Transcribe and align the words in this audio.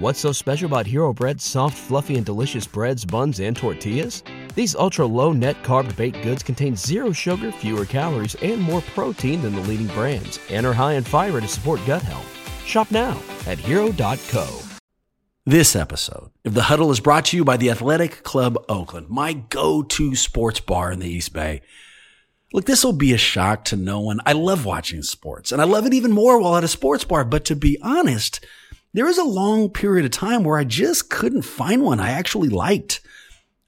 What's 0.00 0.18
so 0.18 0.32
special 0.32 0.66
about 0.66 0.88
Hero 0.88 1.12
Bread's 1.12 1.44
soft, 1.44 1.78
fluffy, 1.78 2.16
and 2.16 2.26
delicious 2.26 2.66
breads, 2.66 3.04
buns, 3.04 3.38
and 3.38 3.56
tortillas? 3.56 4.24
These 4.56 4.74
ultra 4.74 5.06
low 5.06 5.32
net 5.32 5.62
carb 5.62 5.94
baked 5.94 6.20
goods 6.24 6.42
contain 6.42 6.74
zero 6.74 7.12
sugar, 7.12 7.52
fewer 7.52 7.84
calories, 7.84 8.34
and 8.42 8.60
more 8.60 8.80
protein 8.80 9.40
than 9.40 9.54
the 9.54 9.60
leading 9.60 9.86
brands, 9.86 10.40
and 10.50 10.66
are 10.66 10.72
high 10.72 10.94
in 10.94 11.04
fiber 11.04 11.40
to 11.40 11.46
support 11.46 11.78
gut 11.86 12.02
health. 12.02 12.26
Shop 12.66 12.90
now 12.90 13.16
at 13.46 13.56
hero.co. 13.56 14.58
This 15.46 15.76
episode 15.76 16.32
of 16.44 16.54
The 16.54 16.62
Huddle 16.64 16.90
is 16.90 16.98
brought 16.98 17.26
to 17.26 17.36
you 17.36 17.44
by 17.44 17.56
the 17.56 17.70
Athletic 17.70 18.24
Club 18.24 18.56
Oakland, 18.68 19.10
my 19.10 19.32
go 19.32 19.84
to 19.84 20.16
sports 20.16 20.58
bar 20.58 20.90
in 20.90 20.98
the 20.98 21.08
East 21.08 21.32
Bay. 21.32 21.62
Look, 22.52 22.64
this 22.64 22.84
will 22.84 22.92
be 22.92 23.12
a 23.12 23.18
shock 23.18 23.64
to 23.66 23.76
no 23.76 24.00
one. 24.00 24.20
I 24.26 24.32
love 24.32 24.64
watching 24.64 25.02
sports, 25.02 25.52
and 25.52 25.62
I 25.62 25.64
love 25.64 25.86
it 25.86 25.94
even 25.94 26.10
more 26.10 26.40
while 26.40 26.56
at 26.56 26.64
a 26.64 26.68
sports 26.68 27.04
bar, 27.04 27.24
but 27.24 27.44
to 27.44 27.54
be 27.54 27.78
honest, 27.80 28.44
there 28.94 29.04
was 29.04 29.18
a 29.18 29.24
long 29.24 29.68
period 29.68 30.04
of 30.04 30.12
time 30.12 30.44
where 30.44 30.56
I 30.56 30.64
just 30.64 31.10
couldn't 31.10 31.42
find 31.42 31.82
one 31.82 32.00
I 32.00 32.10
actually 32.10 32.48
liked. 32.48 33.00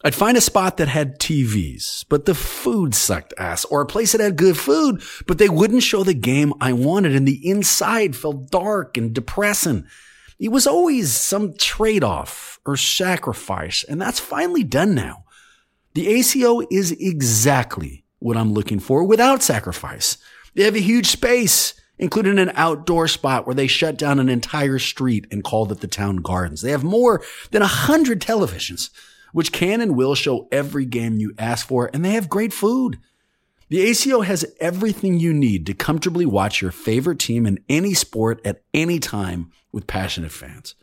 I'd 0.05 0.15
find 0.15 0.37
a 0.37 0.41
spot 0.41 0.77
that 0.77 0.87
had 0.87 1.19
TVs, 1.19 2.05
but 2.09 2.27
the 2.27 2.35
food 2.35 2.95
sucked 2.95 3.35
ass, 3.37 3.65
or 3.65 3.81
a 3.81 3.87
place 3.87 4.13
that 4.13 4.21
had 4.21 4.37
good 4.37 4.57
food, 4.57 5.03
but 5.27 5.39
they 5.39 5.49
wouldn't 5.49 5.83
show 5.83 6.05
the 6.05 6.15
game 6.15 6.55
I 6.61 6.73
wanted, 6.73 7.17
and 7.17 7.27
the 7.27 7.45
inside 7.49 8.15
felt 8.15 8.51
dark 8.51 8.97
and 8.97 9.13
depressing. 9.13 9.85
It 10.39 10.53
was 10.53 10.67
always 10.67 11.13
some 11.13 11.55
trade 11.57 12.05
off 12.05 12.61
or 12.65 12.77
sacrifice, 12.77 13.85
and 13.89 14.01
that's 14.01 14.21
finally 14.21 14.63
done 14.63 14.95
now. 14.95 15.25
The 15.95 16.07
ACO 16.07 16.61
is 16.71 16.93
exactly 16.93 18.05
what 18.21 18.37
I'm 18.37 18.53
looking 18.53 18.79
for 18.79 19.03
without 19.03 19.43
sacrifice. 19.43 20.19
They 20.55 20.63
have 20.65 20.77
a 20.77 20.81
huge 20.81 21.07
space 21.07 21.75
including 21.99 22.39
an 22.39 22.53
outdoor 22.55 23.09
spot 23.09 23.47
where 23.47 23.55
they 23.55 23.67
shut 23.67 23.97
down 23.97 24.19
an 24.19 24.29
entire 24.29 24.79
street 24.79 25.27
and 25.31 25.45
called 25.45 25.73
it 25.73 25.81
the 25.81 25.87
town 25.87 26.17
gardens. 26.17 26.63
They 26.63 26.71
have 26.71 26.85
more 26.85 27.23
than 27.51 27.63
a 27.63 27.67
hundred 27.67 28.21
televisions, 28.21 28.91
which 29.33 29.53
can 29.53 29.81
and 29.81 29.97
will 29.97 30.15
show 30.15 30.49
every 30.53 30.85
game 30.85 31.19
you 31.19 31.35
ask 31.39 31.67
for, 31.67 31.91
and 31.93 32.05
they 32.05 32.11
have 32.11 32.29
great 32.29 32.53
food. 32.53 32.99
The 33.69 33.81
ACO 33.81 34.21
has 34.21 34.47
everything 34.61 35.19
you 35.19 35.35
need 35.35 35.67
to 35.67 35.75
comfortably 35.75 36.25
watch 36.25 36.63
your 36.63 36.71
favorite 36.71 37.19
team 37.19 37.47
in 37.47 37.59
any 37.69 37.95
sport 37.95 38.41
at 38.45 38.63
any 38.73 39.01
time 39.01 39.51
with 39.73 39.89
passionate 39.89 40.31
fans. 40.31 40.77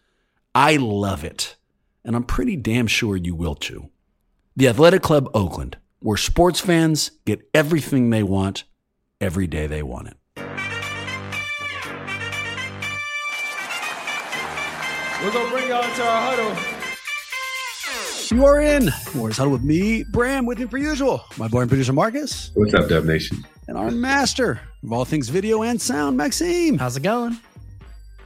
I 0.54 0.76
love 0.76 1.24
it, 1.24 1.56
and 2.04 2.16
I'm 2.16 2.26
pretty 2.26 2.58
damn 2.58 2.88
sure 2.88 3.16
you 3.16 3.36
will 3.36 3.56
too. 3.56 3.90
The 4.56 4.68
Athletic 4.68 5.02
Club 5.02 5.30
Oakland, 5.34 5.78
where 6.00 6.18
sports 6.18 6.60
fans 6.60 7.12
get 7.26 7.50
everything 7.54 8.10
they 8.10 8.24
want 8.24 8.66
every 9.22 9.48
day 9.48 9.66
they 9.66 9.82
want 9.82 10.10
it. 10.10 10.18
We're 15.24 15.32
gonna 15.32 15.50
bring 15.52 15.70
y'all 15.70 15.82
into 15.86 16.04
our 16.06 16.36
huddle. 16.36 16.54
You 18.30 18.46
are 18.46 18.60
in 18.60 18.90
Warriors 19.16 19.38
Huddle 19.38 19.54
with 19.54 19.64
me, 19.64 20.04
Bram, 20.04 20.46
with 20.46 20.60
you 20.60 20.68
for 20.68 20.78
usual. 20.78 21.24
My 21.38 21.48
boy 21.48 21.62
and 21.62 21.70
producer 21.70 21.94
Marcus. 21.94 22.52
What's 22.56 22.74
up, 22.74 22.90
Dub 22.90 23.06
Nation? 23.06 23.46
And 23.70 23.78
our 23.78 23.90
master 23.90 24.60
of 24.84 24.92
all 24.92 25.06
things 25.06 25.30
video 25.30 25.64
and 25.64 25.82
sound, 25.82 26.18
Maxime. 26.18 26.78
How's 26.78 26.98
it 26.98 27.04
going? 27.04 27.38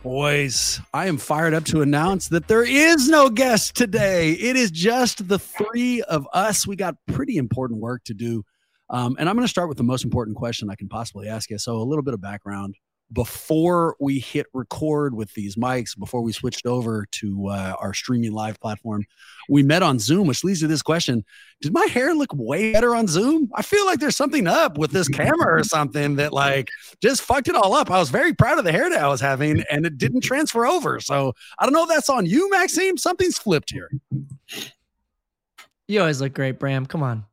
Boys, 0.01 0.81
I 0.91 1.05
am 1.05 1.19
fired 1.19 1.53
up 1.53 1.65
to 1.65 1.83
announce 1.83 2.29
that 2.29 2.47
there 2.47 2.63
is 2.63 3.07
no 3.07 3.29
guest 3.29 3.75
today. 3.75 4.31
It 4.31 4.55
is 4.55 4.71
just 4.71 5.27
the 5.27 5.37
three 5.37 6.01
of 6.01 6.27
us. 6.33 6.65
We 6.65 6.75
got 6.75 6.95
pretty 7.05 7.37
important 7.37 7.79
work 7.79 8.05
to 8.05 8.15
do. 8.15 8.43
Um, 8.89 9.17
and 9.19 9.29
I'm 9.29 9.35
going 9.35 9.45
to 9.45 9.51
start 9.51 9.69
with 9.69 9.77
the 9.77 9.83
most 9.83 10.03
important 10.03 10.35
question 10.35 10.71
I 10.71 10.75
can 10.75 10.89
possibly 10.89 11.27
ask 11.27 11.51
you. 11.51 11.59
So, 11.59 11.77
a 11.77 11.83
little 11.83 12.03
bit 12.03 12.15
of 12.15 12.21
background 12.21 12.73
before 13.13 13.95
we 13.99 14.19
hit 14.19 14.47
record 14.53 15.13
with 15.13 15.33
these 15.33 15.55
mics, 15.55 15.97
before 15.97 16.21
we 16.21 16.33
switched 16.33 16.65
over 16.65 17.05
to 17.11 17.47
uh, 17.47 17.75
our 17.79 17.93
streaming 17.93 18.33
live 18.33 18.59
platform, 18.59 19.05
we 19.49 19.63
met 19.63 19.81
on 19.81 19.97
Zoom, 19.97 20.27
which 20.27 20.43
leads 20.43 20.59
to 20.59 20.67
this 20.67 20.81
question 20.81 21.23
Did 21.61 21.73
my 21.73 21.85
hair 21.85 22.13
look 22.13 22.33
way 22.33 22.73
better 22.73 22.95
on 22.95 23.07
Zoom? 23.07 23.49
I 23.55 23.61
feel 23.61 23.85
like 23.85 23.99
there's 23.99 24.17
something 24.17 24.47
up 24.47 24.77
with 24.77 24.91
this 24.91 25.07
camera 25.07 25.59
or 25.59 25.63
something 25.63 26.17
that 26.17 26.33
like 26.33 26.67
just 27.01 27.21
fucked 27.21 27.47
it 27.47 27.55
all 27.55 27.73
up. 27.73 27.89
I 27.89 27.99
was 27.99 28.09
very 28.09 28.33
proud 28.33 28.59
of 28.59 28.65
the 28.65 28.71
hair 28.71 28.89
that 28.89 29.03
I 29.03 29.07
was 29.07 29.21
having 29.21 29.63
and 29.71 29.85
it 29.85 29.97
didn't 29.97 30.21
transfer 30.21 30.65
over. 30.65 30.99
So 30.99 31.33
I 31.59 31.65
don't 31.65 31.73
know 31.73 31.83
if 31.83 31.89
that's 31.89 32.09
on 32.09 32.25
you, 32.25 32.49
Maxime. 32.49 32.97
Something's 32.97 33.37
flipped 33.37 33.71
here. 33.71 33.89
You 35.87 36.01
always 36.01 36.19
look 36.19 36.33
great, 36.33 36.59
Bram. 36.59 36.85
Come 36.85 37.03
on. 37.03 37.25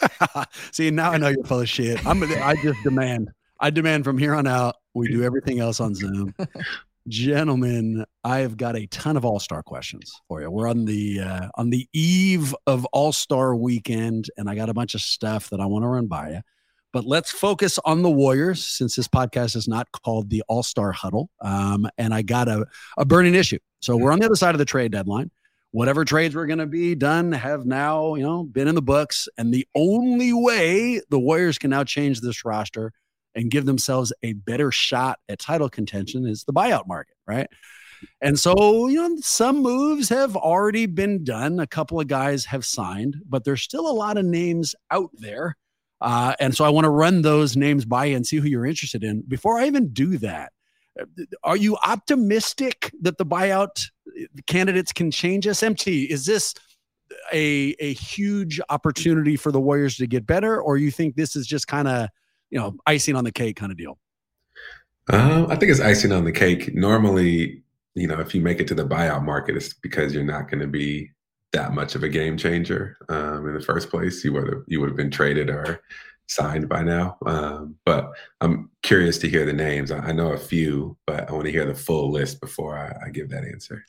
See, 0.70 0.90
now 0.90 1.10
I 1.10 1.18
know 1.18 1.28
you're 1.28 1.44
full 1.44 1.60
of 1.60 1.68
shit. 1.68 2.04
I'm 2.06 2.22
I 2.22 2.54
just 2.62 2.82
demand. 2.84 3.30
I 3.58 3.70
demand 3.70 4.04
from 4.04 4.18
here 4.18 4.34
on 4.34 4.46
out 4.46 4.76
we 4.94 5.08
do 5.08 5.22
everything 5.22 5.60
else 5.60 5.80
on 5.80 5.94
Zoom. 5.94 6.34
Gentlemen, 7.08 8.04
I 8.22 8.38
have 8.38 8.56
got 8.56 8.76
a 8.76 8.86
ton 8.86 9.16
of 9.16 9.24
All-Star 9.24 9.62
questions 9.62 10.20
for 10.28 10.40
you. 10.40 10.50
We're 10.50 10.68
on 10.68 10.84
the 10.84 11.20
uh, 11.20 11.48
on 11.56 11.70
the 11.70 11.88
eve 11.92 12.54
of 12.66 12.84
All-Star 12.86 13.56
weekend 13.56 14.30
and 14.36 14.48
I 14.48 14.54
got 14.54 14.68
a 14.68 14.74
bunch 14.74 14.94
of 14.94 15.00
stuff 15.00 15.50
that 15.50 15.60
I 15.60 15.66
want 15.66 15.82
to 15.82 15.88
run 15.88 16.06
by 16.06 16.30
you. 16.30 16.40
But 16.92 17.04
let's 17.04 17.32
focus 17.32 17.78
on 17.84 18.02
the 18.02 18.10
Warriors 18.10 18.62
since 18.64 18.94
this 18.94 19.08
podcast 19.08 19.56
is 19.56 19.66
not 19.66 19.90
called 19.92 20.30
the 20.30 20.44
All-Star 20.46 20.92
Huddle. 20.92 21.30
Um, 21.40 21.88
and 21.98 22.14
I 22.14 22.22
got 22.22 22.48
a, 22.48 22.66
a 22.98 23.04
burning 23.04 23.34
issue. 23.34 23.58
So 23.80 23.96
we're 23.96 24.12
on 24.12 24.20
the 24.20 24.26
other 24.26 24.36
side 24.36 24.54
of 24.54 24.58
the 24.58 24.64
trade 24.64 24.92
deadline 24.92 25.30
whatever 25.72 26.04
trades 26.04 26.34
were 26.34 26.46
going 26.46 26.58
to 26.58 26.66
be 26.66 26.94
done 26.94 27.32
have 27.32 27.66
now, 27.66 28.14
you 28.14 28.22
know, 28.22 28.44
been 28.44 28.68
in 28.68 28.74
the 28.74 28.82
books. 28.82 29.28
And 29.36 29.52
the 29.52 29.66
only 29.74 30.32
way 30.32 31.00
the 31.10 31.18
Warriors 31.18 31.58
can 31.58 31.70
now 31.70 31.82
change 31.82 32.20
this 32.20 32.44
roster 32.44 32.92
and 33.34 33.50
give 33.50 33.64
themselves 33.64 34.12
a 34.22 34.34
better 34.34 34.70
shot 34.70 35.18
at 35.28 35.38
title 35.38 35.68
contention 35.68 36.26
is 36.26 36.44
the 36.44 36.52
buyout 36.52 36.86
market, 36.86 37.16
right? 37.26 37.48
And 38.20 38.38
so, 38.38 38.88
you 38.88 38.96
know, 38.96 39.16
some 39.20 39.62
moves 39.62 40.08
have 40.08 40.36
already 40.36 40.86
been 40.86 41.24
done. 41.24 41.60
A 41.60 41.66
couple 41.66 42.00
of 42.00 42.08
guys 42.08 42.44
have 42.46 42.64
signed, 42.64 43.16
but 43.28 43.44
there's 43.44 43.62
still 43.62 43.88
a 43.88 43.92
lot 43.92 44.18
of 44.18 44.24
names 44.24 44.74
out 44.90 45.10
there. 45.14 45.56
Uh, 46.00 46.34
and 46.40 46.54
so 46.54 46.64
I 46.64 46.68
want 46.68 46.84
to 46.84 46.90
run 46.90 47.22
those 47.22 47.56
names 47.56 47.84
by 47.84 48.06
you 48.06 48.16
and 48.16 48.26
see 48.26 48.38
who 48.38 48.48
you're 48.48 48.66
interested 48.66 49.04
in. 49.04 49.22
Before 49.22 49.58
I 49.58 49.66
even 49.66 49.92
do 49.92 50.18
that, 50.18 50.52
are 51.42 51.56
you 51.56 51.76
optimistic 51.76 52.90
that 53.02 53.18
the 53.18 53.24
buyout 53.24 53.86
candidates 54.46 54.92
can 54.92 55.10
change 55.10 55.46
SMT? 55.46 56.08
Is 56.08 56.26
this 56.26 56.54
a 57.32 57.74
a 57.78 57.92
huge 57.94 58.60
opportunity 58.68 59.36
for 59.36 59.52
the 59.52 59.60
Warriors 59.60 59.96
to 59.96 60.06
get 60.06 60.26
better, 60.26 60.60
or 60.60 60.76
you 60.76 60.90
think 60.90 61.14
this 61.14 61.36
is 61.36 61.46
just 61.46 61.66
kind 61.66 61.88
of 61.88 62.08
you 62.52 62.58
know 62.58 62.76
icing 62.86 63.16
on 63.16 63.24
the 63.24 63.32
cake 63.32 63.56
kind 63.56 63.72
of 63.72 63.78
deal? 63.78 63.98
Um, 65.08 65.46
I 65.50 65.56
think 65.56 65.72
it's 65.72 65.80
icing 65.80 66.12
on 66.12 66.24
the 66.24 66.32
cake. 66.32 66.74
Normally, 66.74 67.62
you 67.94 68.06
know, 68.06 68.20
if 68.20 68.34
you 68.34 68.40
make 68.40 68.60
it 68.60 68.68
to 68.68 68.74
the 68.74 68.86
buyout 68.86 69.24
market, 69.24 69.56
it's 69.56 69.72
because 69.72 70.14
you're 70.14 70.22
not 70.22 70.48
going 70.48 70.60
to 70.60 70.68
be 70.68 71.10
that 71.52 71.72
much 71.72 71.94
of 71.94 72.02
a 72.02 72.08
game 72.08 72.36
changer 72.36 72.96
um, 73.08 73.48
in 73.48 73.54
the 73.54 73.60
first 73.60 73.90
place. 73.90 74.22
You 74.22 74.34
would 74.34 74.46
have 74.46 74.62
you 74.68 74.80
would 74.80 74.90
have 74.90 74.96
been 74.96 75.10
traded 75.10 75.50
or 75.50 75.82
signed 76.28 76.68
by 76.68 76.82
now. 76.82 77.16
Um, 77.26 77.76
but 77.84 78.10
I'm 78.40 78.70
curious 78.82 79.18
to 79.18 79.28
hear 79.28 79.44
the 79.44 79.52
names. 79.52 79.90
I, 79.90 79.98
I, 79.98 80.12
know 80.12 80.32
a 80.32 80.38
few, 80.38 80.96
but 81.06 81.28
I 81.28 81.32
want 81.32 81.44
to 81.44 81.52
hear 81.52 81.66
the 81.66 81.74
full 81.74 82.10
list 82.10 82.40
before 82.40 82.78
I, 82.78 83.06
I 83.06 83.10
give 83.10 83.28
that 83.30 83.44
answer. 83.44 83.84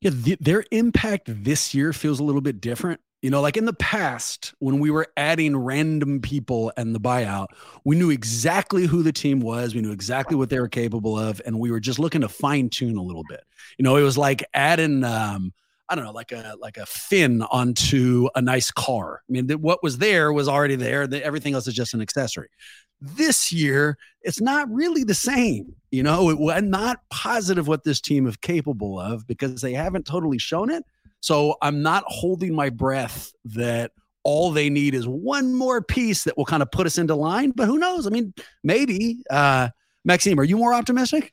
Yeah, 0.00 0.10
the, 0.12 0.36
their 0.40 0.64
impact 0.72 1.24
this 1.26 1.74
year 1.74 1.92
feels 1.92 2.20
a 2.20 2.24
little 2.24 2.42
bit 2.42 2.60
different. 2.60 3.00
You 3.22 3.30
know, 3.30 3.40
like 3.40 3.56
in 3.56 3.64
the 3.64 3.72
past, 3.72 4.54
when 4.58 4.78
we 4.78 4.90
were 4.90 5.08
adding 5.16 5.56
random 5.56 6.20
people 6.20 6.70
and 6.76 6.94
the 6.94 7.00
buyout, 7.00 7.46
we 7.84 7.96
knew 7.96 8.10
exactly 8.10 8.86
who 8.86 9.02
the 9.02 9.12
team 9.12 9.40
was. 9.40 9.74
We 9.74 9.80
knew 9.80 9.90
exactly 9.90 10.36
what 10.36 10.50
they 10.50 10.60
were 10.60 10.68
capable 10.68 11.18
of. 11.18 11.40
And 11.46 11.58
we 11.58 11.70
were 11.70 11.80
just 11.80 11.98
looking 11.98 12.20
to 12.20 12.28
fine 12.28 12.68
tune 12.68 12.96
a 12.96 13.02
little 13.02 13.24
bit. 13.28 13.42
You 13.78 13.82
know, 13.84 13.96
it 13.96 14.02
was 14.02 14.18
like 14.18 14.44
adding, 14.52 15.02
um, 15.02 15.52
I 15.88 15.94
don't 15.94 16.04
know, 16.04 16.12
like 16.12 16.32
a 16.32 16.56
like 16.60 16.76
a 16.76 16.86
fin 16.86 17.42
onto 17.42 18.28
a 18.34 18.42
nice 18.42 18.70
car. 18.70 19.22
I 19.28 19.32
mean, 19.32 19.48
what 19.60 19.82
was 19.82 19.98
there 19.98 20.32
was 20.32 20.48
already 20.48 20.76
there. 20.76 21.06
The, 21.06 21.24
everything 21.24 21.54
else 21.54 21.66
is 21.66 21.74
just 21.74 21.94
an 21.94 22.02
accessory. 22.02 22.48
This 23.00 23.52
year, 23.52 23.96
it's 24.22 24.40
not 24.40 24.70
really 24.70 25.04
the 25.04 25.14
same. 25.14 25.74
You 25.90 26.02
know, 26.02 26.30
it, 26.30 26.54
I'm 26.54 26.70
not 26.70 27.00
positive 27.10 27.68
what 27.68 27.84
this 27.84 28.00
team 28.00 28.26
is 28.26 28.36
capable 28.36 29.00
of 29.00 29.26
because 29.26 29.60
they 29.60 29.74
haven't 29.74 30.06
totally 30.06 30.38
shown 30.38 30.70
it. 30.70 30.84
So 31.20 31.56
I'm 31.62 31.82
not 31.82 32.04
holding 32.06 32.54
my 32.54 32.70
breath 32.70 33.32
that 33.46 33.92
all 34.22 34.50
they 34.50 34.68
need 34.68 34.94
is 34.94 35.06
one 35.06 35.54
more 35.54 35.80
piece 35.80 36.24
that 36.24 36.36
will 36.36 36.44
kind 36.44 36.62
of 36.62 36.70
put 36.70 36.86
us 36.86 36.98
into 36.98 37.14
line. 37.14 37.52
But 37.52 37.66
who 37.66 37.78
knows? 37.78 38.06
I 38.06 38.10
mean, 38.10 38.34
maybe. 38.64 39.22
Uh, 39.30 39.68
Maxime, 40.04 40.38
are 40.40 40.44
you 40.44 40.56
more 40.56 40.74
optimistic? 40.74 41.32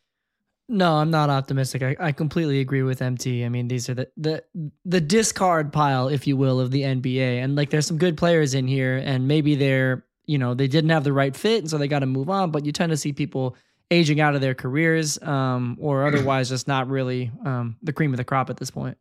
No, 0.70 0.94
I'm 0.94 1.12
not 1.12 1.30
optimistic. 1.30 1.84
I, 1.84 1.96
I 2.00 2.12
completely 2.12 2.60
agree 2.60 2.84
with 2.84 3.02
MT. 3.02 3.44
I 3.44 3.50
mean, 3.50 3.68
these 3.68 3.90
are 3.90 3.94
the, 3.94 4.10
the 4.16 4.44
the 4.86 5.02
discard 5.02 5.74
pile, 5.74 6.08
if 6.08 6.26
you 6.26 6.38
will, 6.38 6.60
of 6.60 6.72
the 6.72 6.82
NBA. 6.84 7.44
And 7.44 7.56
like 7.56 7.70
there's 7.70 7.86
some 7.86 7.98
good 7.98 8.16
players 8.16 8.54
in 8.54 8.68
here, 8.68 9.02
and 9.04 9.28
maybe 9.28 9.56
they're, 9.56 10.06
you 10.26 10.38
know, 10.38 10.54
they 10.54 10.68
didn't 10.68 10.90
have 10.92 11.04
the 11.04 11.14
right 11.14 11.36
fit, 11.36 11.60
and 11.60 11.70
so 11.70 11.78
they 11.78 11.88
got 11.88 12.00
to 12.00 12.06
move 12.06 12.30
on. 12.30 12.52
But 12.52 12.66
you 12.66 12.72
tend 12.72 12.92
to 12.92 12.98
see 12.98 13.12
people 13.12 13.58
aging 13.92 14.22
out 14.22 14.36
of 14.36 14.42
their 14.42 14.56
careers, 14.56 15.22
um, 15.24 15.78
or 15.80 16.08
otherwise 16.08 16.50
just 16.50 16.68
not 16.68 16.88
really 16.88 17.32
um, 17.46 17.76
the 17.84 17.94
cream 17.94 18.14
of 18.14 18.18
the 18.18 18.24
crop 18.24 18.50
at 18.50 18.58
this 18.58 18.72
point. 18.72 18.98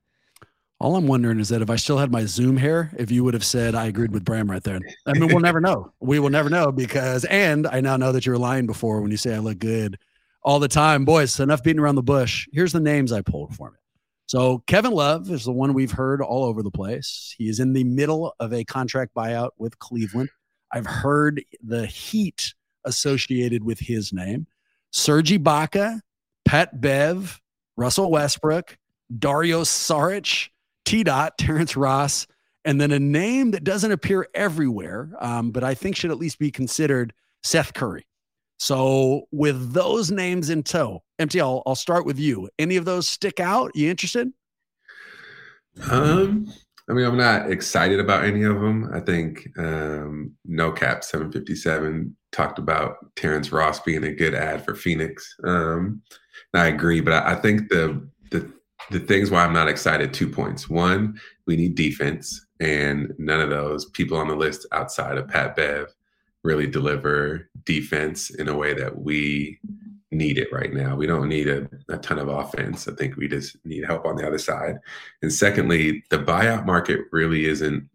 All 0.83 0.97
I'm 0.97 1.07
wondering 1.07 1.39
is 1.39 1.49
that 1.51 1.63
if 1.63 1.71
I 1.71 1.77
still 1.77 1.99
had 1.99 2.11
my 2.11 2.25
Zoom 2.25 2.57
hair, 2.57 2.91
if 2.99 3.09
you 3.09 3.23
would 3.23 3.35
have 3.35 3.45
said 3.45 3.77
I 3.77 3.87
agreed 3.87 4.11
with 4.11 4.25
Bram 4.25 4.51
right 4.51 4.65
there. 4.65 4.81
I 5.07 5.13
mean, 5.13 5.29
we'll 5.29 5.39
never 5.39 5.61
know. 5.61 5.93
We 6.01 6.19
will 6.19 6.29
never 6.29 6.51
know 6.51 6.73
because, 6.73 7.25
and 7.27 7.69
I 7.69 7.81
now 7.81 7.97
know 7.97 8.11
that 8.11 8.27
you 8.27 8.33
were 8.33 8.39
lying 8.39 8.67
before 8.67 9.01
when 9.01 9.13
you 9.13 9.17
say 9.17 9.33
I 9.33 9.39
look 9.39 9.61
good 9.61 9.97
all 10.43 10.59
the 10.59 10.67
time. 10.67 11.05
Boys, 11.05 11.39
enough 11.39 11.63
beating 11.63 11.79
around 11.79 11.95
the 11.95 12.03
bush. 12.03 12.49
Here's 12.53 12.73
the 12.73 12.81
names 12.81 13.13
I 13.13 13.23
pulled 13.23 13.55
for 13.55 13.71
me. 13.71 13.77
So 14.27 14.65
Kevin 14.67 14.91
Love 14.91 15.31
is 15.31 15.45
the 15.45 15.53
one 15.53 15.73
we've 15.73 15.93
heard 15.93 16.21
all 16.21 16.43
over 16.43 16.65
the 16.65 16.71
place. 16.73 17.33
He 17.39 17.49
is 17.49 17.61
in 17.61 17.75
the 17.75 17.85
middle 17.85 18.35
of 18.41 18.53
a 18.53 18.65
contract 18.65 19.15
buyout 19.15 19.51
with 19.59 19.79
Cleveland. 19.79 20.31
I've 20.73 20.87
heard 20.87 21.45
the 21.63 21.87
heat 21.87 22.55
associated 22.85 23.63
with 23.63 23.79
his 23.79 24.13
name. 24.13 24.49
Serge 24.91 25.31
Ibaka, 25.31 26.01
Pat 26.45 26.81
Bev, 26.81 27.41
Russell 27.77 28.11
Westbrook, 28.11 28.77
Dario 29.17 29.63
Saric, 29.63 30.49
T. 30.85 31.03
Dot, 31.03 31.39
Terrence 31.39 31.77
Ross, 31.77 32.27
and 32.65 32.81
then 32.81 32.93
a 32.93 32.99
name 32.99 33.51
that 33.53 33.65
doesn't 33.65 33.93
appear 33.93 34.29
everywhere, 34.35 35.11
um, 35.21 35.51
but 35.51 35.65
I 35.65 35.75
think 35.75 35.97
should 35.97 36.11
at 36.11 36.19
least 36.19 36.39
be 36.39 36.51
considered 36.51 37.13
Seth 37.43 37.75
Curry. 37.75 38.07
So 38.59 39.23
with 39.33 39.73
those 39.73 40.11
names 40.13 40.49
in 40.49 40.63
tow, 40.63 41.03
MT, 41.19 41.41
I'll, 41.41 41.63
I'll 41.67 41.75
start 41.75 42.07
with 42.07 42.19
you. 42.19 42.49
Any 42.59 42.77
of 42.77 42.85
those 42.85 43.09
stick 43.09 43.41
out? 43.41 43.73
You 43.75 43.91
interested? 43.91 44.33
Um, 45.91 46.53
I 46.89 46.93
mean, 46.93 47.05
I'm 47.05 47.17
not 47.17 47.51
excited 47.51 47.99
about 47.99 48.25
any 48.25 48.45
of 48.45 48.61
them. 48.61 48.91
I 48.93 49.01
think 49.01 49.49
um, 49.59 50.33
No 50.45 50.71
Cap 50.71 51.03
757 51.03 52.15
talked 52.31 52.59
about 52.59 52.97
Terrence 53.17 53.51
Ross 53.51 53.81
being 53.81 54.05
a 54.05 54.13
good 54.13 54.35
ad 54.35 54.65
for 54.65 54.75
Phoenix. 54.75 55.35
Um, 55.45 56.03
I 56.55 56.67
agree, 56.67 57.01
but 57.01 57.15
I, 57.15 57.33
I 57.33 57.35
think 57.37 57.69
the 57.69 58.07
the 58.31 58.53
the 58.91 59.01
things 59.01 59.31
why 59.31 59.45
I'm 59.45 59.53
not 59.53 59.69
excited. 59.69 60.13
Two 60.13 60.29
points. 60.29 60.69
One, 60.69 61.21
we 61.47 61.57
need 61.57 61.75
defense, 61.75 62.45
and 62.61 63.13
none 63.19 63.41
of 63.41 63.51
those 63.51 63.87
people 63.87 64.17
on 64.19 64.29
the 64.29 64.37
list 64.37 64.67
outside 64.73 65.19
of 65.19 65.29
Pat 65.29 65.57
Bev 65.57 65.95
really 66.43 66.67
deliver 66.67 67.49
defense 67.65 68.31
in 68.31 68.49
a 68.49 68.57
way 68.57 68.75
that 68.75 68.99
we 68.99 69.61
need 70.11 70.39
it 70.39 70.53
right 70.53 70.73
now. 70.73 70.95
We 70.97 71.07
don't 71.07 71.29
need 71.29 71.49
a, 71.49 71.69
a, 71.89 71.97
ton 71.99 72.19
of 72.19 72.29
offense. 72.29 72.87
I 72.87 72.93
think 72.93 73.17
we 73.17 73.29
just 73.29 73.57
need 73.65 73.85
help 73.85 74.05
on 74.05 74.17
the 74.17 74.27
other 74.27 74.39
side. 74.39 74.77
And 75.23 75.33
secondly, 75.33 76.05
the 76.11 76.19
buyout 76.19 76.67
market 76.67 77.01
really 77.13 77.47
isn't 77.47 77.89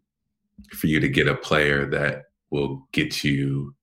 for 0.72 0.88
you 0.88 1.00
to 1.00 1.08
get 1.08 1.28
a 1.28 1.36
player 1.36 1.86
that 1.86 2.24
will 2.50 2.88
get 2.92 3.24
you 3.24 3.76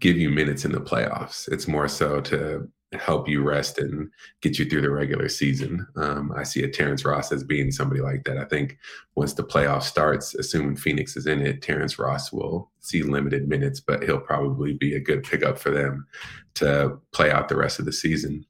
give 0.00 0.16
you 0.16 0.30
minutes 0.30 0.64
in 0.64 0.72
the 0.72 0.80
playoffs. 0.80 1.48
It's 1.52 1.68
more 1.68 1.88
so 1.88 2.20
to 2.22 2.68
help 2.92 3.28
you 3.28 3.42
rest 3.42 3.78
and 3.78 4.10
get 4.40 4.58
you 4.58 4.64
through 4.64 4.80
the 4.80 4.90
regular 4.90 5.28
season. 5.28 5.86
Um, 5.96 6.32
I 6.34 6.42
see 6.42 6.62
a 6.62 6.68
Terrence 6.68 7.04
Ross 7.04 7.30
as 7.32 7.44
being 7.44 7.70
somebody 7.70 8.00
like 8.00 8.24
that. 8.24 8.38
I 8.38 8.44
think 8.44 8.78
once 9.14 9.34
the 9.34 9.44
playoff 9.44 9.82
starts, 9.82 10.34
assuming 10.34 10.76
Phoenix 10.76 11.16
is 11.16 11.26
in 11.26 11.42
it, 11.42 11.60
Terrence 11.60 11.98
Ross 11.98 12.32
will 12.32 12.70
see 12.80 13.02
limited 13.02 13.48
minutes, 13.48 13.80
but 13.80 14.02
he'll 14.02 14.20
probably 14.20 14.72
be 14.72 14.94
a 14.94 15.00
good 15.00 15.22
pickup 15.22 15.58
for 15.58 15.70
them 15.70 16.06
to 16.54 16.98
play 17.12 17.30
out 17.30 17.48
the 17.48 17.56
rest 17.56 17.78
of 17.78 17.84
the 17.84 17.92
season. 17.92 18.46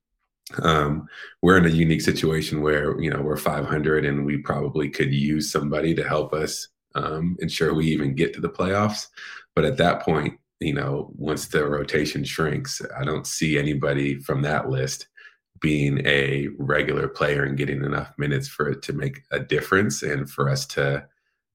Um, 0.63 1.09
we're 1.43 1.59
in 1.59 1.67
a 1.67 1.71
unique 1.71 2.01
situation 2.01 2.63
where 2.63 2.99
you 3.01 3.11
know 3.11 3.21
we're 3.21 3.37
500 3.37 4.07
and 4.07 4.25
we 4.25 4.39
probably 4.39 4.89
could 4.89 5.13
use 5.13 5.51
somebody 5.51 5.95
to 5.95 6.07
help 6.07 6.33
us 6.33 6.69
um, 6.95 7.37
ensure 7.41 7.75
we 7.75 7.87
even 7.87 8.15
get 8.15 8.33
to 8.35 8.41
the 8.41 8.49
playoffs. 8.49 9.09
But 9.55 9.65
at 9.65 9.77
that 9.79 10.03
point, 10.03 10.38
you 10.61 10.75
know, 10.75 11.11
once 11.17 11.47
the 11.47 11.65
rotation 11.67 12.25
shrinks, 12.25 12.83
I 12.99 13.05
don't 13.05 13.27
see 13.27 13.59
anybody 13.59 14.19
from 14.19 14.43
that 14.43 14.69
list 14.69 15.09
being 15.61 16.05
a 16.07 16.49
regular 16.59 17.09
player 17.09 17.45
and 17.45 17.57
getting 17.57 17.85
enough 17.85 18.13
minutes 18.19 18.49
for 18.49 18.69
it 18.69 18.83
to 18.83 18.93
make 18.93 19.23
a 19.31 19.41
difference 19.41 20.03
and 20.03 20.31
for 20.31 20.49
us 20.49 20.67
to, 20.67 21.07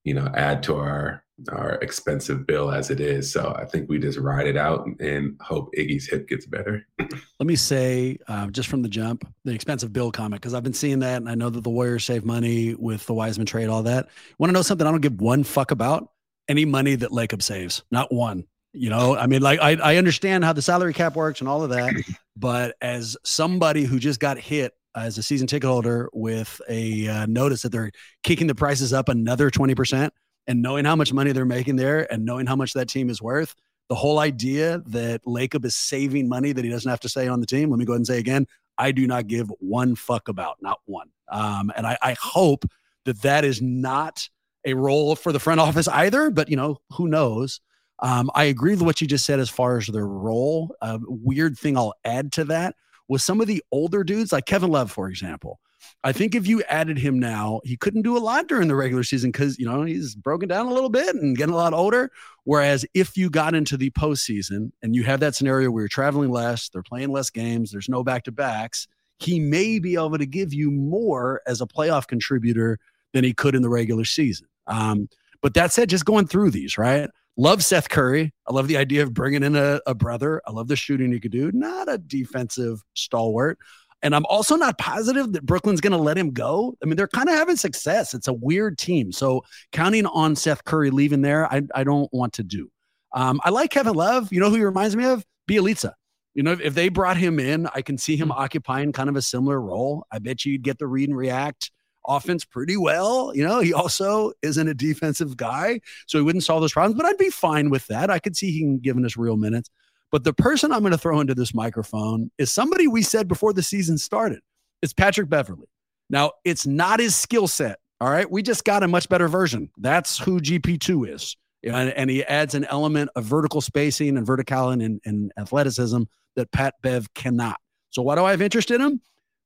you 0.04 0.14
know, 0.14 0.30
add 0.36 0.64
to 0.64 0.76
our 0.76 1.24
our 1.52 1.76
expensive 1.82 2.46
bill 2.46 2.72
as 2.72 2.90
it 2.90 3.00
is. 3.00 3.32
So 3.32 3.56
I 3.58 3.66
think 3.66 3.90
we 3.90 3.98
just 3.98 4.20
ride 4.20 4.48
it 4.48 4.56
out 4.56 4.88
and 5.00 5.36
hope 5.42 5.74
Iggy's 5.76 6.08
hip 6.08 6.28
gets 6.28 6.46
better. 6.46 6.86
Let 7.00 7.48
me 7.48 7.56
say, 7.56 8.18
uh, 8.28 8.48
just 8.48 8.70
from 8.70 8.82
the 8.82 8.88
jump, 8.90 9.28
the 9.44 9.52
expensive 9.52 9.92
bill 9.92 10.12
comment, 10.12 10.42
because 10.42 10.54
I've 10.54 10.64
been 10.64 10.74
seeing 10.74 11.00
that 11.00 11.18
and 11.18 11.30
I 11.30 11.36
know 11.36 11.50
that 11.50 11.64
the 11.64 11.70
Warriors 11.70 12.06
save 12.06 12.24
money 12.24 12.76
with 12.76 13.06
the 13.08 13.14
Wiseman 13.14 13.48
trade, 13.48 13.68
all 13.68 13.84
that. 13.84 14.10
Want 14.38 14.50
to 14.50 14.54
know 14.54 14.62
something 14.62 14.86
I 14.86 14.92
don't 14.92 15.02
give 15.02 15.20
one 15.20 15.44
fuck 15.44 15.72
about? 15.72 16.10
Any 16.48 16.66
money 16.66 16.96
that 16.96 17.10
Lacob 17.10 17.42
saves, 17.42 17.84
not 17.90 18.14
one. 18.14 18.46
You 18.74 18.90
know, 18.90 19.16
I 19.16 19.28
mean, 19.28 19.42
like 19.42 19.60
I, 19.62 19.76
I 19.76 19.96
understand 19.98 20.44
how 20.44 20.54
the 20.54 20.62
salary 20.62 20.94
cap 20.94 21.16
works 21.16 21.40
and 21.40 21.48
all 21.48 21.64
of 21.64 21.70
that, 21.70 21.94
but 22.36 22.76
as 22.82 23.16
somebody 23.24 23.84
who 23.84 24.00
just 24.00 24.20
got 24.20 24.38
hit 24.38 24.74
as 24.96 25.18
a 25.18 25.24
season 25.24 25.48
ticket 25.48 25.68
holder 25.68 26.10
with 26.14 26.62
a 26.70 27.08
uh, 27.08 27.26
notice 27.28 27.62
that 27.64 27.72
they're 27.72 27.92
kicking 28.24 28.48
the 28.48 28.56
prices 28.56 28.94
up 28.94 29.10
another 29.10 29.50
20% 29.50 30.10
and 30.48 30.62
knowing 30.62 30.86
how 30.86 30.96
much 30.96 31.14
money 31.14 31.32
they're 31.32 31.46
making 31.46 31.76
there 31.76 32.12
and 32.12 32.26
knowing 32.26 32.46
how 32.46 32.56
much 32.56 32.74
that 32.74 32.90
team 32.90 33.10
is 33.10 33.22
worth, 33.22 33.56
the 33.90 33.96
whole 33.96 34.20
idea 34.20 34.82
that 34.88 35.24
Lacob 35.26 35.66
is 35.66 35.76
saving 35.76 36.28
money 36.28 36.52
that 36.52 36.64
he 36.64 36.70
doesn't 36.70 36.90
have 36.90 37.00
to 37.02 37.10
say 37.10 37.28
on 37.28 37.40
the 37.40 37.46
team, 37.46 37.70
let 37.70 37.80
me 37.80 37.86
go 37.86 37.94
ahead 37.94 38.00
and 38.00 38.08
say 38.08 38.20
again, 38.20 38.48
I 38.78 38.92
do 38.92 39.08
not 39.08 39.28
give 39.28 39.52
one 39.60 39.96
fuck 39.96 40.28
about, 40.28 40.58
not 40.62 40.80
one. 40.86 41.10
Um, 41.30 41.72
and 41.76 41.86
I, 41.86 41.98
I 42.02 42.16
hope 42.20 42.66
that 43.06 43.22
that 43.22 43.46
is 43.46 43.62
not 43.62 44.28
a 44.66 44.74
role 44.74 45.16
for 45.16 45.32
the 45.32 45.40
front 45.40 45.60
office 45.60 45.88
either, 45.88 46.30
but 46.30 46.50
you 46.50 46.56
know, 46.56 46.80
who 46.92 47.08
knows? 47.08 47.60
Um, 48.04 48.30
I 48.36 48.44
agree 48.46 48.72
with 48.72 48.82
what 48.82 49.00
you 49.00 49.08
just 49.08 49.26
said 49.26 49.40
as 49.40 49.50
far 49.50 49.78
as 49.78 49.88
their 49.88 50.06
role. 50.06 50.76
A 50.82 51.00
weird 51.08 51.58
thing 51.58 51.78
I'll 51.78 51.94
add 52.04 52.34
to 52.34 52.44
that 52.46 52.76
was 53.08 53.24
some 53.24 53.40
of 53.40 53.48
the 53.48 53.64
older 53.72 54.04
dudes, 54.04 54.34
like 54.34 54.46
Kevin 54.46 54.70
Love, 54.70 54.92
for 54.92 55.10
example. 55.10 55.60
I 56.04 56.12
think 56.12 56.36
if 56.36 56.46
you 56.46 56.62
added 56.64 56.98
him 56.98 57.18
now, 57.18 57.62
he 57.64 57.78
couldn't 57.78 58.02
do 58.02 58.18
a 58.18 58.20
lot 58.20 58.48
during 58.48 58.68
the 58.68 58.76
regular 58.76 59.04
season 59.04 59.32
because 59.32 59.58
you 59.58 59.66
know 59.66 59.84
he's 59.84 60.16
broken 60.16 60.50
down 60.50 60.66
a 60.66 60.74
little 60.74 60.90
bit 60.90 61.16
and 61.16 61.38
getting 61.38 61.54
a 61.54 61.58
lot 61.58 61.74
older. 61.74 62.12
Whereas 62.44 62.86
if 62.94 63.16
you 63.16 63.30
got 63.30 63.56
into 63.56 63.78
the 63.78 63.90
postseason 63.92 64.72
and 64.82 64.96
you 64.96 65.04
have 65.04 65.22
that 65.22 65.36
scenario 65.36 65.72
where 65.72 65.84
you're 65.84 65.90
traveling 65.90 66.30
less, 66.30 66.70
they're 66.70 66.84
playing 66.84 67.10
less 67.10 67.30
games, 67.30 67.72
there's 67.72 67.90
no 67.90 68.04
back 68.04 68.24
to 68.26 68.32
backs, 68.34 68.88
he 69.20 69.40
may 69.40 69.80
be 69.80 69.96
able 69.96 70.18
to 70.18 70.26
give 70.26 70.54
you 70.54 70.72
more 70.72 71.42
as 71.48 71.62
a 71.62 71.66
playoff 71.66 72.08
contributor 72.08 72.80
than 73.14 73.24
he 73.24 73.34
could 73.34 73.56
in 73.56 73.62
the 73.62 73.70
regular 73.70 74.06
season. 74.06 74.48
Um, 74.68 75.08
but 75.42 75.54
that 75.54 75.72
said, 75.72 75.90
just 75.90 76.06
going 76.06 76.28
through 76.28 76.52
these, 76.52 76.78
right? 76.78 77.10
Love 77.36 77.64
Seth 77.64 77.90
Curry. 77.90 78.32
I 78.48 78.54
love 78.54 78.68
the 78.68 78.78
idea 78.78 79.04
of 79.04 79.14
bringing 79.14 79.44
in 79.44 79.56
a, 79.56 79.80
a 79.88 79.96
brother. 79.96 80.42
I 80.46 80.52
love 80.52 80.68
the 80.68 80.76
shooting 80.76 81.12
he 81.12 81.20
could 81.20 81.32
do. 81.32 81.52
Not 81.52 81.92
a 81.92 81.98
defensive 81.98 82.84
stalwart. 82.94 83.58
And 84.04 84.14
I'm 84.14 84.26
also 84.26 84.56
not 84.56 84.78
positive 84.78 85.32
that 85.32 85.46
Brooklyn's 85.46 85.82
going 85.82 85.92
to 85.92 85.98
let 85.98 86.18
him 86.18 86.32
go. 86.32 86.76
I 86.84 86.86
mean, 86.86 86.96
they're 86.96 87.08
kind 87.08 87.30
of 87.30 87.36
having 87.36 87.56
success. 87.56 88.14
It's 88.14 88.28
a 88.28 88.34
weird 88.34 88.78
team. 88.78 89.12
So 89.12 89.44
counting 89.72 90.06
on 90.06 90.36
Seth 90.36 90.64
Curry 90.66 90.92
leaving 90.92 91.22
there, 91.22 91.52
I, 91.52 91.64
I 91.74 91.84
don't 91.84 92.12
want 92.14 92.34
to 92.34 92.44
do. 92.44 92.70
Um, 93.14 93.40
I 93.44 93.50
like 93.50 93.72
Kevin 93.72 93.94
Love. 93.94 94.32
You 94.32 94.40
know 94.40 94.50
who 94.50 94.58
he 94.58 94.64
reminds 94.64 94.96
me 94.96 95.06
of? 95.06 95.26
Bjelica. 95.50 95.94
You 96.36 96.44
know, 96.44 96.52
if, 96.52 96.62
if 96.62 96.74
they 96.74 96.90
brought 96.90 97.18
him 97.18 97.40
in, 97.40 97.68
I 97.74 97.82
can 97.82 97.98
see 97.98 98.18
him 98.18 98.30
mm-hmm. 98.30 98.42
occupying 98.42 98.92
kind 98.92 99.10
of 99.10 99.16
a 99.16 99.22
similar 99.22 99.62
role. 99.62 100.06
I 100.12 100.20
bet 100.20 100.46
you'd 100.46 100.64
get 100.64 100.80
the 100.80 100.88
read 100.88 101.10
and 101.10 101.18
react 101.18 101.72
offense 102.08 102.46
pretty 102.46 102.78
well. 102.78 103.32
You 103.36 103.48
know, 103.48 103.60
he 103.60 103.74
also 103.74 104.34
isn't 104.42 104.68
a 104.68 104.74
defensive 104.74 105.38
guy, 105.38 105.82
so 106.08 106.18
he 106.18 106.24
wouldn't 106.24 106.44
solve 106.44 106.62
those 106.62 106.74
problems, 106.74 106.96
but 106.96 107.06
I'd 107.06 107.18
be 107.18 107.30
fine 107.30 107.70
with 107.70 107.88
that. 107.88 108.10
I 108.10 108.20
could 108.20 108.36
see 108.36 108.58
him 108.60 108.80
giving 108.80 109.06
us 109.06 109.18
real 109.18 109.38
minutes. 109.38 109.70
But 110.12 110.24
the 110.24 110.34
person 110.34 110.72
I'm 110.72 110.82
going 110.82 110.92
to 110.92 110.98
throw 110.98 111.20
into 111.20 111.34
this 111.34 111.56
microphone 111.56 112.30
is 112.38 112.52
somebody 112.52 112.88
we 112.88 113.02
said 113.02 113.28
before 113.28 113.52
the 113.52 113.64
season 113.64 113.98
started. 113.98 114.42
It's 114.84 114.94
Patrick 114.94 115.28
Beverley. 115.28 115.68
Now, 116.10 116.34
it's 116.46 116.68
not 116.68 117.00
his 117.00 117.16
skill 117.16 117.48
set. 117.48 117.80
All 118.00 118.12
right. 118.12 118.30
We 118.30 118.44
just 118.44 118.64
got 118.64 118.84
a 118.84 118.88
much 118.88 119.10
better 119.10 119.28
version. 119.28 119.72
That's 119.78 120.20
who 120.20 120.40
GP2 120.40 121.16
is. 121.16 121.36
And, 121.64 121.90
and 121.92 122.10
he 122.10 122.24
adds 122.26 122.54
an 122.54 122.66
element 122.66 123.10
of 123.16 123.24
vertical 123.24 123.62
spacing 123.62 124.18
and 124.18 124.28
verticality 124.28 124.86
and, 124.86 125.02
and 125.06 125.32
athleticism 125.38 126.04
that 126.36 126.52
Pat 126.52 126.76
Bev 126.84 127.12
cannot. 127.16 127.58
So, 127.90 128.02
why 128.02 128.16
do 128.16 128.26
I 128.26 128.32
have 128.32 128.42
interest 128.42 128.72
in 128.72 128.82
him? 128.82 129.02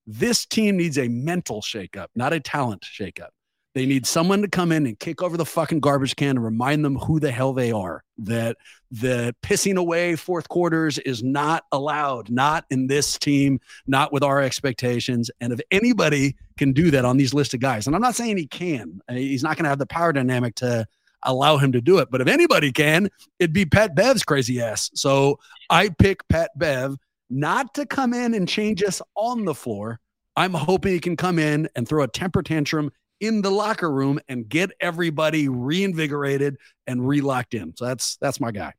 This 0.07 0.45
team 0.45 0.77
needs 0.77 0.97
a 0.97 1.09
mental 1.09 1.61
shakeup, 1.61 2.07
not 2.15 2.31
a 2.31 2.39
talent 2.39 2.81
shakeup. 2.81 3.29
They 3.75 3.85
need 3.85 4.07
someone 4.07 4.41
to 4.41 4.47
come 4.47 4.71
in 4.71 4.87
and 4.87 4.97
kick 4.97 5.21
over 5.21 5.37
the 5.37 5.45
fucking 5.45 5.81
garbage 5.81 6.15
can 6.15 6.31
and 6.31 6.43
remind 6.43 6.83
them 6.83 6.95
who 6.95 7.19
the 7.19 7.29
hell 7.29 7.53
they 7.53 7.71
are. 7.71 8.03
That 8.17 8.57
the 8.89 9.35
pissing 9.43 9.77
away 9.77 10.15
fourth 10.15 10.49
quarters 10.49 10.97
is 10.97 11.21
not 11.21 11.65
allowed, 11.71 12.31
not 12.31 12.65
in 12.71 12.87
this 12.87 13.19
team, 13.19 13.59
not 13.85 14.11
with 14.11 14.23
our 14.23 14.41
expectations. 14.41 15.29
And 15.41 15.53
if 15.53 15.59
anybody 15.69 16.37
can 16.57 16.73
do 16.73 16.89
that 16.89 17.05
on 17.05 17.17
these 17.17 17.35
list 17.35 17.53
of 17.53 17.59
guys, 17.59 17.85
and 17.85 17.95
I'm 17.95 18.01
not 18.01 18.15
saying 18.15 18.37
he 18.37 18.47
can, 18.47 18.99
uh, 19.09 19.13
he's 19.13 19.43
not 19.43 19.57
going 19.57 19.65
to 19.65 19.69
have 19.69 19.77
the 19.77 19.85
power 19.85 20.11
dynamic 20.11 20.55
to 20.55 20.87
allow 21.21 21.57
him 21.57 21.71
to 21.73 21.81
do 21.81 21.99
it. 21.99 22.09
But 22.09 22.21
if 22.21 22.27
anybody 22.27 22.71
can, 22.71 23.09
it'd 23.37 23.53
be 23.53 23.65
Pat 23.65 23.93
Bev's 23.93 24.23
crazy 24.23 24.59
ass. 24.59 24.89
So 24.95 25.39
I 25.69 25.89
pick 25.89 26.27
Pat 26.29 26.49
Bev 26.57 26.97
not 27.29 27.73
to 27.75 27.85
come 27.85 28.13
in 28.13 28.33
and 28.33 28.47
change 28.47 28.83
us 28.83 29.01
on 29.15 29.45
the 29.45 29.53
floor. 29.53 29.99
I'm 30.35 30.53
hoping 30.53 30.93
he 30.93 30.99
can 30.99 31.17
come 31.17 31.39
in 31.39 31.67
and 31.75 31.87
throw 31.87 32.03
a 32.03 32.07
temper 32.07 32.43
tantrum 32.43 32.91
in 33.19 33.41
the 33.41 33.49
locker 33.49 33.91
room 33.91 34.19
and 34.27 34.47
get 34.47 34.71
everybody 34.79 35.49
reinvigorated 35.49 36.57
and 36.85 37.07
re-locked 37.07 37.53
in. 37.53 37.75
So 37.75 37.85
that's 37.85 38.17
that's 38.17 38.39
my 38.39 38.51
guy. 38.51 38.73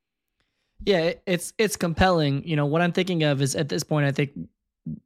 Yeah, 0.84 1.14
it's 1.26 1.52
it's 1.58 1.76
compelling. 1.76 2.46
You 2.46 2.56
know, 2.56 2.66
what 2.66 2.82
I'm 2.82 2.92
thinking 2.92 3.24
of 3.24 3.42
is 3.42 3.56
at 3.56 3.68
this 3.68 3.82
point, 3.82 4.06
I 4.06 4.12
think 4.12 4.30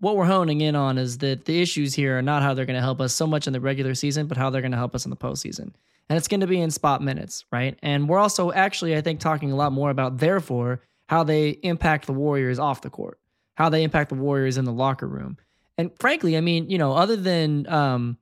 what 0.00 0.16
we're 0.16 0.26
honing 0.26 0.61
in 0.61 0.76
on 0.76 0.99
is 0.99 1.18
that 1.18 1.46
the 1.46 1.61
issues 1.61 1.94
here 1.94 2.18
are 2.18 2.22
not 2.22 2.42
how 2.42 2.54
they're 2.54 2.66
going 2.66 2.76
to 2.76 2.82
help 2.82 3.00
us 3.00 3.14
so 3.14 3.26
much 3.26 3.46
in 3.46 3.52
the 3.52 3.61
regular 3.61 3.94
season, 3.94 4.26
but 4.26 4.37
how 4.37 4.50
they're 4.50 4.61
going 4.61 4.72
to 4.72 4.78
help 4.78 4.94
us 4.94 5.04
in 5.04 5.11
the 5.11 5.16
postseason. 5.16 5.72
And 6.08 6.18
it's 6.18 6.28
going 6.28 6.40
to 6.40 6.46
be 6.46 6.61
in 6.61 6.70
spot 6.70 7.02
minutes, 7.02 7.44
right? 7.50 7.78
And 7.82 8.08
we're 8.08 8.18
also 8.18 8.52
actually, 8.52 8.96
I 8.96 9.00
think, 9.00 9.18
talking 9.18 9.50
a 9.50 9.56
lot 9.56 9.72
more 9.72 9.90
about 9.90 10.18
therefore 10.18 10.82
how 11.08 11.25
they 11.25 11.50
impact 11.62 12.06
the 12.06 12.12
Warriors 12.12 12.58
off 12.58 12.82
the 12.82 12.90
court, 12.90 13.18
how 13.54 13.68
they 13.68 13.82
impact 13.82 14.11
the 14.11 14.14
Warriors 14.16 14.59
in 14.59 14.64
the 14.64 14.73
locker 14.73 15.06
room. 15.06 15.37
And 15.78 15.90
frankly, 15.99 16.37
I 16.37 16.40
mean, 16.40 16.71
you 16.71 16.78
know, 16.78 16.92
other 16.92 17.16
than 17.16 17.66
um, 17.68 18.18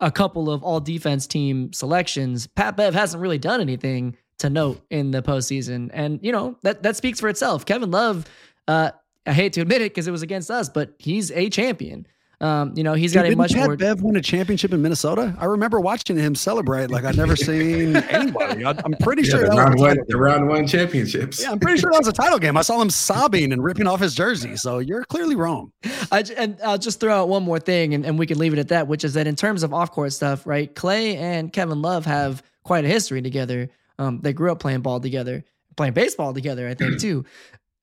a 0.00 0.10
couple 0.10 0.50
of 0.50 0.62
all 0.62 0.80
defense 0.80 1.26
team 1.26 1.72
selections, 1.72 2.46
Pat 2.46 2.76
Bev 2.76 2.94
hasn't 2.94 3.20
really 3.20 3.38
done 3.38 3.60
anything 3.60 4.16
to 4.38 4.50
note 4.50 4.84
in 4.90 5.10
the 5.10 5.22
postseason. 5.22 5.90
And, 5.92 6.18
you 6.22 6.32
know, 6.32 6.58
that, 6.62 6.82
that 6.82 6.96
speaks 6.96 7.20
for 7.20 7.28
itself. 7.28 7.64
Kevin 7.66 7.90
Love, 7.90 8.26
uh, 8.66 8.90
I 9.26 9.32
hate 9.32 9.52
to 9.54 9.60
admit 9.60 9.80
it 9.80 9.92
because 9.92 10.08
it 10.08 10.12
was 10.12 10.22
against 10.22 10.50
us, 10.50 10.68
but 10.68 10.94
he's 10.98 11.30
a 11.30 11.48
champion. 11.50 12.06
Um, 12.40 12.72
you 12.76 12.82
know, 12.82 12.94
he's 12.94 13.14
got 13.14 13.26
a 13.26 13.34
much 13.34 13.52
Pat 13.52 13.66
more. 13.66 13.76
Bev 13.76 14.02
win 14.02 14.16
a 14.16 14.20
championship 14.20 14.72
in 14.72 14.82
Minnesota. 14.82 15.34
I 15.38 15.44
remember 15.46 15.80
watching 15.80 16.16
him 16.16 16.34
celebrate 16.34 16.90
like 16.90 17.04
I'd 17.04 17.16
never 17.16 17.36
seen 17.36 17.96
anybody. 17.96 18.64
I, 18.64 18.70
am 18.70 18.94
pretty 19.00 19.22
yeah, 19.22 19.30
sure 19.30 19.48
the 19.48 19.56
round 19.56 19.78
one, 19.78 19.98
the 20.08 20.16
round 20.16 20.48
one 20.48 20.66
championships. 20.66 21.42
Yeah, 21.42 21.52
I'm 21.52 21.60
pretty 21.60 21.80
sure 21.80 21.90
that 21.92 21.98
was 21.98 22.08
a 22.08 22.12
title 22.12 22.38
game. 22.38 22.56
I 22.56 22.62
saw 22.62 22.80
him 22.80 22.90
sobbing 22.90 23.52
and 23.52 23.62
ripping 23.62 23.86
off 23.86 24.00
his 24.00 24.14
jersey. 24.14 24.56
So 24.56 24.78
you're 24.78 25.04
clearly 25.04 25.36
wrong. 25.36 25.72
I, 26.10 26.24
and 26.36 26.58
I'll 26.64 26.78
just 26.78 27.00
throw 27.00 27.14
out 27.14 27.28
one 27.28 27.42
more 27.42 27.60
thing, 27.60 27.94
and, 27.94 28.04
and 28.04 28.18
we 28.18 28.26
can 28.26 28.38
leave 28.38 28.52
it 28.52 28.58
at 28.58 28.68
that, 28.68 28.88
which 28.88 29.04
is 29.04 29.14
that 29.14 29.26
in 29.26 29.36
terms 29.36 29.62
of 29.62 29.72
off 29.72 29.90
court 29.92 30.12
stuff, 30.12 30.46
right? 30.46 30.74
Clay 30.74 31.16
and 31.16 31.52
Kevin 31.52 31.82
Love 31.82 32.04
have 32.06 32.42
quite 32.62 32.84
a 32.84 32.88
history 32.88 33.22
together. 33.22 33.70
Um, 33.98 34.20
they 34.20 34.32
grew 34.32 34.50
up 34.50 34.58
playing 34.58 34.80
ball 34.80 35.00
together, 35.00 35.44
playing 35.76 35.92
baseball 35.94 36.34
together, 36.34 36.68
I 36.68 36.74
think 36.74 37.00
too. 37.00 37.24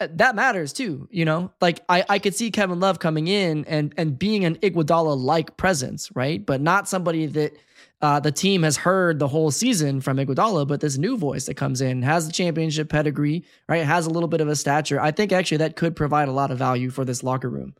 Uh, 0.01 0.07
that 0.15 0.35
matters 0.35 0.73
too, 0.73 1.07
you 1.11 1.23
know. 1.23 1.51
Like 1.61 1.81
I, 1.87 2.03
I 2.09 2.17
could 2.17 2.33
see 2.33 2.49
Kevin 2.49 2.79
Love 2.79 2.97
coming 2.97 3.27
in 3.27 3.65
and 3.65 3.93
and 3.97 4.17
being 4.17 4.45
an 4.45 4.55
Iguodala 4.55 5.15
like 5.15 5.55
presence, 5.57 6.09
right? 6.15 6.43
But 6.43 6.59
not 6.59 6.89
somebody 6.89 7.27
that 7.27 7.55
uh, 8.01 8.19
the 8.19 8.31
team 8.31 8.63
has 8.63 8.77
heard 8.77 9.19
the 9.19 9.27
whole 9.27 9.51
season 9.51 10.01
from 10.01 10.17
Iguodala, 10.17 10.67
but 10.67 10.81
this 10.81 10.97
new 10.97 11.17
voice 11.17 11.45
that 11.45 11.53
comes 11.53 11.81
in 11.81 12.01
has 12.01 12.25
the 12.25 12.33
championship 12.33 12.89
pedigree, 12.89 13.45
right? 13.69 13.85
Has 13.85 14.07
a 14.07 14.09
little 14.09 14.27
bit 14.27 14.41
of 14.41 14.47
a 14.47 14.55
stature. 14.55 14.99
I 14.99 15.11
think 15.11 15.31
actually 15.31 15.57
that 15.57 15.75
could 15.75 15.95
provide 15.95 16.27
a 16.27 16.33
lot 16.33 16.49
of 16.49 16.57
value 16.57 16.89
for 16.89 17.05
this 17.05 17.21
locker 17.21 17.49
room. 17.49 17.75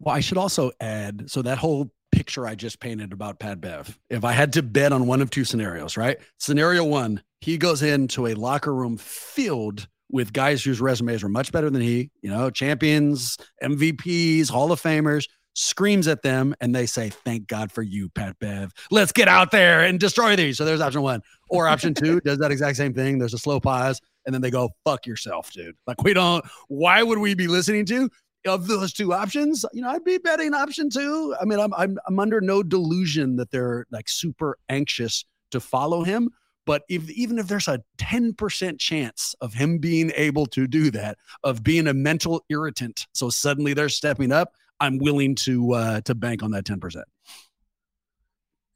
Well, 0.00 0.16
I 0.16 0.20
should 0.20 0.38
also 0.38 0.72
add, 0.80 1.30
so 1.30 1.42
that 1.42 1.58
whole 1.58 1.92
picture 2.10 2.44
I 2.44 2.56
just 2.56 2.80
painted 2.80 3.12
about 3.12 3.38
Pat 3.38 3.60
Bev, 3.60 3.96
if 4.10 4.24
I 4.24 4.32
had 4.32 4.52
to 4.54 4.64
bet 4.64 4.92
on 4.92 5.06
one 5.06 5.22
of 5.22 5.30
two 5.30 5.44
scenarios, 5.44 5.96
right? 5.96 6.18
Scenario 6.38 6.82
one, 6.82 7.22
he 7.40 7.56
goes 7.56 7.82
into 7.82 8.26
a 8.26 8.34
locker 8.34 8.74
room 8.74 8.96
filled 8.96 9.86
with 10.12 10.32
guys 10.32 10.62
whose 10.62 10.80
resumes 10.80 11.22
were 11.22 11.28
much 11.28 11.50
better 11.50 11.70
than 11.70 11.80
he, 11.80 12.10
you 12.20 12.30
know, 12.30 12.50
champions, 12.50 13.38
MVPs, 13.62 14.48
Hall 14.50 14.70
of 14.70 14.80
Famers, 14.80 15.26
screams 15.54 16.06
at 16.06 16.22
them 16.22 16.54
and 16.60 16.74
they 16.74 16.86
say, 16.86 17.10
Thank 17.10 17.48
God 17.48 17.72
for 17.72 17.82
you, 17.82 18.08
Pat 18.10 18.38
Bev. 18.38 18.72
Let's 18.90 19.12
get 19.12 19.28
out 19.28 19.50
there 19.50 19.82
and 19.82 19.98
destroy 19.98 20.36
these. 20.36 20.58
So 20.58 20.64
there's 20.64 20.80
option 20.80 21.02
one. 21.02 21.22
Or 21.48 21.66
option 21.66 21.94
two 21.94 22.20
does 22.24 22.38
that 22.38 22.52
exact 22.52 22.76
same 22.76 22.94
thing. 22.94 23.18
There's 23.18 23.34
a 23.34 23.38
slow 23.38 23.58
pause 23.58 24.00
and 24.26 24.34
then 24.34 24.42
they 24.42 24.50
go, 24.50 24.70
Fuck 24.84 25.06
yourself, 25.06 25.50
dude. 25.52 25.74
Like, 25.86 26.02
we 26.02 26.14
don't, 26.14 26.44
why 26.68 27.02
would 27.02 27.18
we 27.18 27.34
be 27.34 27.48
listening 27.48 27.86
to? 27.86 28.08
Of 28.44 28.66
those 28.66 28.92
two 28.92 29.12
options, 29.12 29.64
you 29.72 29.82
know, 29.82 29.90
I'd 29.90 30.02
be 30.02 30.18
betting 30.18 30.52
option 30.52 30.90
two. 30.90 31.32
I 31.40 31.44
mean, 31.44 31.60
I'm, 31.60 31.72
I'm 31.74 31.96
I'm 32.08 32.18
under 32.18 32.40
no 32.40 32.64
delusion 32.64 33.36
that 33.36 33.52
they're 33.52 33.86
like 33.92 34.08
super 34.08 34.58
anxious 34.68 35.24
to 35.52 35.60
follow 35.60 36.02
him. 36.02 36.28
But 36.64 36.82
if 36.88 37.10
even 37.10 37.38
if 37.38 37.48
there's 37.48 37.68
a 37.68 37.82
10% 37.98 38.78
chance 38.78 39.34
of 39.40 39.54
him 39.54 39.78
being 39.78 40.12
able 40.14 40.46
to 40.46 40.66
do 40.66 40.90
that, 40.92 41.18
of 41.42 41.62
being 41.62 41.88
a 41.88 41.94
mental 41.94 42.44
irritant, 42.48 43.06
so 43.12 43.30
suddenly 43.30 43.74
they're 43.74 43.88
stepping 43.88 44.32
up, 44.32 44.54
I'm 44.80 44.98
willing 44.98 45.34
to 45.36 45.72
uh 45.72 46.00
to 46.02 46.14
bank 46.14 46.42
on 46.42 46.50
that 46.52 46.64
10%. 46.64 47.02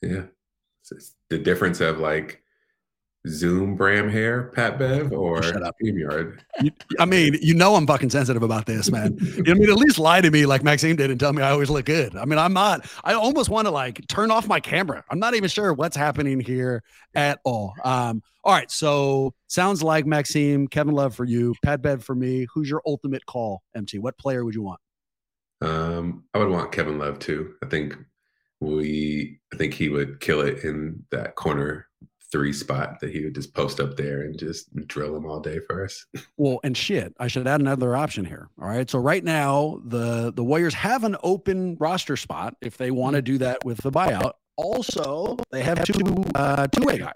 Yeah. 0.02 0.22
It's 0.90 1.14
the 1.30 1.38
difference 1.38 1.80
of 1.80 1.98
like 1.98 2.42
Zoom 3.28 3.76
Bram 3.76 4.08
hair, 4.08 4.44
Pat 4.54 4.78
Bev, 4.78 5.12
or 5.14 5.42
Shut 5.42 5.62
up. 5.62 5.74
StreamYard? 5.82 6.40
I 6.98 7.04
mean, 7.04 7.36
you 7.40 7.54
know 7.54 7.74
I'm 7.74 7.86
fucking 7.86 8.10
sensitive 8.10 8.42
about 8.42 8.66
this, 8.66 8.90
man. 8.90 9.18
I 9.46 9.54
mean, 9.54 9.70
at 9.70 9.76
least 9.76 9.98
lie 9.98 10.20
to 10.20 10.30
me 10.30 10.46
like 10.46 10.62
Maxime 10.62 10.96
did 10.96 11.10
and 11.10 11.18
tell 11.18 11.32
me 11.32 11.42
I 11.42 11.50
always 11.50 11.70
look 11.70 11.86
good. 11.86 12.16
I 12.16 12.24
mean, 12.24 12.38
I'm 12.38 12.52
not. 12.52 12.86
I 13.04 13.14
almost 13.14 13.50
want 13.50 13.66
to 13.66 13.70
like 13.70 14.06
turn 14.08 14.30
off 14.30 14.46
my 14.46 14.60
camera. 14.60 15.04
I'm 15.10 15.18
not 15.18 15.34
even 15.34 15.48
sure 15.48 15.72
what's 15.72 15.96
happening 15.96 16.40
here 16.40 16.82
at 17.14 17.40
all. 17.44 17.74
Um, 17.84 18.22
all 18.44 18.52
right, 18.52 18.70
so 18.70 19.34
sounds 19.48 19.82
like 19.82 20.06
Maxime, 20.06 20.68
Kevin 20.68 20.94
Love 20.94 21.14
for 21.14 21.24
you, 21.24 21.54
Pat 21.64 21.82
Bev 21.82 22.04
for 22.04 22.14
me. 22.14 22.46
Who's 22.54 22.70
your 22.70 22.82
ultimate 22.86 23.26
call, 23.26 23.62
MT? 23.74 23.98
What 23.98 24.16
player 24.18 24.44
would 24.44 24.54
you 24.54 24.62
want? 24.62 24.80
Um, 25.62 26.24
I 26.32 26.38
would 26.38 26.50
want 26.50 26.70
Kevin 26.70 26.98
Love 26.98 27.18
too. 27.18 27.54
I 27.62 27.66
think 27.66 27.96
we, 28.60 29.40
I 29.52 29.56
think 29.56 29.74
he 29.74 29.88
would 29.88 30.20
kill 30.20 30.42
it 30.42 30.64
in 30.64 31.04
that 31.10 31.34
corner 31.34 31.85
three 32.32 32.52
spot 32.52 33.00
that 33.00 33.12
he 33.12 33.24
would 33.24 33.34
just 33.34 33.54
post 33.54 33.80
up 33.80 33.96
there 33.96 34.22
and 34.22 34.38
just 34.38 34.74
drill 34.86 35.14
them 35.14 35.26
all 35.26 35.40
day 35.40 35.60
for 35.66 35.84
us. 35.84 36.04
Well, 36.38 36.60
and 36.64 36.76
shit, 36.76 37.14
I 37.18 37.28
should 37.28 37.46
add 37.46 37.60
another 37.60 37.96
option 37.96 38.24
here. 38.24 38.48
All 38.60 38.68
right. 38.68 38.88
So 38.90 38.98
right 38.98 39.24
now 39.24 39.80
the 39.86 40.32
the 40.34 40.44
Warriors 40.44 40.74
have 40.74 41.02
an 41.04 41.16
open 41.22 41.76
roster 41.80 42.16
spot 42.16 42.56
if 42.60 42.76
they 42.76 42.90
want 42.90 43.16
to 43.16 43.22
do 43.22 43.38
that 43.38 43.64
with 43.64 43.78
the 43.78 43.90
buyout. 43.90 44.32
Also, 44.56 45.36
they 45.50 45.62
have 45.62 45.82
two 45.84 46.24
uh, 46.34 46.66
two 46.66 46.84
way 46.84 46.98
guys 46.98 47.14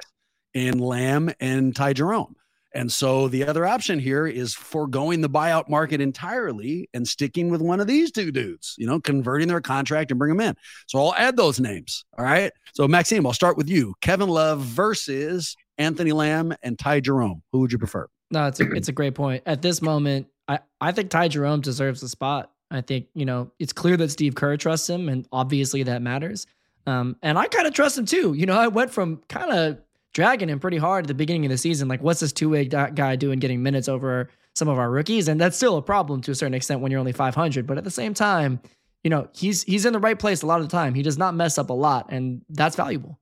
in 0.54 0.78
Lamb 0.78 1.30
and 1.38 1.76
Ty 1.76 1.92
Jerome. 1.92 2.34
And 2.74 2.90
so 2.90 3.28
the 3.28 3.46
other 3.46 3.66
option 3.66 3.98
here 3.98 4.26
is 4.26 4.54
foregoing 4.54 5.20
the 5.20 5.28
buyout 5.28 5.68
market 5.68 6.00
entirely 6.00 6.88
and 6.94 7.06
sticking 7.06 7.50
with 7.50 7.60
one 7.60 7.80
of 7.80 7.86
these 7.86 8.12
two 8.12 8.30
dudes, 8.30 8.76
you 8.78 8.86
know, 8.86 9.00
converting 9.00 9.48
their 9.48 9.60
contract 9.60 10.10
and 10.10 10.18
bring 10.18 10.36
them 10.36 10.40
in. 10.40 10.54
So 10.86 10.98
I'll 10.98 11.14
add 11.14 11.36
those 11.36 11.58
names. 11.58 12.04
All 12.16 12.24
right. 12.24 12.52
So 12.72 12.86
Maxime, 12.86 13.26
I'll 13.26 13.32
start 13.32 13.56
with 13.56 13.68
you. 13.68 13.94
Kevin 14.00 14.28
Love 14.28 14.60
versus 14.60 15.56
Anthony 15.78 16.12
Lamb 16.12 16.54
and 16.62 16.78
Ty 16.78 17.00
Jerome. 17.00 17.42
Who 17.52 17.60
would 17.60 17.72
you 17.72 17.78
prefer? 17.78 18.06
No, 18.30 18.46
it's 18.46 18.60
a, 18.60 18.70
it's 18.72 18.88
a 18.88 18.92
great 18.92 19.14
point. 19.14 19.42
At 19.46 19.62
this 19.62 19.82
moment, 19.82 20.28
I, 20.46 20.60
I 20.80 20.92
think 20.92 21.10
Ty 21.10 21.28
Jerome 21.28 21.60
deserves 21.60 22.00
the 22.00 22.08
spot. 22.08 22.52
I 22.70 22.80
think, 22.80 23.06
you 23.14 23.24
know, 23.24 23.50
it's 23.58 23.72
clear 23.72 23.96
that 23.96 24.10
Steve 24.10 24.36
Kerr 24.36 24.56
trusts 24.56 24.88
him, 24.88 25.08
and 25.08 25.26
obviously 25.32 25.82
that 25.82 26.02
matters. 26.02 26.46
Um, 26.86 27.16
and 27.22 27.36
I 27.36 27.46
kind 27.46 27.66
of 27.66 27.74
trust 27.74 27.98
him 27.98 28.06
too. 28.06 28.34
You 28.34 28.46
know, 28.46 28.56
I 28.56 28.68
went 28.68 28.92
from 28.92 29.20
kind 29.28 29.50
of 29.50 29.78
dragging 30.12 30.48
him 30.48 30.60
pretty 30.60 30.76
hard 30.76 31.04
at 31.04 31.08
the 31.08 31.14
beginning 31.14 31.44
of 31.46 31.50
the 31.50 31.58
season. 31.58 31.88
Like, 31.88 32.02
what's 32.02 32.20
this 32.20 32.32
two 32.32 32.48
way 32.48 32.64
guy 32.66 33.16
doing 33.16 33.38
getting 33.38 33.62
minutes 33.62 33.88
over 33.88 34.28
some 34.54 34.68
of 34.68 34.78
our 34.78 34.90
rookies? 34.90 35.28
And 35.28 35.40
that's 35.40 35.56
still 35.56 35.76
a 35.76 35.82
problem 35.82 36.20
to 36.22 36.32
a 36.32 36.34
certain 36.34 36.54
extent 36.54 36.80
when 36.80 36.90
you're 36.90 37.00
only 37.00 37.12
500. 37.12 37.66
But 37.66 37.78
at 37.78 37.84
the 37.84 37.90
same 37.90 38.14
time, 38.14 38.60
you 39.04 39.10
know, 39.10 39.28
he's 39.32 39.62
he's 39.62 39.86
in 39.86 39.92
the 39.92 39.98
right 39.98 40.18
place 40.18 40.42
a 40.42 40.46
lot 40.46 40.60
of 40.60 40.68
the 40.68 40.76
time. 40.76 40.94
He 40.94 41.02
does 41.02 41.18
not 41.18 41.34
mess 41.34 41.56
up 41.58 41.70
a 41.70 41.74
lot, 41.74 42.10
and 42.10 42.42
that's 42.50 42.76
valuable. 42.76 43.18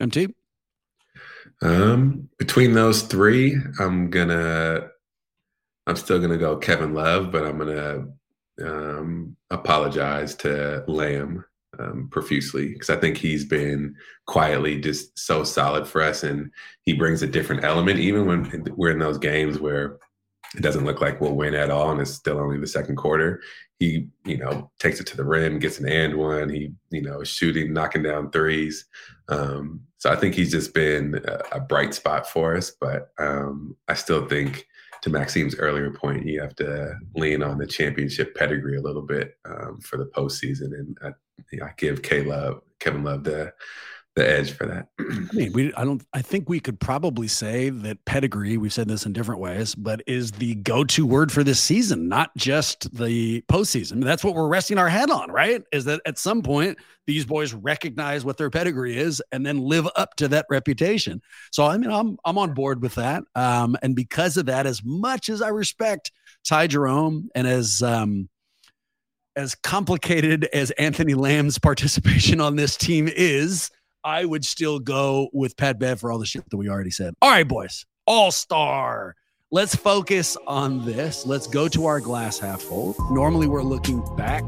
MT. 0.00 0.34
Um, 1.62 2.28
between 2.38 2.72
those 2.72 3.02
three, 3.02 3.56
I'm 3.78 4.10
gonna, 4.10 4.88
I'm 5.86 5.96
still 5.96 6.18
gonna 6.18 6.38
go 6.38 6.56
Kevin 6.56 6.94
Love, 6.94 7.30
but 7.30 7.44
I'm 7.44 7.58
gonna 7.58 8.06
um, 8.62 9.36
apologize 9.50 10.34
to 10.36 10.84
Lamb 10.88 11.44
um, 11.78 12.08
profusely 12.10 12.72
because 12.72 12.90
I 12.90 12.96
think 12.96 13.16
he's 13.16 13.44
been 13.44 13.94
quietly 14.26 14.80
just 14.80 15.18
so 15.18 15.44
solid 15.44 15.86
for 15.86 16.02
us, 16.02 16.22
and 16.22 16.50
he 16.82 16.92
brings 16.92 17.22
a 17.22 17.26
different 17.26 17.64
element. 17.64 17.98
Even 17.98 18.26
when 18.26 18.64
we're 18.76 18.90
in 18.90 18.98
those 18.98 19.18
games 19.18 19.58
where 19.58 19.98
it 20.56 20.62
doesn't 20.62 20.84
look 20.84 21.00
like 21.00 21.20
we'll 21.20 21.34
win 21.34 21.54
at 21.54 21.70
all, 21.70 21.90
and 21.90 22.00
it's 22.00 22.12
still 22.12 22.38
only 22.38 22.58
the 22.58 22.66
second 22.66 22.96
quarter, 22.96 23.40
he 23.78 24.08
you 24.24 24.38
know 24.38 24.70
takes 24.78 25.00
it 25.00 25.06
to 25.08 25.16
the 25.16 25.24
rim, 25.24 25.58
gets 25.58 25.78
an 25.78 25.88
and 25.88 26.16
one. 26.16 26.48
He 26.48 26.72
you 26.90 27.02
know 27.02 27.24
shooting, 27.24 27.72
knocking 27.72 28.02
down 28.02 28.30
threes. 28.30 28.86
Um, 29.28 29.80
so 29.98 30.10
I 30.10 30.16
think 30.16 30.34
he's 30.34 30.50
just 30.50 30.74
been 30.74 31.20
a, 31.24 31.56
a 31.56 31.60
bright 31.60 31.94
spot 31.94 32.28
for 32.28 32.56
us. 32.56 32.70
But 32.70 33.10
um, 33.18 33.76
I 33.88 33.94
still 33.94 34.26
think 34.26 34.66
to 35.02 35.10
Maxime's 35.10 35.56
earlier 35.56 35.90
point, 35.90 36.26
you 36.26 36.40
have 36.40 36.54
to 36.56 36.94
lean 37.14 37.42
on 37.42 37.58
the 37.58 37.66
championship 37.66 38.34
pedigree 38.34 38.76
a 38.76 38.82
little 38.82 39.02
bit 39.02 39.36
um, 39.44 39.80
for 39.80 39.96
the 39.96 40.06
postseason, 40.06 40.72
and 40.72 40.96
I, 41.02 41.10
I 41.62 41.72
give 41.76 42.02
K 42.02 42.22
Love, 42.22 42.62
Kevin 42.80 43.04
Love 43.04 43.24
the 43.24 43.52
the 44.14 44.30
edge 44.30 44.52
for 44.52 44.66
that. 44.66 44.86
I 45.00 45.34
mean, 45.34 45.52
we 45.52 45.74
I 45.74 45.84
don't 45.84 46.02
I 46.12 46.22
think 46.22 46.48
we 46.48 46.60
could 46.60 46.78
probably 46.78 47.26
say 47.26 47.70
that 47.70 48.04
pedigree, 48.04 48.56
we've 48.56 48.72
said 48.72 48.86
this 48.88 49.06
in 49.06 49.12
different 49.12 49.40
ways, 49.40 49.74
but 49.74 50.02
is 50.06 50.30
the 50.30 50.54
go-to 50.56 51.04
word 51.04 51.32
for 51.32 51.42
this 51.42 51.60
season, 51.60 52.08
not 52.08 52.30
just 52.36 52.94
the 52.96 53.42
postseason. 53.42 54.04
That's 54.04 54.22
what 54.22 54.34
we're 54.34 54.48
resting 54.48 54.78
our 54.78 54.88
head 54.88 55.10
on, 55.10 55.30
right? 55.32 55.62
Is 55.72 55.84
that 55.86 56.00
at 56.06 56.18
some 56.18 56.42
point 56.42 56.78
these 57.06 57.26
boys 57.26 57.52
recognize 57.52 58.24
what 58.24 58.36
their 58.36 58.50
pedigree 58.50 58.96
is 58.96 59.20
and 59.32 59.44
then 59.44 59.58
live 59.58 59.88
up 59.96 60.14
to 60.16 60.28
that 60.28 60.46
reputation. 60.48 61.20
So 61.50 61.66
I 61.66 61.76
mean, 61.76 61.90
I'm 61.90 62.16
I'm 62.24 62.38
on 62.38 62.54
board 62.54 62.82
with 62.82 62.94
that. 62.94 63.24
Um, 63.34 63.76
and 63.82 63.96
because 63.96 64.36
of 64.36 64.46
that, 64.46 64.66
as 64.66 64.82
much 64.84 65.28
as 65.28 65.42
I 65.42 65.48
respect 65.48 66.12
Ty 66.44 66.68
Jerome 66.68 67.30
and 67.34 67.48
as 67.48 67.82
um 67.82 68.28
as 69.36 69.54
complicated 69.54 70.44
as 70.52 70.70
Anthony 70.72 71.14
Lamb's 71.14 71.58
participation 71.58 72.40
on 72.40 72.56
this 72.56 72.76
team 72.76 73.08
is, 73.08 73.70
I 74.04 74.24
would 74.24 74.44
still 74.44 74.78
go 74.78 75.28
with 75.32 75.56
Pat 75.56 75.78
Bev 75.78 76.00
for 76.00 76.12
all 76.12 76.18
the 76.18 76.26
shit 76.26 76.48
that 76.50 76.56
we 76.56 76.68
already 76.68 76.90
said. 76.90 77.14
All 77.22 77.30
right, 77.30 77.46
boys, 77.46 77.86
all 78.06 78.30
star. 78.30 79.16
Let's 79.50 79.76
focus 79.76 80.36
on 80.46 80.84
this. 80.84 81.26
Let's 81.26 81.46
go 81.46 81.68
to 81.68 81.86
our 81.86 82.00
glass 82.00 82.38
half 82.38 82.60
full. 82.60 82.96
Normally, 83.10 83.46
we're 83.46 83.62
looking 83.62 84.02
back 84.16 84.42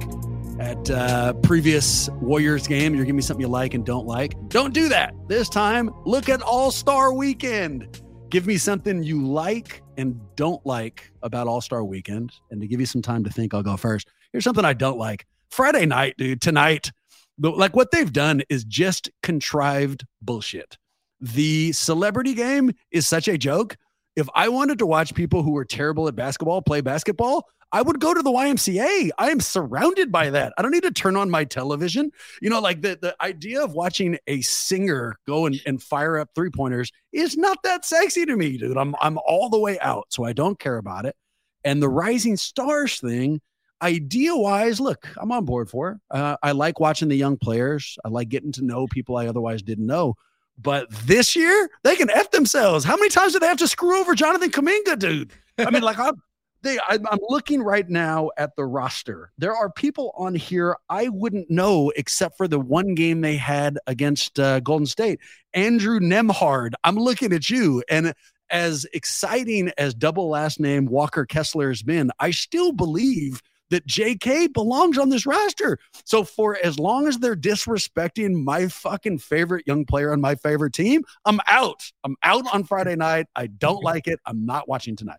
at 0.59 0.91
uh, 0.91 1.33
previous 1.35 2.09
Warriors 2.21 2.67
game. 2.67 2.95
You're 2.95 3.05
giving 3.05 3.17
me 3.17 3.23
something 3.23 3.43
you 3.43 3.49
like 3.49 3.75
and 3.75 3.85
don't 3.85 4.07
like. 4.07 4.35
Don't 4.49 4.75
do 4.75 4.89
that. 4.89 5.15
This 5.29 5.49
time, 5.49 5.91
look 6.05 6.29
at 6.29 6.43
All 6.43 6.71
Star 6.71 7.13
Weekend. 7.13 8.03
Give 8.31 8.47
me 8.47 8.57
something 8.57 9.03
you 9.05 9.25
like 9.25 9.83
and 9.97 10.21
don't 10.35 10.65
like 10.67 11.13
about 11.23 11.47
All 11.47 11.61
Star 11.61 11.85
Weekend. 11.85 12.33
And 12.51 12.61
to 12.61 12.67
give 12.67 12.81
you 12.81 12.87
some 12.87 13.03
time 13.03 13.23
to 13.25 13.31
think, 13.31 13.55
I'll 13.55 13.63
go 13.63 13.77
first. 13.77 14.09
Here's 14.33 14.45
something 14.45 14.65
I 14.65 14.73
don't 14.73 14.99
like. 14.99 15.27
Friday 15.51 15.87
night, 15.87 16.15
dude, 16.19 16.41
tonight, 16.41 16.91
like 17.39 17.77
what 17.77 17.91
they've 17.91 18.13
done 18.13 18.43
is 18.49 18.65
just 18.65 19.11
contrived 19.23 20.05
bullshit. 20.23 20.77
The 21.21 21.73
celebrity 21.73 22.35
game 22.35 22.73
is 22.91 23.07
such 23.07 23.29
a 23.29 23.39
joke. 23.39 23.77
If 24.17 24.29
I 24.35 24.49
wanted 24.49 24.79
to 24.79 24.87
watch 24.87 25.15
people 25.15 25.43
who 25.43 25.53
were 25.53 25.65
terrible 25.65 26.09
at 26.09 26.17
basketball 26.17 26.63
play 26.63 26.81
basketball, 26.81 27.47
I 27.73 27.83
would 27.83 28.01
go 28.01 28.15
to 28.15 28.23
the 28.23 28.31
YMCA. 28.31 29.11
I 29.19 29.31
am 29.31 29.41
surrounded 29.41 30.13
by 30.13 30.31
that. 30.31 30.53
I 30.57 30.63
don't 30.63 30.71
need 30.71 30.85
to 30.85 30.91
turn 30.91 31.17
on 31.17 31.31
my 31.31 31.45
television. 31.45 32.11
You 32.41 32.49
know, 32.49 32.61
like 32.61 32.81
the, 32.81 32.99
the 33.01 33.17
idea 33.21 33.63
of 33.63 33.73
watching 33.73 34.19
a 34.27 34.41
singer 34.43 35.17
go 35.27 35.47
and, 35.47 35.61
and 35.67 35.83
fire 35.83 36.19
up 36.19 36.31
three 36.35 36.51
pointers 36.51 36.93
is 37.13 37.37
not 37.37 37.63
that 37.65 37.85
sexy 37.85 38.25
to 38.25 38.37
me, 38.37 38.57
dude. 38.57 38.79
I'm 38.79 38.95
I'm 39.01 39.19
all 39.27 39.51
the 39.51 39.59
way 39.59 39.79
out. 39.81 40.07
So 40.11 40.25
I 40.25 40.33
don't 40.33 40.59
care 40.59 40.77
about 40.77 41.07
it. 41.07 41.17
And 41.65 41.83
the 41.83 41.89
rising 41.89 42.37
stars 42.37 43.01
thing, 43.01 43.41
idea 43.83 44.35
wise, 44.35 44.81
look, 44.81 45.07
I'm 45.17 45.33
on 45.33 45.45
board 45.45 45.69
for. 45.71 46.01
Uh, 46.11 46.37
I 46.43 46.53
like 46.53 46.81
watching 46.81 47.09
the 47.09 47.17
young 47.17 47.37
players. 47.37 47.99
I 48.05 48.09
like 48.09 48.29
getting 48.29 48.53
to 48.53 48.65
know 48.65 48.87
people 48.87 49.17
I 49.17 49.27
otherwise 49.27 49.63
didn't 49.63 49.87
know. 49.87 50.15
But 50.59 50.91
this 51.05 51.37
year, 51.37 51.69
they 51.85 51.97
can 51.97 52.11
F 52.11 52.31
themselves. 52.31 52.85
How 52.85 52.97
many 52.97 53.11
times 53.11 53.35
do 53.35 53.39
they 53.39 53.47
have 53.47 53.59
to 53.59 53.69
screw 53.69 53.99
over 54.01 54.15
Jonathan 54.15 54.51
Kuminga, 54.51 54.99
dude? 54.99 55.33
I 55.59 55.71
mean, 55.71 55.83
like, 55.83 55.99
I'm, 56.01 56.15
they, 56.63 56.79
I'm, 56.89 57.07
I'm 57.09 57.19
looking 57.29 57.63
right 57.63 57.87
now 57.89 58.31
at 58.39 58.57
the 58.57 58.65
roster. 58.65 59.33
There 59.37 59.55
are 59.55 59.71
people 59.71 60.15
on 60.17 60.35
here 60.35 60.77
I 60.89 61.09
wouldn't 61.09 61.51
know 61.51 61.93
except 61.97 62.39
for 62.39 62.49
the 62.49 62.59
one 62.59 62.95
game 62.95 63.21
they 63.21 63.37
had 63.37 63.79
against 63.87 64.41
uh, 64.41 64.61
Golden 64.61 64.87
State. 64.87 65.21
Andrew 65.53 66.01
Nembhard. 66.01 66.73
I'm 66.85 66.97
looking 66.97 67.35
at 67.35 67.51
you. 67.51 67.85
And 67.91 68.15
as 68.49 68.87
exciting 68.95 69.73
as 69.77 69.93
double 69.93 70.31
last 70.31 70.59
name 70.59 70.87
Walker 70.87 71.27
Kessler 71.27 71.69
has 71.69 71.83
been, 71.83 72.11
I 72.19 72.31
still 72.31 72.73
believe– 72.73 73.43
that 73.71 73.87
JK 73.87 74.53
belongs 74.53 74.99
on 74.99 75.09
this 75.09 75.27
roster. 75.27 75.79
So 76.05 76.25
for 76.25 76.59
as 76.63 76.79
long 76.79 77.07
as 77.09 77.19
they're 77.19 77.37
disrespecting 77.37 78.45
my 78.45 78.69
fucking 78.69 79.19
favorite 79.19 79.67
young 79.67 79.85
player 79.85 80.13
on 80.13 80.21
my 80.21 80.35
favorite 80.35 80.73
team, 80.73 81.05
I'm 81.25 81.41
out. 81.49 81.91
I'm 82.05 82.17
out 82.23 82.45
on 82.53 82.65
Friday 82.65 82.97
night. 82.97 83.27
I 83.35 83.47
don't 83.47 83.83
like 83.83 84.07
it. 84.07 84.21
I'm 84.27 84.47
not 84.47 84.69
watching 84.69 84.97
tonight. 84.97 85.19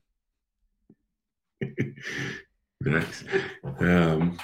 nice. 2.81 3.23
Um, 3.79 4.37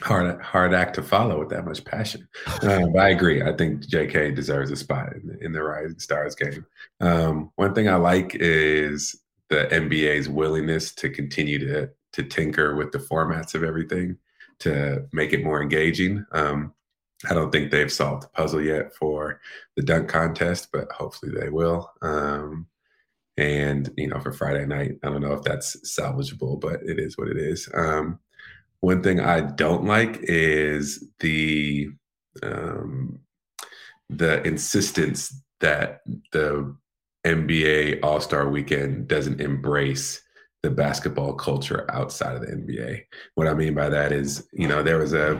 hard 0.00 0.40
hard 0.42 0.74
act 0.74 0.94
to 0.94 1.02
follow 1.02 1.38
with 1.40 1.48
that 1.50 1.64
much 1.64 1.84
passion. 1.84 2.28
Um, 2.62 2.92
but 2.92 3.00
I 3.00 3.10
agree. 3.10 3.42
I 3.42 3.56
think 3.56 3.86
J.K. 3.86 4.32
deserves 4.32 4.70
a 4.70 4.76
spot 4.76 5.14
in 5.14 5.26
the, 5.26 5.44
in 5.44 5.52
the 5.52 5.62
Rising 5.62 5.98
Stars 5.98 6.34
game. 6.34 6.66
Um, 7.00 7.50
one 7.56 7.74
thing 7.74 7.88
I 7.88 7.96
like 7.96 8.34
is 8.34 9.20
the 9.50 9.68
NBA's 9.70 10.28
willingness 10.28 10.94
to 10.96 11.10
continue 11.10 11.58
to 11.66 11.90
to 12.14 12.22
tinker 12.22 12.76
with 12.76 12.92
the 12.92 12.98
formats 12.98 13.54
of 13.54 13.64
everything 13.64 14.16
to 14.60 15.04
make 15.12 15.32
it 15.32 15.44
more 15.44 15.60
engaging. 15.60 16.24
Um, 16.32 16.72
I 17.28 17.34
don't 17.34 17.50
think 17.50 17.70
they've 17.70 17.92
solved 17.92 18.22
the 18.22 18.28
puzzle 18.28 18.62
yet 18.62 18.94
for 18.94 19.40
the 19.76 19.82
dunk 19.82 20.08
contest, 20.08 20.68
but 20.72 20.90
hopefully 20.92 21.32
they 21.34 21.48
will. 21.48 21.90
Um, 22.02 22.66
and 23.36 23.90
you 23.96 24.08
know, 24.08 24.20
for 24.20 24.32
Friday 24.32 24.64
night, 24.64 24.92
I 25.02 25.08
don't 25.08 25.22
know 25.22 25.32
if 25.32 25.42
that's 25.42 25.76
salvageable, 25.98 26.60
but 26.60 26.80
it 26.84 27.00
is 27.00 27.18
what 27.18 27.28
it 27.28 27.36
is. 27.36 27.68
Um, 27.74 28.20
one 28.80 29.02
thing 29.02 29.18
I 29.18 29.40
don't 29.40 29.84
like 29.84 30.18
is 30.22 31.04
the 31.18 31.88
um, 32.42 33.18
the 34.08 34.42
insistence 34.46 35.42
that 35.60 36.02
the 36.30 36.76
NBA 37.26 38.00
All 38.04 38.20
Star 38.20 38.48
Weekend 38.48 39.08
doesn't 39.08 39.40
embrace 39.40 40.20
the 40.64 40.70
basketball 40.70 41.34
culture 41.34 41.84
outside 41.90 42.34
of 42.34 42.40
the 42.40 42.46
NBA. 42.46 43.04
What 43.34 43.46
I 43.46 43.52
mean 43.52 43.74
by 43.74 43.90
that 43.90 44.12
is, 44.12 44.48
you 44.54 44.66
know, 44.66 44.82
there 44.82 44.98
was 44.98 45.12
a 45.12 45.38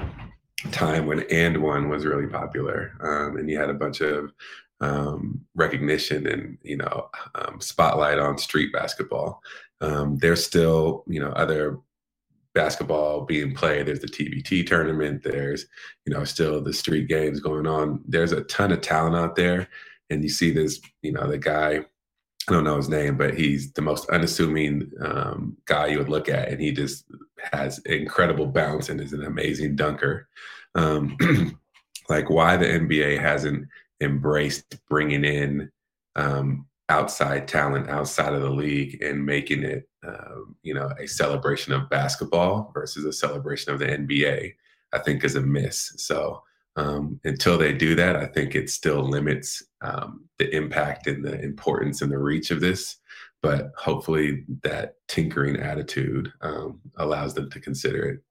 time 0.70 1.06
when 1.06 1.20
and 1.30 1.62
one 1.62 1.88
was 1.88 2.04
really 2.04 2.26
popular, 2.26 2.92
um, 3.00 3.38
and 3.38 3.48
you 3.48 3.58
had 3.58 3.70
a 3.70 3.74
bunch 3.74 4.02
of 4.02 4.32
um, 4.80 5.40
recognition 5.54 6.26
and 6.26 6.58
you 6.62 6.76
know 6.76 7.08
um, 7.36 7.58
spotlight 7.60 8.18
on 8.18 8.36
street 8.36 8.70
basketball. 8.70 9.42
Um, 9.80 10.18
there's 10.18 10.44
still 10.44 11.04
you 11.08 11.20
know 11.20 11.30
other 11.30 11.78
basketball 12.54 13.22
being 13.22 13.54
played. 13.54 13.86
There's 13.86 14.00
the 14.00 14.06
TBT 14.06 14.66
tournament. 14.66 15.22
There's 15.22 15.64
you 16.04 16.12
know 16.12 16.24
still 16.24 16.60
the 16.60 16.74
street 16.74 17.08
games 17.08 17.40
going 17.40 17.66
on. 17.66 18.02
There's 18.06 18.32
a 18.32 18.42
ton 18.42 18.72
of 18.72 18.82
talent 18.82 19.16
out 19.16 19.36
there, 19.36 19.68
and 20.10 20.22
you 20.22 20.28
see 20.28 20.50
this 20.50 20.82
you 21.00 21.12
know 21.12 21.26
the 21.26 21.38
guy 21.38 21.86
I 22.48 22.52
don't 22.52 22.64
know 22.64 22.76
his 22.76 22.88
name, 22.88 23.16
but 23.16 23.34
he's 23.34 23.72
the 23.72 23.82
most 23.82 24.08
unassuming 24.10 24.90
um, 25.00 25.56
guy 25.64 25.86
you 25.86 25.98
would 25.98 26.10
look 26.10 26.28
at, 26.28 26.48
and 26.48 26.60
he 26.60 26.72
just 26.72 27.06
has 27.52 27.78
incredible 27.80 28.46
bounce 28.46 28.88
and 28.88 29.00
is 29.00 29.12
an 29.12 29.24
amazing 29.24 29.76
dunker. 29.76 30.28
Um, 30.74 31.16
like 32.08 32.28
why 32.28 32.56
the 32.56 32.66
NBA 32.66 33.18
hasn't 33.20 33.66
embraced 34.00 34.76
bringing 34.88 35.24
in 35.24 35.70
um, 36.16 36.66
outside 36.88 37.48
talent 37.48 37.88
outside 37.88 38.34
of 38.34 38.42
the 38.42 38.50
league 38.50 39.02
and 39.02 39.24
making 39.24 39.62
it, 39.62 39.88
uh, 40.06 40.40
you 40.62 40.74
know, 40.74 40.90
a 40.98 41.06
celebration 41.06 41.72
of 41.72 41.88
basketball 41.88 42.70
versus 42.74 43.04
a 43.04 43.12
celebration 43.12 43.72
of 43.72 43.78
the 43.78 43.86
NBA, 43.86 44.54
I 44.92 44.98
think 44.98 45.24
is 45.24 45.36
a 45.36 45.40
miss. 45.40 45.94
So 45.96 46.42
um, 46.76 47.20
until 47.24 47.56
they 47.56 47.72
do 47.72 47.94
that, 47.94 48.16
I 48.16 48.26
think 48.26 48.54
it 48.54 48.68
still 48.68 49.02
limits 49.02 49.62
um, 49.84 50.24
the 50.38 50.54
impact 50.54 51.06
and 51.06 51.24
the 51.24 51.40
importance 51.40 52.02
and 52.02 52.10
the 52.10 52.18
reach 52.18 52.50
of 52.50 52.60
this. 52.60 52.96
But 53.42 53.72
hopefully, 53.76 54.44
that 54.62 54.94
tinkering 55.06 55.56
attitude 55.56 56.32
um, 56.40 56.80
allows 56.96 57.34
them 57.34 57.50
to 57.50 57.60
consider 57.60 58.02
it 58.08 58.23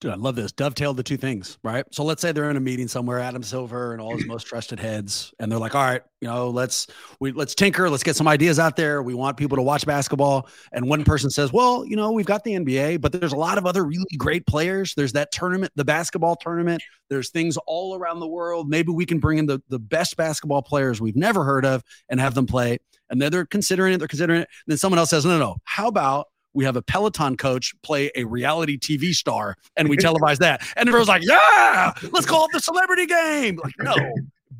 Dude, 0.00 0.12
I 0.12 0.14
love 0.14 0.34
this. 0.34 0.50
Dovetail 0.50 0.94
the 0.94 1.02
two 1.02 1.18
things, 1.18 1.58
right? 1.62 1.84
So 1.92 2.04
let's 2.04 2.22
say 2.22 2.32
they're 2.32 2.48
in 2.48 2.56
a 2.56 2.60
meeting 2.60 2.88
somewhere, 2.88 3.18
Adam 3.18 3.42
Silver 3.42 3.92
and 3.92 4.00
all 4.00 4.16
his 4.16 4.26
most 4.26 4.44
trusted 4.44 4.80
heads, 4.80 5.34
and 5.38 5.52
they're 5.52 5.58
like, 5.58 5.74
"All 5.74 5.84
right, 5.84 6.00
you 6.22 6.28
know, 6.28 6.48
let's 6.48 6.86
we 7.20 7.32
let's 7.32 7.54
tinker, 7.54 7.90
let's 7.90 8.02
get 8.02 8.16
some 8.16 8.26
ideas 8.26 8.58
out 8.58 8.76
there. 8.76 9.02
We 9.02 9.12
want 9.12 9.36
people 9.36 9.56
to 9.56 9.62
watch 9.62 9.84
basketball." 9.84 10.48
And 10.72 10.88
one 10.88 11.04
person 11.04 11.28
says, 11.28 11.52
"Well, 11.52 11.84
you 11.84 11.96
know, 11.96 12.12
we've 12.12 12.24
got 12.24 12.44
the 12.44 12.54
NBA, 12.54 12.96
but 12.96 13.12
there's 13.12 13.34
a 13.34 13.36
lot 13.36 13.58
of 13.58 13.66
other 13.66 13.84
really 13.84 14.16
great 14.16 14.46
players. 14.46 14.94
There's 14.94 15.12
that 15.12 15.32
tournament, 15.32 15.70
the 15.76 15.84
basketball 15.84 16.36
tournament. 16.36 16.82
There's 17.10 17.28
things 17.28 17.58
all 17.66 17.94
around 17.94 18.20
the 18.20 18.28
world. 18.28 18.70
Maybe 18.70 18.92
we 18.92 19.04
can 19.04 19.18
bring 19.18 19.36
in 19.36 19.44
the 19.44 19.60
the 19.68 19.78
best 19.78 20.16
basketball 20.16 20.62
players 20.62 21.02
we've 21.02 21.14
never 21.14 21.44
heard 21.44 21.66
of 21.66 21.84
and 22.08 22.18
have 22.20 22.32
them 22.32 22.46
play." 22.46 22.78
And 23.10 23.20
then 23.20 23.30
they're 23.30 23.44
considering 23.44 23.92
it. 23.92 23.98
They're 23.98 24.08
considering 24.08 24.40
it. 24.40 24.48
And 24.66 24.72
then 24.72 24.78
someone 24.78 24.98
else 24.98 25.10
says, 25.10 25.26
"No, 25.26 25.32
no, 25.32 25.38
no. 25.38 25.56
How 25.64 25.88
about?" 25.88 26.28
We 26.54 26.64
have 26.64 26.76
a 26.76 26.82
Peloton 26.82 27.36
coach 27.36 27.74
play 27.82 28.10
a 28.16 28.24
reality 28.24 28.78
TV 28.78 29.14
star 29.14 29.56
and 29.76 29.88
we 29.88 29.96
televise 29.98 30.38
that. 30.38 30.62
And 30.76 30.88
everyone's 30.88 31.08
like, 31.08 31.24
yeah, 31.24 31.92
let's 32.10 32.26
call 32.26 32.44
it 32.46 32.50
the 32.52 32.60
celebrity 32.60 33.06
game. 33.06 33.60
Like, 33.62 33.74
no, 33.78 33.94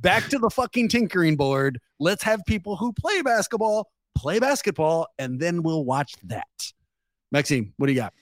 back 0.00 0.28
to 0.28 0.38
the 0.38 0.50
fucking 0.50 0.88
tinkering 0.88 1.36
board. 1.36 1.78
Let's 1.98 2.22
have 2.22 2.40
people 2.46 2.76
who 2.76 2.92
play 2.92 3.22
basketball 3.22 3.90
play 4.16 4.38
basketball 4.38 5.06
and 5.18 5.40
then 5.40 5.62
we'll 5.62 5.84
watch 5.84 6.14
that. 6.24 6.72
Maxime, 7.32 7.72
what 7.76 7.86
do 7.86 7.92
you 7.92 7.98
got? 7.98 8.12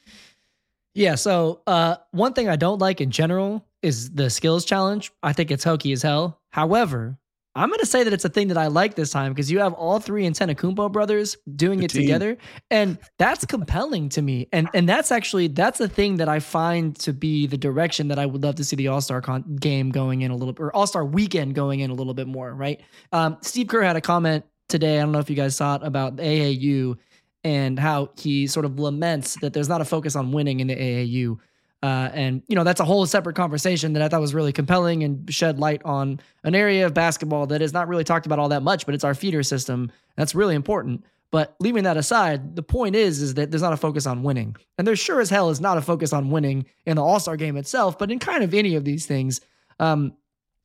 Yeah. 0.95 1.15
So, 1.15 1.63
uh, 1.67 1.97
one 2.13 2.33
thing 2.33 2.49
I 2.49 2.57
don't 2.57 2.79
like 2.79 3.01
in 3.01 3.11
general 3.11 3.65
is 3.83 4.11
the 4.11 4.31
skills 4.31 4.65
challenge. 4.65 5.13
I 5.23 5.33
think 5.33 5.51
it's 5.51 5.65
hokey 5.65 5.93
as 5.93 6.03
hell. 6.03 6.41
However, 6.51 7.19
I'm 7.55 7.69
going 7.71 7.81
to 7.81 7.87
say 7.87 8.05
that 8.05 8.13
it's 8.13 8.25
a 8.25 8.29
thing 8.29 8.49
that 8.49 8.57
I 8.59 8.69
like 8.69 8.95
this 8.95 9.11
time 9.11 9.33
because 9.33 9.51
you 9.51 9.59
have 9.59 9.73
all 9.73 9.99
three 9.99 10.25
Antetokounmpo 10.25 10.93
brothers 10.93 11.37
doing 11.57 11.81
The 11.81 11.87
it 11.87 11.91
team. 11.91 12.03
together, 12.03 12.37
and 12.71 12.99
that's 13.19 13.45
compelling 13.47 14.09
to 14.11 14.23
me. 14.23 14.49
And 14.53 14.69
and 14.75 14.89
that's 14.89 15.11
actually 15.11 15.49
that's 15.49 15.79
the 15.79 15.89
thing 15.89 16.19
that 16.19 16.29
I 16.29 16.39
find 16.39 16.95
to 17.01 17.13
be 17.13 17.47
the 17.47 17.57
direction 17.59 18.09
that 18.09 18.19
I 18.19 18.27
would 18.27 18.43
love 18.45 18.55
to 18.57 18.65
see 18.65 18.77
the 18.77 18.89
All 18.89 19.01
Star 19.01 19.21
con- 19.21 19.57
game 19.57 19.91
going 19.91 20.21
in 20.23 20.31
a 20.31 20.37
little, 20.37 20.55
or 20.59 20.75
All 20.77 20.87
Star 20.87 21.05
weekend 21.05 21.55
going 21.55 21.81
in 21.81 21.91
a 21.91 21.95
little 21.95 22.15
bit 22.15 22.29
more. 22.29 22.55
Right? 22.55 22.81
Um, 23.13 23.39
Steve 23.41 23.67
Kerr 23.69 23.83
had 23.83 23.97
a 23.97 24.01
comment 24.01 24.45
today. 24.69 24.99
I 24.99 25.01
don't 25.03 25.13
know 25.13 25.19
if 25.19 25.29
you 25.31 25.37
guys 25.37 25.57
saw 25.57 25.77
it 25.77 25.83
about 25.83 26.17
the 26.17 26.23
AAU 26.23 26.97
and 27.45 27.79
how 27.79 28.11
he 28.19 28.47
sort 28.47 28.67
of 28.67 28.79
laments 28.79 29.37
that 29.41 29.53
there's 29.53 29.69
not 29.69 29.81
a 29.81 29.85
focus 29.85 30.15
on 30.17 30.33
winning 30.33 30.61
in 30.61 30.67
the 30.67 30.77
AAU. 30.77 31.39
Uh, 31.83 32.11
and 32.13 32.43
you 32.49 32.57
know 32.57 32.65
that's 32.65 32.81
a 32.81 32.85
whole 32.85 33.07
separate 33.07 33.37
conversation 33.37 33.93
that 33.93 34.03
I 34.03 34.09
thought 34.09 34.21
was 34.21 34.35
really 34.35 34.53
compelling 34.53 35.05
and 35.05 35.33
shed 35.33 35.61
light 35.61 35.81
on 35.85 36.19
an 36.43 36.57
area 36.57 36.85
of 36.87 36.93
basketball 36.93 37.47
that 37.49 37.63
is 37.63 37.73
not 37.73 37.87
really 37.87 38.03
talked 38.03 38.27
about 38.27 38.41
all 38.41 38.49
that 38.49 38.65
much, 38.65 38.85
but 38.85 38.95
it's 38.97 39.05
our 39.05 39.15
feeder 39.15 39.45
system. 39.45 39.93
That's 40.17 40.35
really 40.35 40.57
important. 40.57 41.05
But 41.31 41.55
leaving 41.61 41.85
that 41.85 41.97
aside, 41.97 42.57
the 42.57 42.63
point 42.63 42.97
is 42.97 43.21
is 43.21 43.35
that 43.35 43.51
there's 43.51 43.63
not 43.63 43.73
a 43.73 43.77
focus 43.77 44.07
on 44.07 44.25
winning, 44.25 44.57
and 44.77 44.87
there 44.87 44.97
sure 44.97 45.21
as 45.21 45.31
hell 45.31 45.51
is 45.51 45.61
not 45.61 45.79
a 45.79 45.83
focus 45.83 46.13
on 46.13 46.31
winning 46.31 46.67
in 46.85 46.97
the 46.97 47.05
All 47.05 47.21
Star 47.21 47.37
game 47.37 47.57
itself, 47.57 47.97
but 47.97 48.11
in 48.11 48.19
kind 48.19 48.43
of 48.43 48.55
any 48.55 48.75
of 48.75 48.85
these 48.85 49.07
things. 49.07 49.41
Um, 49.79 50.15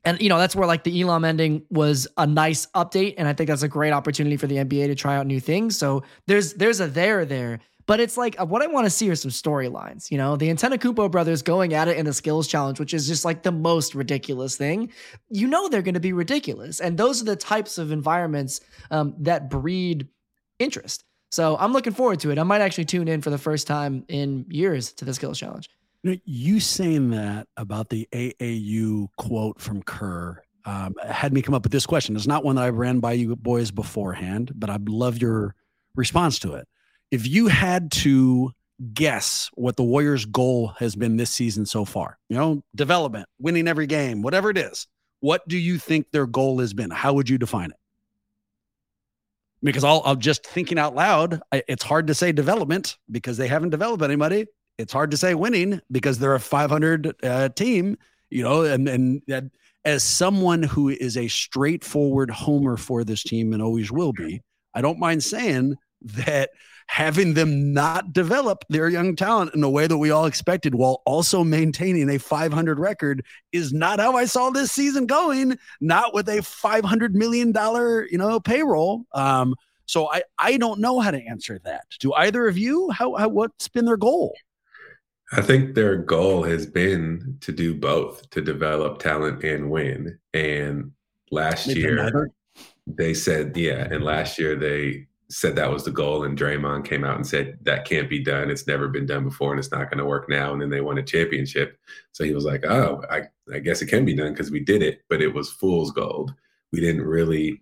and 0.05 0.19
you 0.21 0.29
know 0.29 0.37
that's 0.37 0.55
where 0.55 0.67
like 0.67 0.83
the 0.83 1.01
Elam 1.01 1.25
ending 1.25 1.63
was 1.69 2.07
a 2.17 2.25
nice 2.25 2.65
update, 2.75 3.15
and 3.17 3.27
I 3.27 3.33
think 3.33 3.49
that's 3.49 3.63
a 3.63 3.67
great 3.67 3.91
opportunity 3.91 4.37
for 4.37 4.47
the 4.47 4.55
NBA 4.55 4.87
to 4.87 4.95
try 4.95 5.15
out 5.15 5.27
new 5.27 5.39
things. 5.39 5.77
So 5.77 6.03
there's 6.27 6.53
there's 6.53 6.81
a 6.81 6.87
there 6.87 7.25
there. 7.25 7.59
But 7.85 7.99
it's 7.99 8.17
like 8.17 8.39
uh, 8.39 8.45
what 8.45 8.61
I 8.61 8.67
want 8.67 8.85
to 8.85 8.89
see 8.89 9.09
are 9.09 9.15
some 9.15 9.31
storylines. 9.31 10.09
You 10.09 10.17
know, 10.17 10.35
the 10.35 10.49
Antetokounmpo 10.49 11.11
brothers 11.11 11.41
going 11.41 11.73
at 11.73 11.87
it 11.87 11.97
in 11.97 12.05
the 12.05 12.13
skills 12.13 12.47
challenge, 12.47 12.79
which 12.79 12.93
is 12.93 13.07
just 13.07 13.25
like 13.25 13.43
the 13.43 13.51
most 13.51 13.95
ridiculous 13.95 14.55
thing. 14.55 14.91
You 15.29 15.47
know 15.47 15.67
they're 15.67 15.81
going 15.81 15.93
to 15.93 15.99
be 15.99 16.13
ridiculous, 16.13 16.79
and 16.79 16.97
those 16.97 17.21
are 17.21 17.25
the 17.25 17.35
types 17.35 17.77
of 17.77 17.91
environments 17.91 18.61
um, 18.91 19.15
that 19.19 19.49
breed 19.49 20.07
interest. 20.59 21.03
So 21.31 21.57
I'm 21.57 21.73
looking 21.73 21.93
forward 21.93 22.19
to 22.21 22.31
it. 22.31 22.37
I 22.37 22.43
might 22.43 22.61
actually 22.61 22.85
tune 22.85 23.07
in 23.07 23.21
for 23.21 23.31
the 23.31 23.39
first 23.39 23.65
time 23.65 24.05
in 24.07 24.45
years 24.49 24.93
to 24.93 25.05
the 25.05 25.13
skills 25.13 25.39
challenge. 25.39 25.67
You, 26.03 26.19
you 26.25 26.59
saying 26.59 27.09
that 27.09 27.47
about 27.57 27.89
the 27.89 28.07
AAU 28.11 29.07
quote 29.17 29.59
from 29.59 29.81
Kerr 29.81 30.43
um, 30.65 30.93
had 31.09 31.33
me 31.33 31.41
come 31.41 31.55
up 31.55 31.63
with 31.63 31.71
this 31.71 31.85
question. 31.85 32.15
It's 32.15 32.27
not 32.27 32.43
one 32.43 32.55
that 32.55 32.65
I 32.65 32.69
ran 32.69 32.99
by 32.99 33.13
you 33.13 33.35
boys 33.35 33.71
beforehand, 33.71 34.51
but 34.55 34.69
I 34.69 34.77
love 34.85 35.21
your 35.21 35.55
response 35.95 36.39
to 36.39 36.53
it. 36.53 36.67
If 37.13 37.27
you 37.27 37.47
had 37.47 37.91
to 37.91 38.51
guess 38.93 39.49
what 39.53 39.77
the 39.77 39.83
Warriors' 39.83 40.25
goal 40.25 40.69
has 40.79 40.95
been 40.95 41.15
this 41.15 41.29
season 41.29 41.65
so 41.65 41.85
far, 41.85 42.17
you 42.27 42.35
know, 42.35 42.63
development, 42.75 43.27
winning 43.39 43.67
every 43.67 43.87
game, 43.87 44.21
whatever 44.21 44.49
it 44.49 44.57
is, 44.57 44.87
what 45.19 45.47
do 45.47 45.57
you 45.57 45.77
think 45.77 46.11
their 46.11 46.25
goal 46.25 46.59
has 46.59 46.73
been? 46.73 46.89
How 46.89 47.13
would 47.13 47.29
you 47.29 47.37
define 47.37 47.69
it? 47.69 47.77
Because 49.61 49.83
I'll, 49.83 50.01
I'll 50.05 50.15
just 50.15 50.45
thinking 50.45 50.77
out 50.77 50.95
loud, 50.95 51.39
I, 51.51 51.63
it's 51.67 51.83
hard 51.83 52.07
to 52.07 52.13
say 52.13 52.31
development 52.31 52.97
because 53.09 53.37
they 53.37 53.47
haven't 53.47 53.69
developed 53.69 54.03
anybody 54.03 54.47
it's 54.77 54.93
hard 54.93 55.11
to 55.11 55.17
say 55.17 55.35
winning 55.35 55.81
because 55.91 56.19
they're 56.19 56.35
a 56.35 56.39
500 56.39 57.13
uh, 57.23 57.49
team, 57.49 57.97
you 58.29 58.43
know, 58.43 58.63
and 58.63 58.87
and 58.87 59.21
that 59.27 59.45
as 59.85 60.03
someone 60.03 60.63
who 60.63 60.89
is 60.89 61.17
a 61.17 61.27
straightforward 61.27 62.29
homer 62.29 62.77
for 62.77 63.03
this 63.03 63.23
team 63.23 63.53
and 63.53 63.61
always 63.61 63.91
will 63.91 64.13
be, 64.13 64.41
I 64.73 64.81
don't 64.81 64.99
mind 64.99 65.23
saying 65.23 65.75
that 66.01 66.51
having 66.87 67.33
them 67.33 67.73
not 67.73 68.13
develop 68.13 68.65
their 68.69 68.89
young 68.89 69.15
talent 69.15 69.53
in 69.53 69.61
the 69.61 69.69
way 69.69 69.87
that 69.87 69.97
we 69.97 70.11
all 70.11 70.25
expected 70.25 70.75
while 70.75 71.01
also 71.05 71.43
maintaining 71.43 72.09
a 72.09 72.19
500 72.19 72.79
record 72.79 73.25
is 73.51 73.73
not 73.73 73.99
how 73.99 74.15
I 74.15 74.25
saw 74.25 74.49
this 74.49 74.71
season 74.71 75.05
going, 75.05 75.57
not 75.81 76.13
with 76.13 76.29
a 76.29 76.41
500 76.41 77.15
million 77.15 77.51
dollar, 77.51 78.07
you 78.09 78.17
know, 78.17 78.39
payroll. 78.39 79.05
Um 79.13 79.55
so 79.85 80.09
I 80.11 80.23
I 80.37 80.57
don't 80.57 80.79
know 80.79 80.99
how 80.99 81.11
to 81.11 81.21
answer 81.21 81.59
that. 81.63 81.85
Do 81.99 82.13
either 82.13 82.47
of 82.47 82.57
you? 82.57 82.91
How, 82.91 83.15
how 83.15 83.27
what's 83.27 83.67
been 83.67 83.85
their 83.85 83.97
goal? 83.97 84.33
I 85.31 85.41
think 85.41 85.73
their 85.73 85.97
goal 85.97 86.43
has 86.43 86.65
been 86.67 87.37
to 87.41 87.51
do 87.51 87.73
both, 87.73 88.29
to 88.31 88.41
develop 88.41 88.99
talent 88.99 89.43
and 89.43 89.71
win. 89.71 90.19
And 90.33 90.91
last 91.31 91.67
They've 91.67 91.77
year, 91.77 92.29
they 92.85 93.15
said, 93.15 93.57
yeah, 93.57 93.87
and 93.89 94.03
last 94.03 94.37
year 94.37 94.55
they 94.55 95.07
said 95.33 95.55
that 95.55 95.71
was 95.71 95.83
the 95.83 95.91
goal. 95.91 96.23
And 96.23 96.37
Draymond 96.37 96.85
came 96.85 97.03
out 97.03 97.15
and 97.15 97.25
said, 97.25 97.57
that 97.63 97.85
can't 97.85 98.09
be 98.09 98.19
done. 98.19 98.51
It's 98.51 98.67
never 98.67 98.87
been 98.87 99.07
done 99.07 99.23
before 99.23 99.51
and 99.51 99.59
it's 99.59 99.71
not 99.71 99.89
going 99.89 99.97
to 99.97 100.05
work 100.05 100.29
now. 100.29 100.53
And 100.53 100.61
then 100.61 100.69
they 100.69 100.81
won 100.81 100.99
a 100.99 101.03
championship. 101.03 101.77
So 102.11 102.23
he 102.23 102.33
was 102.33 102.45
like, 102.45 102.63
oh, 102.65 103.01
I, 103.09 103.23
I 103.53 103.59
guess 103.59 103.81
it 103.81 103.87
can 103.87 104.05
be 104.05 104.15
done 104.15 104.31
because 104.31 104.51
we 104.51 104.59
did 104.59 104.83
it, 104.83 105.01
but 105.09 105.21
it 105.21 105.33
was 105.33 105.51
fool's 105.51 105.91
gold. 105.91 106.33
We 106.71 106.79
didn't 106.79 107.01
really 107.01 107.61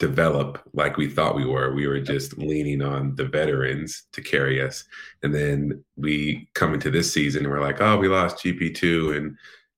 develop 0.00 0.62
like 0.72 0.96
we 0.96 1.08
thought 1.08 1.36
we 1.36 1.44
were. 1.44 1.72
We 1.72 1.86
were 1.86 2.00
just 2.00 2.36
leaning 2.36 2.82
on 2.82 3.14
the 3.14 3.26
veterans 3.26 4.04
to 4.12 4.20
carry 4.20 4.60
us. 4.60 4.84
And 5.22 5.32
then 5.32 5.84
we 5.96 6.48
come 6.54 6.74
into 6.74 6.90
this 6.90 7.12
season 7.12 7.44
and 7.44 7.52
we're 7.52 7.60
like, 7.60 7.80
oh, 7.80 7.96
we 7.96 8.08
lost 8.08 8.44
GP2 8.44 9.16
and 9.16 9.36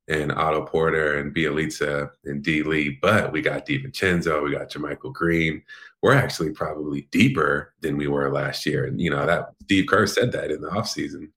and 0.08 0.32
Otto 0.32 0.66
Porter 0.66 1.18
and 1.18 1.34
Bjelica 1.34 2.10
and 2.24 2.42
D 2.42 2.62
Lee, 2.62 2.98
but 3.00 3.32
we 3.32 3.40
got 3.40 3.66
DiVincenzo, 3.66 4.42
we 4.42 4.52
got 4.52 4.68
JaMychal 4.68 5.12
Green. 5.12 5.62
We're 6.02 6.14
actually 6.14 6.50
probably 6.50 7.08
deeper 7.12 7.72
than 7.80 7.96
we 7.96 8.08
were 8.08 8.32
last 8.32 8.66
year. 8.66 8.84
And 8.84 9.00
you 9.00 9.10
know, 9.10 9.24
that 9.26 9.50
Steve 9.62 9.86
Kerr 9.86 10.06
said 10.06 10.32
that 10.32 10.50
in 10.50 10.60
the 10.60 10.68
offseason. 10.68 11.28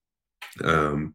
Um 0.63 1.13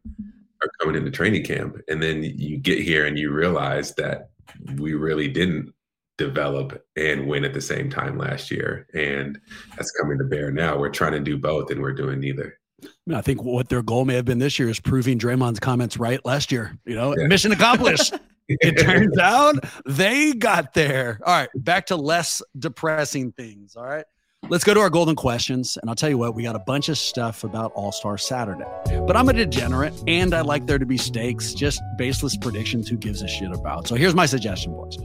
or 0.63 0.69
coming 0.79 0.95
into 0.95 1.09
training 1.11 1.43
camp. 1.43 1.77
And 1.87 2.01
then 2.01 2.23
you 2.23 2.57
get 2.57 2.79
here 2.79 3.07
and 3.07 3.17
you 3.17 3.31
realize 3.31 3.95
that 3.95 4.29
we 4.77 4.93
really 4.93 5.27
didn't 5.27 5.73
develop 6.19 6.85
and 6.95 7.25
win 7.27 7.43
at 7.43 7.53
the 7.55 7.61
same 7.61 7.89
time 7.89 8.15
last 8.17 8.51
year. 8.51 8.85
And 8.93 9.39
that's 9.75 9.89
coming 9.99 10.19
to 10.19 10.23
bear 10.23 10.51
now. 10.51 10.77
We're 10.77 10.89
trying 10.91 11.13
to 11.13 11.19
do 11.19 11.35
both 11.35 11.71
and 11.71 11.81
we're 11.81 11.93
doing 11.93 12.19
neither. 12.19 12.59
I, 13.11 13.15
I 13.15 13.21
think 13.21 13.41
what 13.43 13.69
their 13.69 13.81
goal 13.81 14.05
may 14.05 14.13
have 14.13 14.25
been 14.25 14.37
this 14.37 14.59
year 14.59 14.69
is 14.69 14.79
proving 14.79 15.17
Draymond's 15.17 15.59
comments 15.59 15.97
right 15.97 16.23
last 16.25 16.51
year. 16.51 16.77
You 16.85 16.93
know, 16.93 17.17
Yeah. 17.17 17.25
mission 17.25 17.51
accomplished. 17.51 18.13
it 18.61 18.79
turns 18.79 19.17
out 19.17 19.55
they 19.85 20.33
got 20.33 20.73
there. 20.73 21.19
All 21.25 21.33
right, 21.33 21.49
back 21.55 21.85
to 21.87 21.95
less 21.95 22.41
depressing 22.57 23.31
things. 23.33 23.75
All 23.75 23.85
right. 23.85 24.05
Let's 24.49 24.63
go 24.63 24.73
to 24.73 24.79
our 24.79 24.89
golden 24.89 25.15
questions. 25.15 25.77
And 25.79 25.89
I'll 25.89 25.95
tell 25.95 26.09
you 26.09 26.17
what, 26.17 26.33
we 26.33 26.43
got 26.43 26.55
a 26.55 26.63
bunch 26.65 26.89
of 26.89 26.97
stuff 26.97 27.43
about 27.43 27.71
All 27.73 27.91
Star 27.91 28.17
Saturday. 28.17 28.65
But 28.85 29.15
I'm 29.15 29.29
a 29.29 29.33
degenerate 29.33 29.93
and 30.07 30.33
I 30.33 30.41
like 30.41 30.65
there 30.65 30.79
to 30.79 30.85
be 30.85 30.97
stakes, 30.97 31.53
just 31.53 31.79
baseless 31.97 32.35
predictions. 32.35 32.89
Who 32.89 32.97
gives 32.97 33.21
a 33.21 33.27
shit 33.27 33.51
about? 33.51 33.87
So 33.87 33.95
here's 33.95 34.15
my 34.15 34.25
suggestion, 34.25 34.73
boys. 34.73 34.97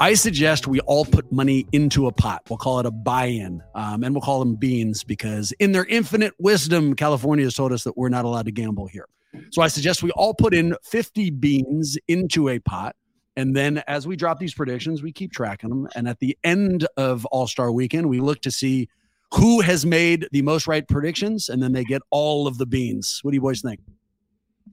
I 0.00 0.14
suggest 0.14 0.66
we 0.66 0.80
all 0.80 1.04
put 1.04 1.30
money 1.30 1.66
into 1.72 2.08
a 2.08 2.12
pot. 2.12 2.42
We'll 2.50 2.58
call 2.58 2.80
it 2.80 2.86
a 2.86 2.90
buy 2.90 3.26
in, 3.26 3.62
um, 3.76 4.02
and 4.02 4.12
we'll 4.12 4.22
call 4.22 4.40
them 4.40 4.56
beans 4.56 5.04
because, 5.04 5.52
in 5.60 5.70
their 5.70 5.84
infinite 5.84 6.34
wisdom, 6.38 6.94
California 6.94 7.44
has 7.44 7.54
told 7.54 7.72
us 7.72 7.84
that 7.84 7.96
we're 7.96 8.08
not 8.08 8.24
allowed 8.24 8.46
to 8.46 8.52
gamble 8.52 8.88
here. 8.88 9.06
So 9.50 9.62
I 9.62 9.68
suggest 9.68 10.02
we 10.02 10.10
all 10.12 10.34
put 10.34 10.54
in 10.54 10.76
50 10.82 11.30
beans 11.30 11.96
into 12.08 12.48
a 12.48 12.58
pot. 12.58 12.96
And 13.36 13.54
then 13.54 13.82
as 13.88 14.06
we 14.06 14.16
drop 14.16 14.38
these 14.38 14.54
predictions, 14.54 15.02
we 15.02 15.12
keep 15.12 15.32
tracking 15.32 15.70
them. 15.70 15.88
And 15.94 16.08
at 16.08 16.20
the 16.20 16.38
end 16.44 16.86
of 16.96 17.24
All 17.26 17.46
Star 17.46 17.72
weekend, 17.72 18.08
we 18.08 18.20
look 18.20 18.40
to 18.42 18.50
see 18.50 18.88
who 19.32 19.60
has 19.60 19.84
made 19.84 20.28
the 20.30 20.42
most 20.42 20.66
right 20.66 20.86
predictions. 20.86 21.48
And 21.48 21.62
then 21.62 21.72
they 21.72 21.84
get 21.84 22.02
all 22.10 22.46
of 22.46 22.58
the 22.58 22.66
beans. 22.66 23.20
What 23.22 23.32
do 23.32 23.34
you 23.34 23.40
boys 23.40 23.60
think? 23.60 23.80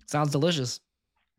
Sounds 0.05 0.31
delicious. 0.31 0.79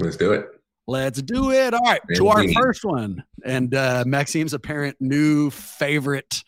Let's 0.00 0.16
do 0.16 0.32
it. 0.32 0.46
Let's 0.88 1.22
do 1.22 1.52
it. 1.52 1.74
All 1.74 1.80
right, 1.80 2.00
to 2.16 2.28
our 2.28 2.46
first 2.52 2.84
one. 2.84 3.22
And 3.44 3.74
uh, 3.74 4.02
Maxime's 4.04 4.52
apparent 4.52 4.96
new 5.00 5.50
favorite 5.50 6.42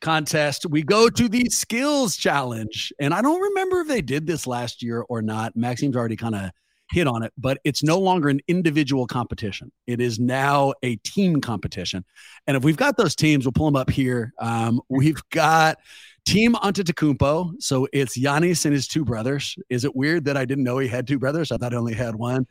contest. 0.00 0.66
We 0.68 0.82
go 0.82 1.08
to 1.08 1.28
the 1.28 1.46
skills 1.46 2.16
challenge. 2.16 2.92
And 2.98 3.12
I 3.14 3.22
don't 3.22 3.40
remember 3.40 3.80
if 3.80 3.88
they 3.88 4.02
did 4.02 4.26
this 4.26 4.46
last 4.46 4.82
year 4.82 5.04
or 5.08 5.22
not. 5.22 5.56
Maxime's 5.56 5.96
already 5.96 6.16
kind 6.16 6.34
of 6.34 6.50
hit 6.90 7.06
on 7.06 7.22
it, 7.22 7.32
but 7.38 7.58
it's 7.64 7.82
no 7.82 7.98
longer 7.98 8.28
an 8.28 8.40
individual 8.48 9.06
competition. 9.06 9.70
It 9.86 10.00
is 10.00 10.18
now 10.18 10.74
a 10.82 10.96
team 10.96 11.40
competition. 11.40 12.04
And 12.46 12.56
if 12.56 12.64
we've 12.64 12.76
got 12.76 12.96
those 12.96 13.14
teams, 13.14 13.44
we'll 13.44 13.52
pull 13.52 13.66
them 13.66 13.76
up 13.76 13.90
here. 13.90 14.32
Um, 14.40 14.80
we've 14.88 15.22
got 15.30 15.78
Team 16.26 16.54
Antetokounmpo. 16.54 17.54
So 17.60 17.88
it's 17.92 18.18
Giannis 18.18 18.64
and 18.64 18.74
his 18.74 18.86
two 18.86 19.04
brothers. 19.04 19.56
Is 19.68 19.84
it 19.84 19.94
weird 19.96 20.24
that 20.24 20.36
I 20.36 20.44
didn't 20.44 20.64
know 20.64 20.78
he 20.78 20.88
had 20.88 21.06
two 21.06 21.18
brothers? 21.18 21.52
I 21.52 21.56
thought 21.56 21.74
I 21.74 21.76
only 21.76 21.94
had 21.94 22.14
one. 22.14 22.46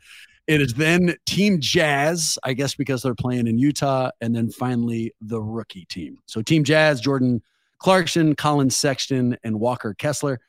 It 0.50 0.60
is 0.60 0.74
then 0.74 1.14
Team 1.26 1.60
Jazz, 1.60 2.36
I 2.42 2.54
guess 2.54 2.74
because 2.74 3.04
they're 3.04 3.14
playing 3.14 3.46
in 3.46 3.56
Utah, 3.56 4.10
and 4.20 4.34
then 4.34 4.50
finally 4.50 5.14
the 5.20 5.40
rookie 5.40 5.84
team. 5.84 6.18
So 6.26 6.42
Team 6.42 6.64
Jazz, 6.64 7.00
Jordan 7.00 7.40
Clarkson, 7.78 8.34
Collin 8.34 8.68
Sexton, 8.68 9.36
and 9.44 9.60
Walker 9.60 9.94
Kessler. 9.94 10.40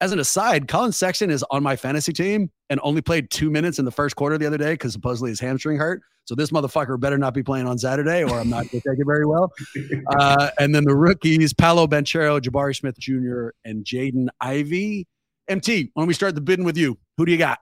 As 0.00 0.12
an 0.12 0.18
aside, 0.18 0.66
Collin 0.66 0.92
Sexton 0.92 1.28
is 1.28 1.44
on 1.50 1.62
my 1.62 1.76
fantasy 1.76 2.14
team 2.14 2.50
and 2.70 2.80
only 2.82 3.02
played 3.02 3.28
two 3.28 3.50
minutes 3.50 3.78
in 3.78 3.84
the 3.84 3.90
first 3.90 4.16
quarter 4.16 4.38
the 4.38 4.46
other 4.46 4.56
day 4.56 4.72
because 4.72 4.94
supposedly 4.94 5.28
his 5.28 5.40
hamstring 5.40 5.76
hurt. 5.76 6.00
So 6.24 6.34
this 6.34 6.50
motherfucker 6.50 6.98
better 6.98 7.18
not 7.18 7.34
be 7.34 7.42
playing 7.42 7.66
on 7.66 7.76
Saturday, 7.76 8.24
or 8.24 8.40
I'm 8.40 8.48
not 8.48 8.70
going 8.70 8.80
to 8.80 8.88
take 8.88 8.98
it 8.98 9.06
very 9.06 9.26
well. 9.26 9.52
Uh, 10.18 10.48
and 10.58 10.74
then 10.74 10.84
the 10.84 10.96
rookies: 10.96 11.52
Paolo 11.52 11.86
Banchero, 11.86 12.40
Jabari 12.40 12.74
Smith 12.74 12.98
Jr., 12.98 13.50
and 13.66 13.84
Jaden 13.84 14.28
Ivey. 14.40 15.06
MT, 15.48 15.90
why 15.92 16.00
don't 16.00 16.08
we 16.08 16.14
start 16.14 16.34
the 16.34 16.40
bidding 16.40 16.64
with 16.64 16.78
you? 16.78 16.96
Who 17.18 17.26
do 17.26 17.32
you 17.32 17.38
got? 17.38 17.58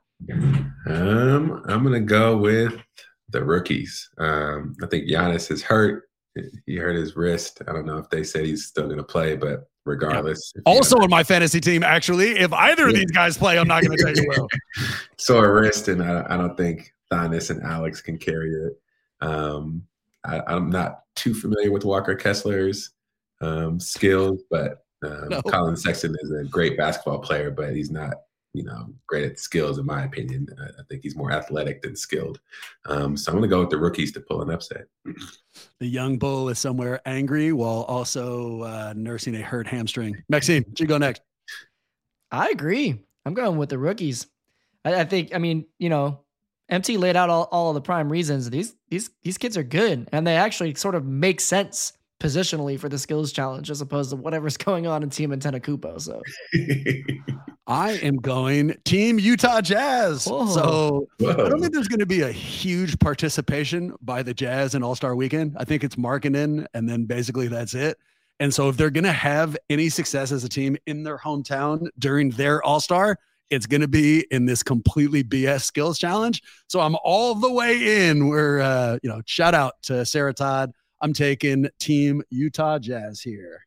Um, 0.87 1.63
I'm 1.67 1.83
gonna 1.83 2.01
go 2.01 2.37
with 2.37 2.75
the 3.31 3.45
rookies. 3.45 4.09
Um, 4.19 4.77
I 4.83 4.87
think 4.87 5.09
Giannis 5.09 5.51
is 5.51 5.63
hurt. 5.63 6.05
He 6.67 6.77
hurt 6.77 6.97
his 6.97 7.17
wrist. 7.17 7.63
I 7.67 7.73
don't 7.73 7.87
know 7.87 7.99
if 7.99 8.09
they 8.11 8.25
said 8.25 8.45
he's 8.45 8.67
still 8.67 8.85
going 8.85 8.99
to 8.99 9.03
play, 9.03 9.35
but 9.35 9.69
regardless. 9.85 10.53
Yeah. 10.55 10.63
Also 10.67 10.97
on 10.99 11.11
my 11.11 11.25
fantasy 11.25 11.61
team, 11.61 11.83
actually, 11.83 12.39
if 12.39 12.53
either 12.53 12.89
of 12.89 12.95
these 12.95 13.11
guys 13.11 13.37
play, 13.37 13.59
I'm 13.59 13.67
not 13.67 13.83
going 13.83 13.97
to 13.99 14.05
tell 14.05 14.15
you 14.15 14.29
well. 14.29 14.47
Sore 15.17 15.53
wrist, 15.53 15.89
and 15.89 16.03
I, 16.03 16.25
I, 16.29 16.37
don't 16.37 16.57
think 16.57 16.93
Thynas 17.11 17.51
and 17.51 17.63
Alex 17.63 18.01
can 18.01 18.19
carry 18.19 18.53
it. 18.53 18.81
Um, 19.21 19.83
I, 20.25 20.55
am 20.55 20.71
not 20.71 21.01
too 21.17 21.35
familiar 21.35 21.73
with 21.73 21.85
Walker 21.85 22.15
Kessler's 22.15 22.91
um, 23.41 23.81
skills, 23.81 24.43
but 24.49 24.85
um, 25.05 25.29
no. 25.29 25.43
Collin 25.43 25.77
Sexton 25.77 26.15
is 26.21 26.31
a 26.31 26.45
great 26.45 26.77
basketball 26.77 27.19
player, 27.19 27.51
but 27.51 27.75
he's 27.75 27.91
not 27.91 28.15
you 28.55 28.65
know, 28.65 28.89
great 29.07 29.25
at 29.25 29.39
skills, 29.39 29.79
in 29.79 29.87
my 29.87 30.05
opinion. 30.05 30.47
I 30.79 30.83
think 30.89 31.03
he's 31.03 31.17
more 31.17 31.33
athletic 31.33 31.83
than 31.83 31.95
skilled. 31.95 32.41
Um, 32.87 33.17
so 33.17 33.31
I'm 33.31 33.39
going 33.39 33.49
to 33.49 33.55
go 33.55 33.61
with 33.61 33.71
the 33.71 33.79
rookies 33.79 34.13
to 34.13 34.21
pull 34.21 34.43
an 34.43 34.51
upset. 34.51 34.87
The 35.81 35.87
young 35.87 36.19
bull 36.19 36.49
is 36.49 36.59
somewhere 36.59 37.01
angry 37.07 37.53
while 37.53 37.83
also 37.83 38.63
uh, 38.63 38.95
nursing 38.97 39.35
a 39.37 39.43
hurt 39.43 39.67
hamstring. 39.67 40.23
Maxime, 40.29 40.65
you 40.79 40.87
go 40.87 40.99
next. 40.99 41.23
I 42.31 42.49
agree. 42.49 43.05
I'm 43.25 43.35
going 43.35 43.59
with 43.59 43.69
the 43.69 43.79
rookies. 43.79 44.27
I, 44.85 45.01
I 45.01 45.05
think, 45.05 45.35
I 45.35 45.39
mean, 45.39 45.67
you 45.79 45.89
know, 45.89 46.21
MT 46.69 46.99
laid 46.99 47.17
out 47.17 47.31
all, 47.31 47.49
all 47.51 47.71
of 47.71 47.75
the 47.75 47.81
prime 47.81 48.11
reasons. 48.11 48.51
These 48.51 48.75
these 48.91 49.11
these 49.23 49.39
kids 49.39 49.57
are 49.57 49.63
good 49.63 50.09
and 50.13 50.27
they 50.27 50.37
actually 50.37 50.75
sort 50.75 50.95
of 50.95 51.05
make 51.05 51.41
sense 51.41 51.95
positionally 52.21 52.79
for 52.79 52.89
the 52.89 52.99
skills 52.99 53.33
challenge 53.33 53.71
as 53.71 53.81
opposed 53.81 54.11
to 54.11 54.17
whatever's 54.17 54.57
going 54.59 54.87
on 54.87 55.03
in 55.03 55.11
Team 55.11 55.31
Antetokounmpo. 55.31 56.01
So 56.01 56.23
I 57.67 57.93
am 57.93 58.17
going 58.17 58.75
Team 58.85 59.19
Utah 59.19 59.61
Jazz. 59.61 60.27
Whoa. 60.27 60.47
So 60.47 61.09
Whoa. 61.19 61.31
I 61.31 61.49
don't 61.49 61.61
think 61.61 61.73
there's 61.73 61.89
going 61.89 62.01
to 62.01 62.07
be 62.07 62.23
a 62.23 62.33
huge 62.33 62.99
participation 62.99 63.95
by 64.01 64.23
the 64.23 64.35
Jazz 64.35 64.75
in 64.75 64.83
All 64.83 64.95
Star 64.95 65.15
Weekend. 65.15 65.57
I 65.59 65.65
think 65.65 65.85
it's 65.85 65.99
marketing, 65.99 66.67
and 66.75 66.89
then 66.89 67.05
basically 67.05 67.49
that's 67.49 67.75
it. 67.75 67.99
And 68.41 68.55
so 68.55 68.69
if 68.69 68.77
they're 68.77 68.91
going 68.91 69.05
to 69.05 69.13
have 69.13 69.57
any 69.69 69.89
success 69.89 70.31
as 70.31 70.45
a 70.45 70.49
team 70.49 70.77
in 70.87 71.03
their 71.03 71.19
hometown 71.19 71.89
during 71.99 72.31
their 72.31 72.63
All 72.63 72.81
Star, 72.81 73.19
it's 73.51 73.67
going 73.67 73.81
to 73.81 73.89
be 73.89 74.27
in 74.31 74.45
this 74.45 74.63
completely 74.63 75.25
BS 75.25 75.63
skills 75.63 75.99
challenge. 75.99 76.43
So 76.69 76.81
I'm 76.81 76.97
all 77.03 77.35
the 77.35 77.53
way 77.53 78.09
in. 78.09 78.29
We're, 78.29 78.61
uh, 78.61 78.99
you 79.03 79.09
know, 79.09 79.23
shout 79.25 79.55
out 79.55 79.75
to 79.85 80.05
Sarah 80.05 80.35
Todd 80.35 80.73
I'm 81.01 81.13
taking 81.13 81.69
Team 81.79 82.23
Utah 82.31 82.79
Jazz 82.79 83.21
here. 83.21 83.65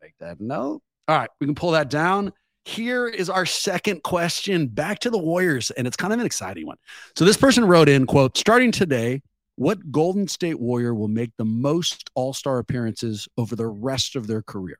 Make 0.00 0.14
that 0.18 0.40
note. 0.40 0.82
All 1.08 1.18
right, 1.18 1.30
we 1.40 1.46
can 1.46 1.54
pull 1.54 1.72
that 1.72 1.90
down. 1.90 2.32
Here 2.64 3.08
is 3.08 3.30
our 3.30 3.46
second 3.46 4.02
question 4.02 4.68
back 4.68 5.00
to 5.00 5.10
the 5.10 5.18
Warriors, 5.18 5.70
and 5.72 5.86
it's 5.86 5.96
kind 5.96 6.12
of 6.12 6.20
an 6.20 6.26
exciting 6.26 6.66
one. 6.66 6.76
So 7.16 7.24
this 7.24 7.36
person 7.36 7.64
wrote 7.64 7.88
in, 7.88 8.06
quote, 8.06 8.36
starting 8.36 8.70
today, 8.70 9.22
what 9.56 9.90
Golden 9.90 10.28
State 10.28 10.60
Warrior 10.60 10.94
will 10.94 11.08
make 11.08 11.32
the 11.36 11.44
most 11.44 12.10
all-star 12.14 12.58
appearances 12.58 13.26
over 13.36 13.56
the 13.56 13.66
rest 13.66 14.14
of 14.14 14.26
their 14.26 14.42
career? 14.42 14.78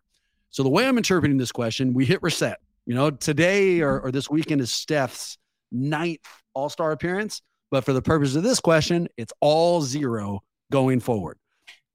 So 0.50 0.62
the 0.62 0.68
way 0.68 0.86
I'm 0.86 0.98
interpreting 0.98 1.38
this 1.38 1.50
question, 1.50 1.94
we 1.94 2.04
hit 2.04 2.22
reset. 2.22 2.58
You 2.86 2.94
know, 2.94 3.10
today 3.10 3.80
or, 3.80 4.00
or 4.00 4.12
this 4.12 4.30
weekend 4.30 4.60
is 4.60 4.72
Steph's 4.72 5.38
ninth 5.72 6.20
all-star 6.54 6.92
appearance. 6.92 7.42
But 7.70 7.84
for 7.84 7.92
the 7.92 8.00
purpose 8.00 8.36
of 8.36 8.42
this 8.42 8.60
question, 8.60 9.08
it's 9.16 9.32
all 9.40 9.82
zero 9.82 10.40
going 10.70 11.00
forward 11.00 11.38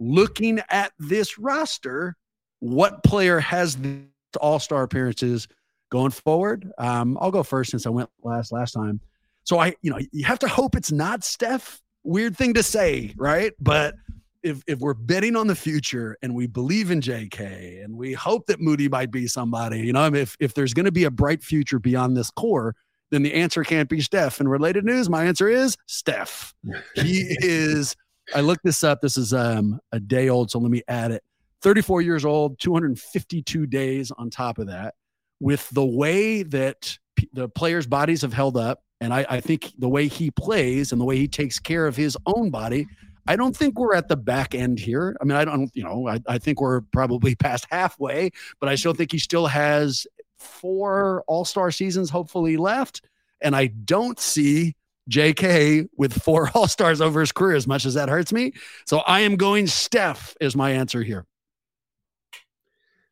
looking 0.04 0.60
at 0.70 0.92
this 1.00 1.38
roster, 1.38 2.16
what 2.60 3.04
player 3.04 3.40
has 3.40 3.76
the 3.78 4.02
all 4.40 4.60
star 4.60 4.84
appearances 4.84 5.48
going 5.92 6.12
forward? 6.12 6.72
Um, 6.78 7.18
I'll 7.22 7.32
go 7.32 7.44
first 7.44 7.72
since 7.72 7.86
I 7.86 7.90
went 7.90 8.10
last 8.24 8.52
last 8.52 8.74
time. 8.74 9.00
So 9.44 9.60
I, 9.60 9.76
you 9.82 9.92
know, 9.92 10.00
you 10.12 10.26
have 10.26 10.40
to 10.40 10.48
hope 10.48 10.76
it's 10.76 10.92
not 10.92 11.24
Steph. 11.24 11.82
Weird 12.04 12.38
thing 12.38 12.54
to 12.56 12.64
say, 12.64 13.14
right? 13.18 13.54
But 13.60 13.96
if 14.42 14.62
if 14.68 14.80
we're 14.80 14.94
betting 14.94 15.36
on 15.36 15.48
the 15.48 15.56
future 15.56 16.18
and 16.22 16.36
we 16.36 16.48
believe 16.48 16.92
in 16.92 17.00
JK 17.02 17.84
and 17.84 17.96
we 17.96 18.14
hope 18.14 18.46
that 18.48 18.60
Moody 18.60 18.90
might 18.90 19.12
be 19.12 19.28
somebody, 19.28 19.80
you 19.80 19.94
know, 19.94 20.06
if 20.14 20.36
if 20.40 20.54
there's 20.54 20.74
going 20.74 20.86
to 20.86 20.92
be 20.92 21.06
a 21.06 21.12
bright 21.12 21.44
future 21.44 21.80
beyond 21.80 22.16
this 22.16 22.30
core, 22.30 22.76
then 23.12 23.24
the 23.24 23.34
answer 23.34 23.64
can't 23.64 23.90
be 23.90 24.02
Steph. 24.02 24.40
And 24.40 24.50
related 24.50 24.84
news, 24.84 25.10
my 25.10 25.26
answer 25.26 25.48
is 25.48 25.78
Steph. 25.86 26.54
He 26.96 27.36
is 27.40 27.96
I 28.34 28.42
looked 28.42 28.64
this 28.64 28.84
up. 28.84 29.02
This 29.02 29.18
is 29.18 29.34
um, 29.34 29.80
a 29.92 30.00
day 30.00 30.30
old, 30.30 30.52
so 30.52 30.60
let 30.60 30.72
me 30.72 30.82
add 30.88 31.12
it. 31.12 31.24
34 31.62 32.02
years 32.02 32.26
old, 32.26 32.60
252 32.60 33.66
days 33.66 34.12
on 34.12 34.30
top 34.30 34.58
of 34.60 34.68
that. 34.68 34.96
With 35.40 35.70
the 35.72 35.86
way 35.86 36.44
that 36.44 36.98
p- 37.16 37.30
the 37.34 37.50
players' 37.50 37.88
bodies 37.88 38.22
have 38.22 38.34
held 38.34 38.58
up, 38.58 38.84
and 39.02 39.14
I, 39.14 39.26
I 39.30 39.40
think 39.42 39.74
the 39.78 39.90
way 39.90 40.08
he 40.08 40.32
plays 40.32 40.92
and 40.92 41.02
the 41.02 41.06
way 41.06 41.18
he 41.18 41.28
takes 41.28 41.60
care 41.60 41.88
of 41.88 41.96
his 41.96 42.18
own 42.26 42.50
body, 42.50 42.88
I 43.28 43.36
don't 43.36 43.56
think 43.56 43.80
we're 43.80 43.96
at 43.96 44.08
the 44.08 44.18
back 44.18 44.54
end 44.54 44.80
here. 44.80 45.18
I 45.22 45.26
mean, 45.26 45.38
I 45.38 45.46
don't, 45.46 45.72
you 45.74 45.84
know, 45.84 46.08
I, 46.08 46.20
I 46.28 46.38
think 46.38 46.62
we're 46.62 46.82
probably 46.82 47.36
past 47.44 47.66
halfway, 47.70 48.32
but 48.60 48.70
I 48.70 48.76
still 48.76 48.94
think 48.94 49.12
he 49.12 49.20
still 49.20 49.48
has 49.48 50.06
four 50.38 51.24
all 51.28 51.46
star 51.46 51.72
seasons, 51.72 52.10
hopefully, 52.10 52.58
left. 52.58 53.02
And 53.42 53.56
I 53.56 53.68
don't 53.68 54.20
see 54.20 54.76
JK 55.10 55.88
with 55.98 56.14
four 56.22 56.50
All 56.56 56.68
Stars 56.68 57.02
over 57.02 57.20
his 57.20 57.32
career, 57.32 57.56
as 57.56 57.68
much 57.68 57.86
as 57.86 57.94
that 57.96 58.10
hurts 58.10 58.32
me. 58.32 58.54
So 58.86 59.00
I 59.00 59.22
am 59.22 59.36
going 59.36 59.68
Steph, 59.68 60.36
is 60.40 60.56
my 60.56 60.72
answer 60.72 61.04
here. 61.04 61.26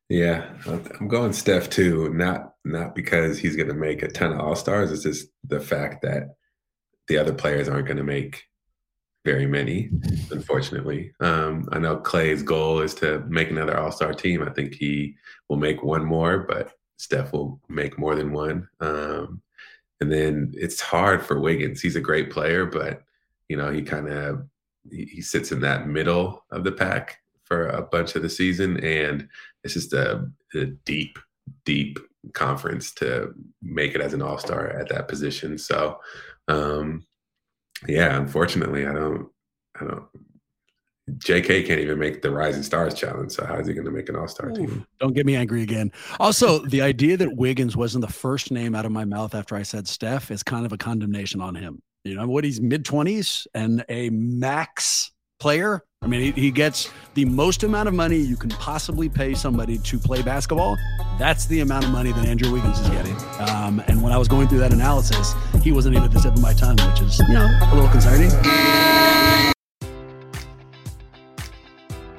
Yeah, 0.10 0.50
I'm 1.00 1.08
going 1.08 1.32
Steph 1.32 1.70
too. 1.70 2.14
Not 2.14 2.54
not 2.66 2.96
because 2.96 3.40
he's 3.40 3.56
going 3.56 3.70
to 3.70 3.74
make 3.74 4.04
a 4.04 4.10
ton 4.10 4.34
of 4.34 4.40
All 4.40 4.56
Stars. 4.56 4.92
It's 4.92 5.04
just 5.04 5.28
the 5.48 5.62
fact 5.62 6.02
that 6.02 6.36
the 7.08 7.18
other 7.18 7.34
players 7.34 7.70
aren't 7.70 7.88
going 7.88 7.98
to 7.98 8.04
make 8.04 8.44
very 9.24 9.46
many, 9.46 9.90
unfortunately. 10.32 11.14
Um, 11.20 11.70
I 11.72 11.80
know 11.80 11.98
Clay's 11.98 12.44
goal 12.44 12.82
is 12.82 12.94
to 12.96 13.24
make 13.30 13.52
another 13.52 13.78
All 13.78 13.92
Star 13.92 14.14
team. 14.14 14.44
I 14.44 14.52
think 14.52 14.74
he 14.74 15.16
will 15.48 15.58
make 15.58 15.82
one 15.82 16.04
more, 16.04 16.40
but 16.40 16.74
Steph 16.98 17.32
will 17.32 17.62
make 17.70 17.98
more 17.98 18.16
than 18.16 18.32
one. 18.32 18.68
Um, 18.80 19.42
and 20.02 20.12
then 20.12 20.52
it's 20.58 20.82
hard 20.82 21.24
for 21.24 21.40
Wiggins. 21.40 21.80
He's 21.80 21.96
a 21.96 22.02
great 22.02 22.32
player, 22.32 22.66
but 22.66 23.04
you 23.48 23.56
know 23.56 23.72
he 23.72 23.82
kind 23.84 24.10
of 24.10 24.46
he, 24.90 25.06
he, 25.06 25.22
sits 25.22 25.52
in 25.52 25.62
that 25.62 25.88
middle 25.88 26.44
of 26.52 26.64
the 26.64 26.72
pack 26.72 27.20
for 27.44 27.68
a 27.68 27.84
bunch 27.84 28.16
of 28.16 28.24
the 28.24 28.30
season, 28.30 28.78
and 28.84 29.28
it's 29.64 29.76
just 29.76 29.94
a, 29.94 30.28
a 30.56 30.66
deep, 30.66 31.20
deep 31.66 32.00
conference 32.34 32.94
to 32.96 33.34
make 33.62 33.94
it 33.94 34.02
as 34.02 34.14
an 34.14 34.22
All 34.22 34.38
Star 34.38 34.68
at 34.68 34.90
that 34.90 35.08
position. 35.08 35.58
So, 35.58 36.00
um, 36.48 37.06
yeah, 37.88 38.18
unfortunately, 38.18 38.88
I 38.88 38.94
don't, 38.94 39.28
I 39.80 39.86
don't. 39.86 40.06
JK 41.18 41.66
can't 41.66 41.80
even 41.80 42.00
make 42.00 42.22
the 42.22 42.32
Rising 42.32 42.64
Stars 42.64 42.94
challenge. 42.94 43.32
So 43.32 43.46
how 43.46 43.56
is 43.56 43.68
he 43.68 43.74
going 43.74 43.86
to 43.86 43.92
make 43.92 44.10
an 44.10 44.16
All 44.16 44.28
Star 44.28 44.52
team? 44.52 44.86
Don't 45.00 45.14
get 45.14 45.26
me 45.26 45.36
angry 45.36 45.62
again. 45.62 45.92
Also, 46.20 46.60
the 46.66 46.82
idea 46.82 47.18
that 47.18 47.36
Wiggins 47.36 47.76
wasn't 47.76 48.06
the 48.06 48.12
first 48.12 48.52
name 48.52 48.76
out 48.76 48.86
of 48.86 48.92
my 48.92 49.06
mouth 49.06 49.36
after 49.36 49.56
I 49.56 49.64
said 49.64 49.88
Steph 49.88 50.32
is 50.32 50.44
kind 50.44 50.66
of 50.66 50.74
a 50.74 50.78
condemnation 50.78 51.42
on 51.42 51.56
him. 51.56 51.82
You 52.04 52.16
know 52.16 52.28
what? 52.28 52.44
He's 52.44 52.60
mid 52.60 52.86
twenties 52.86 53.48
and 53.54 53.86
a 53.90 54.10
max 54.10 55.12
player. 55.40 55.84
I 56.04 56.08
mean, 56.08 56.22
he, 56.22 56.32
he 56.32 56.52
gets 56.52 56.90
the 57.14 57.26
most 57.26 57.64
amount 57.64 57.88
of 57.88 57.94
money 57.94 58.18
you 58.18 58.36
can 58.36 58.50
possibly 58.52 59.08
pay 59.08 59.36
somebody 59.36 59.78
to 59.80 60.00
play 60.00 60.22
basketball. 60.24 60.78
That's 61.20 61.46
the 61.46 61.60
amount 61.60 61.86
of 61.86 61.92
money 61.92 62.12
that 62.12 62.26
Andrew 62.26 62.52
Wiggins 62.52 62.80
is 62.80 62.90
getting. 62.90 63.16
Um, 63.40 63.84
and 63.88 64.02
when 64.02 64.12
I 64.12 64.18
was 64.18 64.28
going 64.28 64.48
through 64.48 64.60
that 64.60 64.74
analysis, 64.74 65.34
he 65.62 65.72
wasn't 65.72 65.96
even 65.96 66.06
at 66.06 66.14
the 66.14 66.20
tip 66.20 66.34
of 66.34 66.42
my 66.42 66.54
tongue, 66.54 66.78
which 66.90 67.02
is 67.02 67.20
you 67.20 67.34
know 67.36 67.60
a 67.62 67.76
little 67.76 67.90
concerning. 67.90 68.32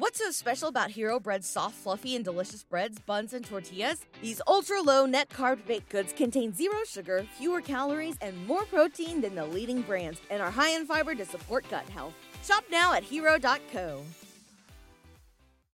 What's 0.00 0.18
so 0.18 0.30
special 0.30 0.68
about 0.68 0.90
Hero 0.90 1.20
Bread's 1.20 1.46
soft, 1.46 1.74
fluffy, 1.74 2.16
and 2.16 2.24
delicious 2.24 2.62
breads, 2.62 2.98
buns, 3.00 3.34
and 3.34 3.44
tortillas? 3.44 4.06
These 4.22 4.40
ultra 4.46 4.80
low 4.80 5.04
net 5.04 5.28
carb 5.28 5.58
baked 5.66 5.90
goods 5.90 6.14
contain 6.14 6.54
zero 6.54 6.78
sugar, 6.86 7.26
fewer 7.36 7.60
calories, 7.60 8.16
and 8.22 8.46
more 8.46 8.64
protein 8.64 9.20
than 9.20 9.34
the 9.34 9.44
leading 9.44 9.82
brands, 9.82 10.18
and 10.30 10.40
are 10.40 10.50
high 10.50 10.70
in 10.70 10.86
fiber 10.86 11.14
to 11.14 11.26
support 11.26 11.68
gut 11.68 11.86
health. 11.90 12.14
Shop 12.42 12.64
now 12.70 12.94
at 12.94 13.02
hero.co. 13.02 14.00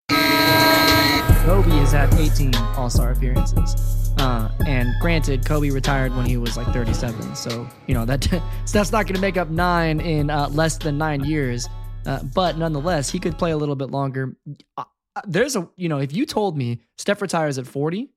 Kobe 0.10 1.78
is 1.84 1.94
at 1.94 2.12
18 2.16 2.56
All 2.56 2.90
Star 2.90 3.12
appearances. 3.12 4.12
Uh, 4.18 4.50
and 4.66 4.90
granted, 5.02 5.46
Kobe 5.46 5.70
retired 5.70 6.16
when 6.16 6.26
he 6.26 6.38
was 6.38 6.58
like 6.58 6.66
37, 6.74 7.36
so 7.36 7.70
you 7.86 7.94
know 7.94 8.06
that 8.06 8.22
that's 8.74 8.92
not 8.92 9.06
going 9.06 9.14
to 9.14 9.22
make 9.22 9.38
up 9.38 9.52
nine 9.52 10.00
in 10.00 10.32
uh, 10.32 10.50
less 10.50 10.80
than 10.80 10.98
nine 10.98 11.24
years. 11.24 11.70
Uh, 12.06 12.24
but 12.34 12.58
nonetheless, 12.58 13.10
he 13.10 13.20
could 13.20 13.38
play 13.38 13.52
a 13.52 13.58
little 13.58 13.76
bit 13.76 13.92
longer. 13.92 14.36
Uh, 14.78 14.84
uh, 15.16 15.22
there's 15.26 15.56
a, 15.56 15.68
you 15.76 15.90
know, 15.90 16.00
if 16.00 16.14
you 16.14 16.26
told 16.26 16.58
me 16.58 16.82
Steph 16.98 17.22
retires 17.22 17.58
at 17.58 17.66
40 17.66 18.12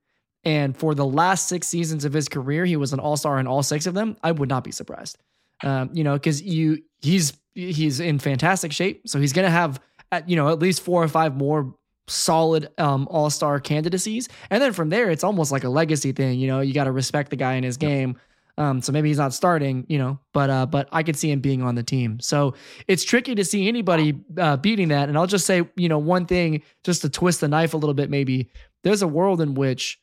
and 0.45 0.77
for 0.77 0.95
the 0.95 1.05
last 1.05 1.49
six 1.49 1.67
seasons 1.67 2.05
of 2.05 2.13
his 2.13 2.29
career, 2.29 2.65
he 2.65 2.77
was 2.77 2.93
an 2.93 3.01
all 3.01 3.17
star 3.17 3.39
in 3.39 3.47
all 3.47 3.63
six 3.63 3.87
of 3.87 3.95
them, 3.95 4.17
I 4.23 4.33
would 4.33 4.49
not 4.49 4.65
be 4.65 4.73
surprised. 4.73 5.19
Um, 5.63 5.91
you 5.93 6.05
know, 6.05 6.15
because 6.15 6.43
you, 6.43 6.83
he's, 7.01 7.33
he's 7.55 8.01
in 8.01 8.19
fantastic 8.19 8.73
shape. 8.73 9.09
So 9.09 9.19
he's 9.21 9.33
going 9.33 9.47
to 9.47 9.51
have, 9.51 9.81
at, 10.13 10.29
you 10.29 10.37
know, 10.37 10.49
at 10.49 10.59
least 10.59 10.83
four 10.83 11.03
or 11.03 11.09
five 11.09 11.37
more 11.37 11.75
solid 12.09 12.71
um, 12.79 13.07
all 13.11 13.31
star 13.31 13.61
candidacies. 13.61 14.29
And 14.51 14.63
then 14.63 14.73
from 14.73 14.89
there, 14.89 15.11
it's 15.11 15.25
almost 15.25 15.53
like 15.53 15.65
a 15.65 15.69
legacy 15.69 16.13
thing. 16.13 16.39
You 16.39 16.49
know, 16.49 16.61
you 16.61 16.73
got 16.75 16.85
to 16.85 16.93
respect 16.93 17.31
the 17.31 17.37
guy 17.37 17.55
in 17.55 17.65
his 17.65 17.77
game. 17.77 18.17
Um, 18.59 18.83
so 18.83 18.91
maybe 18.91 19.09
he's 19.09 19.19
not 19.19 19.33
starting, 19.33 19.87
you 19.89 19.99
know, 19.99 20.19
but 20.33 20.51
uh, 20.51 20.67
but 20.67 20.89
I 20.91 21.05
could 21.05 21.17
see 21.17 21.31
him 21.31 21.39
being 21.39 21.63
on 21.63 21.77
the 21.77 21.83
team. 21.85 22.19
So 22.19 22.55
it's 22.89 23.05
tricky 23.05 23.37
to 23.37 23.45
see 23.45 23.69
anybody 23.69 24.21
uh, 24.37 24.57
beating 24.57 24.89
that. 24.89 25.09
And 25.09 25.17
I'll 25.17 25.29
just 25.29 25.47
say, 25.47 25.63
you 25.77 25.89
know, 25.89 25.99
one 25.99 26.27
thing 26.27 26.63
just 26.83 27.03
to 27.03 27.09
twist 27.09 27.41
the 27.41 27.47
knife 27.47 27.73
a 27.73 27.77
little 27.77 27.95
bit. 27.95 28.11
Maybe 28.11 28.51
there's 28.83 29.03
a 29.03 29.07
world 29.07 29.41
in 29.41 29.55
which 29.55 30.01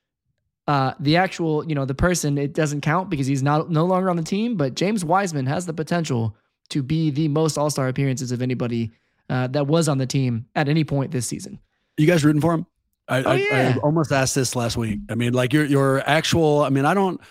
uh, 0.69 0.93
the 1.01 1.17
actual, 1.17 1.67
you 1.67 1.75
know, 1.75 1.83
the 1.83 1.93
person 1.93 2.37
it 2.37 2.53
doesn't 2.53 2.79
count 2.79 3.09
because 3.09 3.27
he's 3.27 3.43
not 3.43 3.69
no 3.69 3.85
longer 3.85 4.09
on 4.09 4.15
the 4.15 4.23
team. 4.23 4.55
But 4.55 4.75
James 4.75 5.03
Wiseman 5.03 5.47
has 5.47 5.65
the 5.65 5.73
potential 5.73 6.37
to 6.69 6.81
be 6.81 7.09
the 7.11 7.27
most 7.27 7.57
All 7.57 7.69
Star 7.69 7.89
appearances 7.89 8.31
of 8.31 8.41
anybody 8.41 8.91
uh, 9.29 9.47
that 9.47 9.67
was 9.67 9.89
on 9.89 9.97
the 9.97 10.07
team 10.07 10.45
at 10.55 10.69
any 10.69 10.85
point 10.85 11.11
this 11.11 11.27
season. 11.27 11.59
You 11.97 12.07
guys 12.07 12.23
rooting 12.23 12.41
for 12.41 12.53
him? 12.53 12.65
I, 13.07 13.23
oh, 13.23 13.33
yeah. 13.33 13.73
I, 13.75 13.77
I, 13.77 13.81
almost 13.81 14.11
asked 14.11 14.35
this 14.35 14.55
last 14.55 14.77
week. 14.77 14.99
I 15.09 15.15
mean, 15.15 15.33
like 15.33 15.53
your 15.53 15.65
your 15.65 16.07
actual. 16.07 16.61
I 16.61 16.69
mean, 16.69 16.85
I 16.85 16.93
don't. 16.93 17.21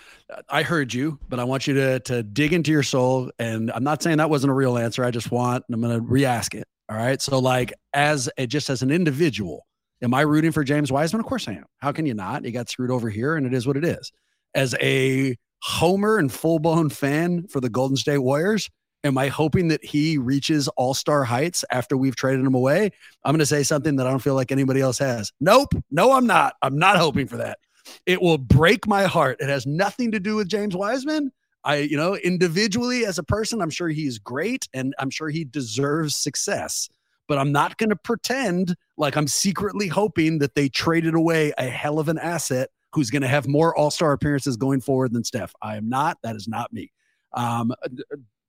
I 0.49 0.63
heard 0.63 0.93
you, 0.93 1.19
but 1.29 1.39
I 1.39 1.43
want 1.43 1.67
you 1.67 1.73
to 1.75 1.99
to 2.01 2.23
dig 2.23 2.53
into 2.53 2.71
your 2.71 2.83
soul. 2.83 3.31
And 3.39 3.71
I'm 3.71 3.83
not 3.83 4.01
saying 4.01 4.17
that 4.17 4.29
wasn't 4.29 4.51
a 4.51 4.53
real 4.53 4.77
answer. 4.77 5.03
I 5.03 5.11
just 5.11 5.31
want. 5.31 5.65
I'm 5.71 5.81
going 5.81 5.93
to 5.93 6.01
re-ask 6.01 6.55
it. 6.55 6.67
All 6.89 6.95
right. 6.95 7.21
So, 7.21 7.39
like, 7.39 7.73
as 7.93 8.29
a, 8.37 8.47
just 8.47 8.69
as 8.69 8.81
an 8.81 8.91
individual, 8.91 9.65
am 10.01 10.13
I 10.13 10.21
rooting 10.21 10.51
for 10.51 10.63
James 10.63 10.91
Wiseman? 10.91 11.19
Of 11.19 11.25
course 11.25 11.47
I 11.47 11.53
am. 11.53 11.65
How 11.79 11.91
can 11.91 12.05
you 12.05 12.13
not? 12.13 12.45
He 12.45 12.51
got 12.51 12.69
screwed 12.69 12.91
over 12.91 13.09
here, 13.09 13.35
and 13.35 13.45
it 13.45 13.53
is 13.53 13.67
what 13.67 13.75
it 13.77 13.83
is. 13.83 14.11
As 14.53 14.75
a 14.81 15.35
homer 15.61 16.17
and 16.17 16.31
full 16.31 16.59
blown 16.59 16.89
fan 16.89 17.47
for 17.47 17.59
the 17.59 17.69
Golden 17.69 17.97
State 17.97 18.19
Warriors, 18.19 18.69
Am 19.05 19.19
I 19.19 19.27
hoping 19.27 19.67
that 19.67 19.85
he 19.85 20.17
reaches 20.17 20.67
all 20.69 20.95
star 20.95 21.23
heights 21.23 21.63
after 21.71 21.95
we've 21.95 22.15
traded 22.15 22.43
him 22.43 22.55
away? 22.55 22.89
I'm 23.23 23.33
going 23.33 23.39
to 23.39 23.45
say 23.45 23.61
something 23.61 23.97
that 23.97 24.07
I 24.07 24.09
don't 24.09 24.19
feel 24.19 24.33
like 24.33 24.51
anybody 24.51 24.81
else 24.81 24.97
has. 24.97 25.31
Nope. 25.39 25.75
No, 25.91 26.13
I'm 26.13 26.25
not. 26.25 26.55
I'm 26.63 26.79
not 26.79 26.97
hoping 26.97 27.27
for 27.27 27.37
that. 27.37 27.59
It 28.07 28.19
will 28.19 28.39
break 28.39 28.87
my 28.87 29.03
heart. 29.03 29.37
It 29.39 29.47
has 29.47 29.67
nothing 29.67 30.11
to 30.11 30.19
do 30.19 30.35
with 30.35 30.47
James 30.47 30.75
Wiseman. 30.75 31.31
I, 31.63 31.77
you 31.77 31.97
know, 31.97 32.15
individually 32.15 33.05
as 33.05 33.19
a 33.19 33.23
person, 33.23 33.61
I'm 33.61 33.69
sure 33.69 33.89
he's 33.89 34.17
great 34.17 34.67
and 34.73 34.95
I'm 34.97 35.11
sure 35.11 35.29
he 35.29 35.43
deserves 35.43 36.15
success. 36.15 36.89
But 37.27 37.37
I'm 37.37 37.51
not 37.51 37.77
going 37.77 37.91
to 37.91 37.95
pretend 37.95 38.75
like 38.97 39.15
I'm 39.15 39.27
secretly 39.27 39.87
hoping 39.87 40.39
that 40.39 40.55
they 40.55 40.67
traded 40.67 41.13
away 41.13 41.53
a 41.59 41.65
hell 41.69 41.99
of 41.99 42.09
an 42.09 42.17
asset 42.17 42.71
who's 42.91 43.11
going 43.11 43.21
to 43.21 43.27
have 43.27 43.47
more 43.47 43.75
all 43.75 43.91
star 43.91 44.13
appearances 44.13 44.57
going 44.57 44.81
forward 44.81 45.13
than 45.13 45.23
Steph. 45.23 45.53
I 45.61 45.77
am 45.77 45.89
not. 45.89 46.17
That 46.23 46.35
is 46.35 46.47
not 46.47 46.73
me. 46.73 46.91
Um, 47.33 47.71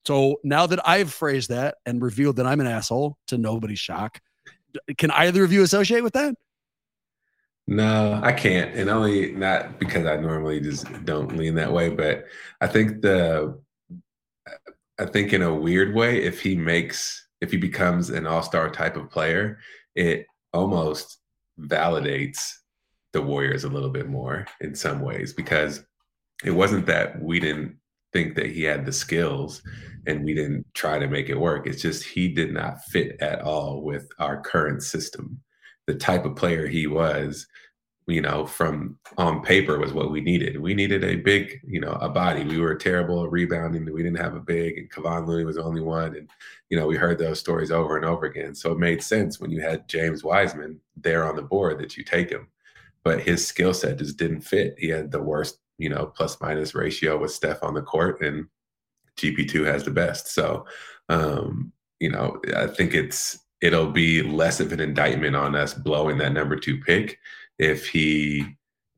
so 0.07 0.39
now 0.45 0.67
that 0.69 0.87
I've 0.89 1.13
phrased 1.13 1.51
that 1.51 1.79
and 1.85 2.01
revealed 2.01 2.37
that 2.37 2.47
I'm 2.47 2.61
an 2.61 2.69
asshole 2.69 3.19
to 3.27 3.39
nobody's 3.39 3.81
shock, 3.81 4.21
can 4.99 5.11
either 5.11 5.43
of 5.43 5.53
you 5.53 5.63
associate 5.63 6.03
with 6.03 6.13
that? 6.13 6.37
No, 7.67 8.21
I 8.23 8.33
can't. 8.33 8.73
And 8.77 8.89
only 8.89 9.33
not 9.33 9.81
because 9.81 10.07
I 10.07 10.17
normally 10.17 10.61
just 10.61 10.87
don't 11.05 11.37
lean 11.37 11.57
that 11.57 11.73
way, 11.73 11.89
but 11.89 12.27
I 12.61 12.69
think 12.69 13.03
the 13.03 13.61
I 15.01 15.07
think 15.07 15.33
in 15.33 15.43
a 15.43 15.53
weird 15.53 15.93
way, 15.93 16.23
if 16.23 16.41
he 16.41 16.55
makes 16.55 17.27
if 17.41 17.51
he 17.51 17.57
becomes 17.57 18.11
an 18.11 18.29
all-star 18.29 18.71
type 18.71 18.97
of 18.97 19.11
player, 19.11 19.59
it 19.97 20.27
almost 20.55 21.19
validates 21.61 22.53
the 23.13 23.21
Warriors 23.21 23.65
a 23.65 23.69
little 23.69 23.91
bit 23.91 24.09
more 24.09 24.47
in 24.61 24.77
some 24.77 25.01
ways 25.01 25.33
because 25.33 25.85
it 26.45 26.53
wasn't 26.53 26.87
that 26.87 27.21
we 27.21 27.41
didn't 27.41 27.77
think 28.17 28.35
that 28.35 28.47
he 28.47 28.63
had 28.63 28.87
the 28.87 28.93
skills 28.93 29.63
and 30.07 30.25
we 30.25 30.33
didn't 30.33 30.65
try 30.73 30.99
to 30.99 31.07
make 31.07 31.29
it 31.29 31.39
work. 31.39 31.67
It's 31.67 31.83
just 31.83 32.03
he 32.03 32.29
did 32.29 32.51
not 32.51 32.83
fit 32.85 33.21
at 33.21 33.43
all 33.43 33.83
with 33.83 34.09
our 34.19 34.41
current 34.41 34.83
system. 34.83 35.39
The 35.87 35.97
type 35.97 36.25
of 36.25 36.35
player 36.35 36.67
he 36.67 36.87
was, 36.87 37.47
you 38.07 38.23
know, 38.23 38.47
from 38.47 38.99
on 39.19 39.43
paper 39.43 39.79
was 39.79 39.93
what 39.93 40.11
we 40.11 40.23
needed. 40.23 40.59
We 40.61 40.73
needed 40.73 41.05
a 41.05 41.17
big, 41.17 41.61
you 41.67 41.81
know, 41.81 41.93
a 41.93 42.09
body. 42.09 42.45
We 42.45 42.59
were 42.59 42.75
terrible 42.75 43.23
at 43.25 43.31
rebounding. 43.31 43.85
We 43.93 44.03
didn't 44.03 44.21
have 44.21 44.35
a 44.35 44.41
big, 44.41 44.79
and 44.79 44.91
Kevon 44.91 45.27
Looney 45.27 45.45
was 45.45 45.57
the 45.57 45.65
only 45.65 45.83
one. 45.83 46.17
And, 46.17 46.31
you 46.71 46.79
know, 46.79 46.87
we 46.87 46.97
heard 46.97 47.19
those 47.19 47.41
stories 47.41 47.71
over 47.71 47.97
and 47.97 48.07
over 48.07 48.25
again. 48.25 48.55
So 48.55 48.73
it 48.73 48.79
made 48.79 49.03
sense 49.03 49.41
when 49.41 49.51
you 49.51 49.61
had 49.61 49.89
James 49.89 50.25
Wiseman 50.25 50.81
there 50.97 51.29
on 51.29 51.37
the 51.37 51.43
board 51.43 51.79
that 51.81 51.97
you 51.99 52.05
take 52.05 52.31
him. 52.31 52.47
But 53.05 53.21
his 53.21 53.47
skill 53.47 53.75
set 53.75 53.99
just 53.99 54.17
didn't 54.17 54.41
fit. 54.41 54.77
He 54.79 54.89
had 54.89 55.11
the 55.11 55.23
worst 55.23 55.59
you 55.79 55.89
know, 55.89 56.07
plus 56.07 56.41
minus 56.41 56.75
ratio 56.75 57.19
with 57.19 57.33
Steph 57.33 57.63
on 57.63 57.75
the 57.75 57.83
court, 57.83 58.21
and 58.23 58.47
GP2 59.19 59.67
has 59.67 59.85
the 59.85 59.91
best. 59.91 60.29
So, 60.29 60.67
um, 61.09 61.73
you 62.01 62.11
know, 62.11 62.41
I 62.55 62.67
think 62.67 62.95
it's 62.95 63.39
it'll 63.61 63.91
be 63.91 64.23
less 64.23 64.61
of 64.61 64.73
an 64.73 64.81
indictment 64.81 65.35
on 65.35 65.55
us 65.55 65.75
blowing 65.75 66.19
that 66.19 66.33
number 66.33 66.57
two 66.57 66.79
pick 66.79 67.19
if 67.59 67.89
he 67.89 68.45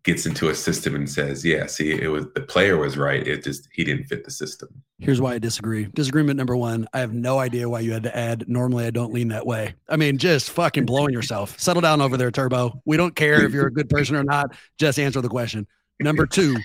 gets 0.04 0.24
into 0.24 0.48
a 0.48 0.54
system 0.54 0.94
and 0.94 1.08
says, 1.08 1.44
"Yeah, 1.44 1.66
see, 1.66 1.90
it 1.90 2.08
was 2.08 2.26
the 2.34 2.40
player 2.40 2.78
was 2.78 2.96
right. 2.96 3.26
It 3.26 3.44
just 3.44 3.68
he 3.72 3.84
didn't 3.84 4.04
fit 4.04 4.24
the 4.24 4.30
system." 4.30 4.68
Here's 4.98 5.20
why 5.20 5.34
I 5.34 5.38
disagree. 5.38 5.84
Disagreement 5.94 6.38
number 6.38 6.56
one: 6.56 6.88
I 6.92 7.00
have 7.00 7.12
no 7.12 7.38
idea 7.38 7.68
why 7.68 7.80
you 7.80 7.92
had 7.92 8.04
to 8.04 8.16
add. 8.16 8.48
Normally, 8.48 8.86
I 8.86 8.90
don't 8.90 9.12
lean 9.12 9.28
that 9.28 9.46
way. 9.46 9.74
I 9.88 9.96
mean, 9.96 10.18
just 10.18 10.50
fucking 10.50 10.86
blowing 10.86 11.12
yourself. 11.12 11.58
Settle 11.60 11.82
down 11.82 12.00
over 12.00 12.16
there, 12.16 12.30
Turbo. 12.30 12.80
We 12.84 12.96
don't 12.96 13.14
care 13.14 13.44
if 13.44 13.52
you're 13.52 13.66
a 13.66 13.72
good 13.72 13.88
person 13.88 14.16
or 14.16 14.24
not. 14.24 14.56
Just 14.78 14.98
answer 14.98 15.20
the 15.20 15.28
question. 15.28 15.66
Number 16.00 16.26
two, 16.26 16.56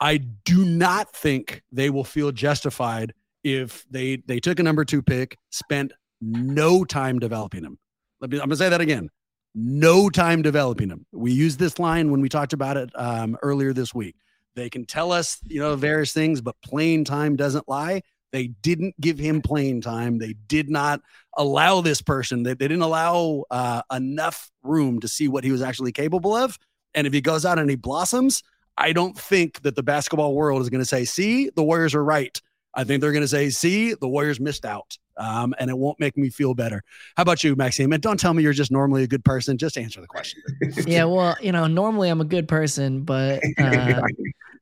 I 0.00 0.18
do 0.18 0.64
not 0.64 1.14
think 1.14 1.62
they 1.72 1.90
will 1.90 2.04
feel 2.04 2.32
justified 2.32 3.14
if 3.44 3.86
they 3.90 4.16
they 4.26 4.40
took 4.40 4.58
a 4.58 4.62
number 4.62 4.84
two 4.84 5.02
pick, 5.02 5.38
spent 5.50 5.92
no 6.20 6.84
time 6.84 7.18
developing 7.18 7.64
him. 7.64 7.78
Let 8.20 8.30
me, 8.30 8.38
I'm 8.38 8.48
gonna 8.48 8.56
say 8.56 8.68
that 8.68 8.80
again. 8.80 9.08
No 9.54 10.10
time 10.10 10.42
developing 10.42 10.90
him. 10.90 11.06
We 11.12 11.32
used 11.32 11.58
this 11.58 11.78
line 11.78 12.10
when 12.10 12.20
we 12.20 12.28
talked 12.28 12.52
about 12.52 12.76
it 12.76 12.90
um, 12.94 13.36
earlier 13.42 13.72
this 13.72 13.94
week. 13.94 14.16
They 14.54 14.68
can 14.68 14.84
tell 14.84 15.12
us, 15.12 15.38
you 15.46 15.60
know, 15.60 15.76
various 15.76 16.12
things, 16.12 16.40
but 16.40 16.56
playing 16.62 17.04
time 17.04 17.36
doesn't 17.36 17.68
lie. 17.68 18.02
They 18.32 18.48
didn't 18.48 19.00
give 19.00 19.18
him 19.18 19.40
playing 19.40 19.80
time. 19.80 20.18
They 20.18 20.34
did 20.48 20.68
not 20.68 21.00
allow 21.36 21.80
this 21.80 22.02
person. 22.02 22.42
They, 22.42 22.54
they 22.54 22.68
didn't 22.68 22.82
allow 22.82 23.44
uh, 23.50 23.82
enough 23.92 24.50
room 24.62 25.00
to 25.00 25.08
see 25.08 25.28
what 25.28 25.44
he 25.44 25.52
was 25.52 25.62
actually 25.62 25.92
capable 25.92 26.34
of. 26.34 26.58
And 26.94 27.06
if 27.06 27.12
he 27.12 27.20
goes 27.20 27.46
out 27.46 27.58
and 27.58 27.70
he 27.70 27.76
blossoms, 27.76 28.42
I 28.78 28.92
don't 28.92 29.18
think 29.18 29.62
that 29.62 29.74
the 29.74 29.82
basketball 29.82 30.34
world 30.34 30.62
is 30.62 30.70
going 30.70 30.80
to 30.80 30.86
say, 30.86 31.04
see, 31.04 31.50
the 31.50 31.64
Warriors 31.64 31.94
are 31.94 32.04
right. 32.04 32.40
I 32.74 32.84
think 32.84 33.00
they're 33.00 33.12
going 33.12 33.22
to 33.22 33.28
say, 33.28 33.50
see, 33.50 33.94
the 33.94 34.08
Warriors 34.08 34.38
missed 34.38 34.64
out. 34.64 34.96
Um, 35.16 35.52
and 35.58 35.68
it 35.68 35.76
won't 35.76 35.98
make 35.98 36.16
me 36.16 36.30
feel 36.30 36.54
better. 36.54 36.84
How 37.16 37.22
about 37.22 37.42
you, 37.42 37.56
Maxime? 37.56 37.92
And 37.92 38.00
don't 38.00 38.20
tell 38.20 38.32
me 38.34 38.44
you're 38.44 38.52
just 38.52 38.70
normally 38.70 39.02
a 39.02 39.08
good 39.08 39.24
person. 39.24 39.58
Just 39.58 39.76
answer 39.76 40.00
the 40.00 40.06
question. 40.06 40.40
yeah, 40.86 41.02
well, 41.04 41.36
you 41.40 41.50
know, 41.50 41.66
normally 41.66 42.08
I'm 42.08 42.20
a 42.20 42.24
good 42.24 42.46
person, 42.46 43.02
but 43.02 43.42
uh, 43.58 44.00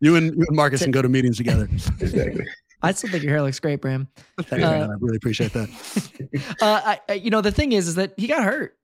you 0.00 0.16
and 0.16 0.34
you 0.34 0.46
and 0.48 0.56
Marcus 0.56 0.80
to, 0.80 0.86
can 0.86 0.92
go 0.92 1.02
to 1.02 1.10
meetings 1.10 1.36
together. 1.36 1.64
exactly. 2.00 2.46
I 2.82 2.92
still 2.92 3.10
think 3.10 3.22
your 3.22 3.32
hair 3.32 3.42
looks 3.42 3.60
great, 3.60 3.82
Bram. 3.82 4.08
Thanks, 4.40 4.64
uh, 4.64 4.70
man. 4.70 4.90
I 4.90 4.94
really 4.98 5.16
appreciate 5.16 5.52
that. 5.52 5.68
uh, 6.62 6.96
I, 7.06 7.12
you 7.14 7.28
know, 7.28 7.42
the 7.42 7.52
thing 7.52 7.72
is, 7.72 7.86
is 7.86 7.96
that 7.96 8.14
he 8.16 8.26
got 8.26 8.42
hurt 8.42 8.78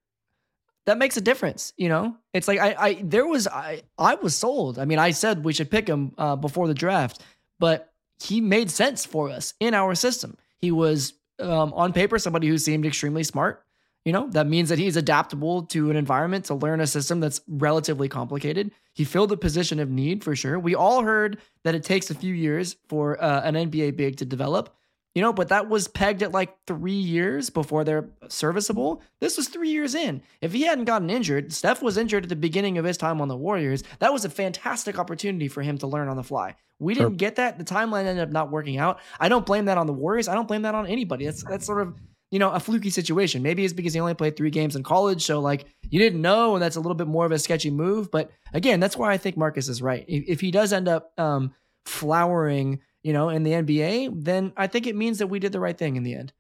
that 0.86 0.98
makes 0.98 1.16
a 1.16 1.20
difference. 1.20 1.72
You 1.76 1.88
know, 1.88 2.16
it's 2.32 2.48
like 2.48 2.58
I, 2.58 2.74
I 2.78 2.94
there 3.02 3.26
was 3.26 3.46
I, 3.46 3.82
I 3.98 4.16
was 4.16 4.34
sold. 4.34 4.78
I 4.78 4.84
mean, 4.84 4.98
I 4.98 5.10
said 5.10 5.44
we 5.44 5.52
should 5.52 5.70
pick 5.70 5.88
him 5.88 6.12
uh, 6.18 6.36
before 6.36 6.68
the 6.68 6.74
draft, 6.74 7.22
but 7.58 7.92
he 8.20 8.40
made 8.40 8.70
sense 8.70 9.04
for 9.04 9.30
us 9.30 9.54
in 9.60 9.74
our 9.74 9.94
system. 9.94 10.36
He 10.58 10.70
was 10.70 11.14
um, 11.40 11.72
on 11.74 11.92
paper 11.92 12.18
somebody 12.18 12.48
who 12.48 12.58
seemed 12.58 12.86
extremely 12.86 13.24
smart. 13.24 13.64
You 14.04 14.12
know, 14.12 14.28
that 14.30 14.48
means 14.48 14.68
that 14.70 14.80
he's 14.80 14.96
adaptable 14.96 15.62
to 15.66 15.90
an 15.90 15.96
environment 15.96 16.46
to 16.46 16.54
learn 16.54 16.80
a 16.80 16.88
system 16.88 17.20
that's 17.20 17.40
relatively 17.46 18.08
complicated. 18.08 18.72
He 18.94 19.04
filled 19.04 19.30
a 19.30 19.36
position 19.36 19.78
of 19.78 19.90
need 19.90 20.24
for 20.24 20.34
sure. 20.34 20.58
We 20.58 20.74
all 20.74 21.02
heard 21.02 21.38
that 21.62 21.76
it 21.76 21.84
takes 21.84 22.10
a 22.10 22.14
few 22.14 22.34
years 22.34 22.76
for 22.88 23.22
uh, 23.22 23.42
an 23.42 23.54
NBA 23.54 23.96
big 23.96 24.16
to 24.16 24.24
develop. 24.24 24.74
You 25.14 25.20
know, 25.20 25.32
but 25.32 25.48
that 25.48 25.68
was 25.68 25.88
pegged 25.88 26.22
at 26.22 26.32
like 26.32 26.56
three 26.66 26.92
years 26.92 27.50
before 27.50 27.84
they're 27.84 28.08
serviceable. 28.28 29.02
This 29.20 29.36
was 29.36 29.48
three 29.48 29.70
years 29.70 29.94
in. 29.94 30.22
If 30.40 30.52
he 30.52 30.62
hadn't 30.62 30.86
gotten 30.86 31.10
injured, 31.10 31.52
Steph 31.52 31.82
was 31.82 31.98
injured 31.98 32.24
at 32.24 32.28
the 32.28 32.36
beginning 32.36 32.78
of 32.78 32.84
his 32.84 32.96
time 32.96 33.20
on 33.20 33.28
the 33.28 33.36
Warriors. 33.36 33.84
That 33.98 34.12
was 34.12 34.24
a 34.24 34.30
fantastic 34.30 34.98
opportunity 34.98 35.48
for 35.48 35.62
him 35.62 35.76
to 35.78 35.86
learn 35.86 36.08
on 36.08 36.16
the 36.16 36.22
fly. 36.22 36.56
We 36.78 36.94
didn't 36.94 37.16
get 37.16 37.36
that. 37.36 37.58
The 37.58 37.64
timeline 37.64 38.06
ended 38.06 38.24
up 38.24 38.30
not 38.30 38.50
working 38.50 38.78
out. 38.78 39.00
I 39.20 39.28
don't 39.28 39.46
blame 39.46 39.66
that 39.66 39.78
on 39.78 39.86
the 39.86 39.92
Warriors. 39.92 40.28
I 40.28 40.34
don't 40.34 40.48
blame 40.48 40.62
that 40.62 40.74
on 40.74 40.86
anybody. 40.86 41.26
That's 41.26 41.44
that's 41.44 41.66
sort 41.66 41.82
of 41.82 41.94
you 42.32 42.38
know 42.38 42.50
a 42.50 42.58
fluky 42.58 42.90
situation. 42.90 43.42
Maybe 43.42 43.64
it's 43.64 43.74
because 43.74 43.94
he 43.94 44.00
only 44.00 44.14
played 44.14 44.36
three 44.36 44.50
games 44.50 44.74
in 44.74 44.82
college, 44.82 45.22
so 45.22 45.40
like 45.40 45.66
you 45.90 46.00
didn't 46.00 46.20
know, 46.20 46.56
and 46.56 46.62
that's 46.62 46.76
a 46.76 46.80
little 46.80 46.96
bit 46.96 47.06
more 47.06 47.24
of 47.24 47.30
a 47.30 47.38
sketchy 47.38 47.70
move. 47.70 48.10
But 48.10 48.32
again, 48.52 48.80
that's 48.80 48.96
why 48.96 49.12
I 49.12 49.18
think 49.18 49.36
Marcus 49.36 49.68
is 49.68 49.80
right. 49.80 50.04
If, 50.08 50.24
if 50.26 50.40
he 50.40 50.50
does 50.50 50.72
end 50.72 50.88
up 50.88 51.12
um, 51.18 51.54
flowering 51.84 52.80
you 53.02 53.12
know, 53.12 53.28
in 53.28 53.42
the 53.42 53.52
NBA, 53.52 54.24
then 54.24 54.52
I 54.56 54.66
think 54.66 54.86
it 54.86 54.96
means 54.96 55.18
that 55.18 55.26
we 55.26 55.38
did 55.38 55.52
the 55.52 55.60
right 55.60 55.76
thing 55.76 55.96
in 55.96 56.02
the 56.02 56.14
end. 56.14 56.32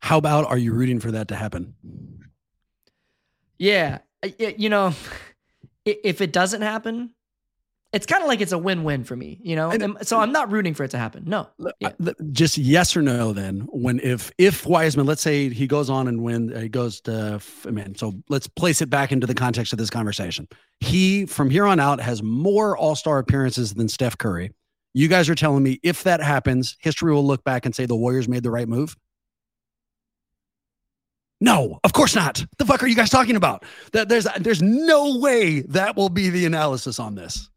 How 0.00 0.18
about 0.18 0.46
are 0.46 0.58
you 0.58 0.72
rooting 0.72 1.00
for 1.00 1.10
that 1.12 1.28
to 1.28 1.36
happen? 1.36 1.74
Yeah, 3.58 3.98
you 4.38 4.68
know, 4.68 4.94
if 5.84 6.20
it 6.20 6.32
doesn't 6.32 6.62
happen, 6.62 7.10
it's 7.92 8.04
kind 8.04 8.22
of 8.22 8.28
like 8.28 8.40
it's 8.40 8.52
a 8.52 8.58
win-win 8.58 9.04
for 9.04 9.16
me, 9.16 9.38
you 9.42 9.56
know. 9.56 9.70
And, 9.70 9.96
so 10.02 10.20
I'm 10.20 10.32
not 10.32 10.50
rooting 10.50 10.74
for 10.74 10.84
it 10.84 10.90
to 10.90 10.98
happen. 10.98 11.24
No, 11.26 11.48
uh, 11.64 11.70
yeah. 11.80 11.92
just 12.32 12.58
yes 12.58 12.96
or 12.96 13.00
no. 13.00 13.32
Then 13.32 13.60
when 13.70 14.00
if 14.00 14.30
if 14.38 14.66
Wiseman, 14.66 15.06
let's 15.06 15.22
say 15.22 15.48
he 15.48 15.66
goes 15.66 15.88
on 15.88 16.06
and 16.06 16.22
win, 16.22 16.52
uh, 16.52 16.60
he 16.60 16.68
goes 16.68 17.00
to 17.02 17.40
I 17.66 17.70
man. 17.70 17.94
So 17.94 18.12
let's 18.28 18.48
place 18.48 18.82
it 18.82 18.90
back 18.90 19.12
into 19.12 19.26
the 19.26 19.34
context 19.34 19.72
of 19.72 19.78
this 19.78 19.88
conversation. 19.88 20.46
He 20.80 21.26
from 21.26 21.48
here 21.48 21.64
on 21.64 21.80
out 21.80 22.00
has 22.00 22.22
more 22.22 22.76
All 22.76 22.96
Star 22.96 23.18
appearances 23.18 23.74
than 23.74 23.88
Steph 23.88 24.18
Curry. 24.18 24.50
You 24.96 25.08
guys 25.08 25.28
are 25.28 25.34
telling 25.34 25.62
me 25.62 25.78
if 25.82 26.04
that 26.04 26.22
happens, 26.22 26.74
history 26.80 27.12
will 27.12 27.26
look 27.26 27.44
back 27.44 27.66
and 27.66 27.74
say 27.74 27.84
the 27.84 27.94
Warriors 27.94 28.28
made 28.28 28.42
the 28.42 28.50
right 28.50 28.66
move? 28.66 28.96
No, 31.38 31.80
of 31.84 31.92
course 31.92 32.14
not. 32.14 32.42
The 32.56 32.64
fuck 32.64 32.82
are 32.82 32.86
you 32.86 32.96
guys 32.96 33.10
talking 33.10 33.36
about? 33.36 33.66
That 33.92 34.08
there's 34.08 34.26
there's 34.40 34.62
no 34.62 35.18
way 35.18 35.60
that 35.68 35.96
will 35.96 36.08
be 36.08 36.30
the 36.30 36.46
analysis 36.46 36.98
on 36.98 37.14
this 37.14 37.50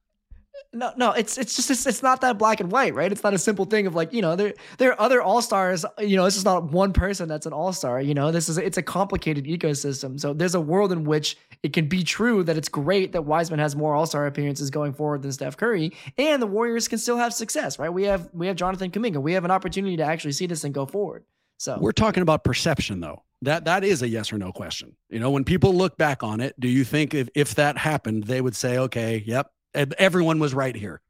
no, 0.72 0.94
no, 0.98 1.12
it's 1.14 1.38
it's 1.40 1.56
just 1.56 1.72
it's, 1.72 1.88
it's 1.88 2.04
not 2.04 2.22
that 2.22 2.38
black 2.38 2.60
and 2.60 2.72
white, 2.72 2.94
right? 2.94 3.12
It's 3.12 3.24
not 3.24 3.34
a 3.34 3.40
simple 3.40 3.66
thing 3.66 3.88
of 3.88 3.96
like 3.96 4.14
you 4.14 4.22
know 4.22 4.36
there 4.36 4.54
there 4.78 4.92
are 4.92 5.02
other 5.02 5.20
all 5.20 5.42
stars. 5.42 5.84
You 5.98 6.16
know, 6.16 6.26
this 6.26 6.38
is 6.38 6.46
not 6.46 6.72
one 6.72 6.94
person 6.94 7.28
that's 7.28 7.48
an 7.48 7.54
all 7.54 7.74
star. 7.74 8.00
You 8.00 8.14
know, 8.14 8.32
this 8.32 8.50
is 8.50 8.60
it's 8.60 8.78
a 8.78 8.84
complicated 8.84 9.46
ecosystem. 9.46 10.20
So 10.20 10.32
there's 10.32 10.54
a 10.54 10.62
world 10.62 10.92
in 10.92 11.06
which 11.06 11.38
it 11.64 11.74
can 11.74 11.88
be 11.88 12.04
true 12.04 12.44
that 12.44 12.56
it's 12.56 12.70
great 12.70 13.14
that 13.14 13.24
Wiseman 13.24 13.60
has 13.60 13.76
more 13.76 13.96
all 13.96 14.06
star 14.06 14.28
appearances 14.28 14.70
going 14.70 14.94
forward 14.94 15.24
than 15.24 15.32
Steph 15.32 15.58
Curry, 15.58 15.92
and 16.20 16.40
the 16.40 16.48
Warriors 16.48 16.88
can 16.88 17.00
still 17.00 17.18
have 17.18 17.34
success, 17.34 17.80
right? 17.80 17.90
We 17.90 18.04
have 18.04 18.30
we 18.32 18.46
have 18.46 18.56
Jonathan 18.56 18.92
Kuminga. 18.92 19.18
We 19.18 19.34
have 19.34 19.46
an 19.46 19.52
opportunity 19.52 19.98
to 19.98 20.04
actually 20.04 20.34
see 20.34 20.46
this 20.46 20.64
and 20.64 20.74
go 20.74 20.86
forward. 20.86 21.24
So 21.58 21.78
we're 21.82 21.92
talking 21.92 22.22
about 22.22 22.44
perception, 22.44 23.00
though. 23.00 23.24
That 23.42 23.66
that 23.66 23.84
is 23.84 24.02
a 24.02 24.08
yes 24.08 24.32
or 24.32 24.38
no 24.38 24.52
question. 24.52 24.96
You 25.10 25.20
know, 25.20 25.32
when 25.32 25.46
people 25.46 25.74
look 25.74 25.98
back 25.98 26.24
on 26.24 26.42
it, 26.42 26.60
do 26.60 26.68
you 26.68 26.84
think 26.84 27.14
if 27.14 27.30
if 27.34 27.56
that 27.56 27.78
happened, 27.78 28.26
they 28.26 28.40
would 28.40 28.56
say, 28.56 28.78
okay, 28.78 29.24
yep, 29.26 29.52
everyone 29.74 30.40
was 30.40 30.54
right 30.54 30.76
here. 30.76 31.02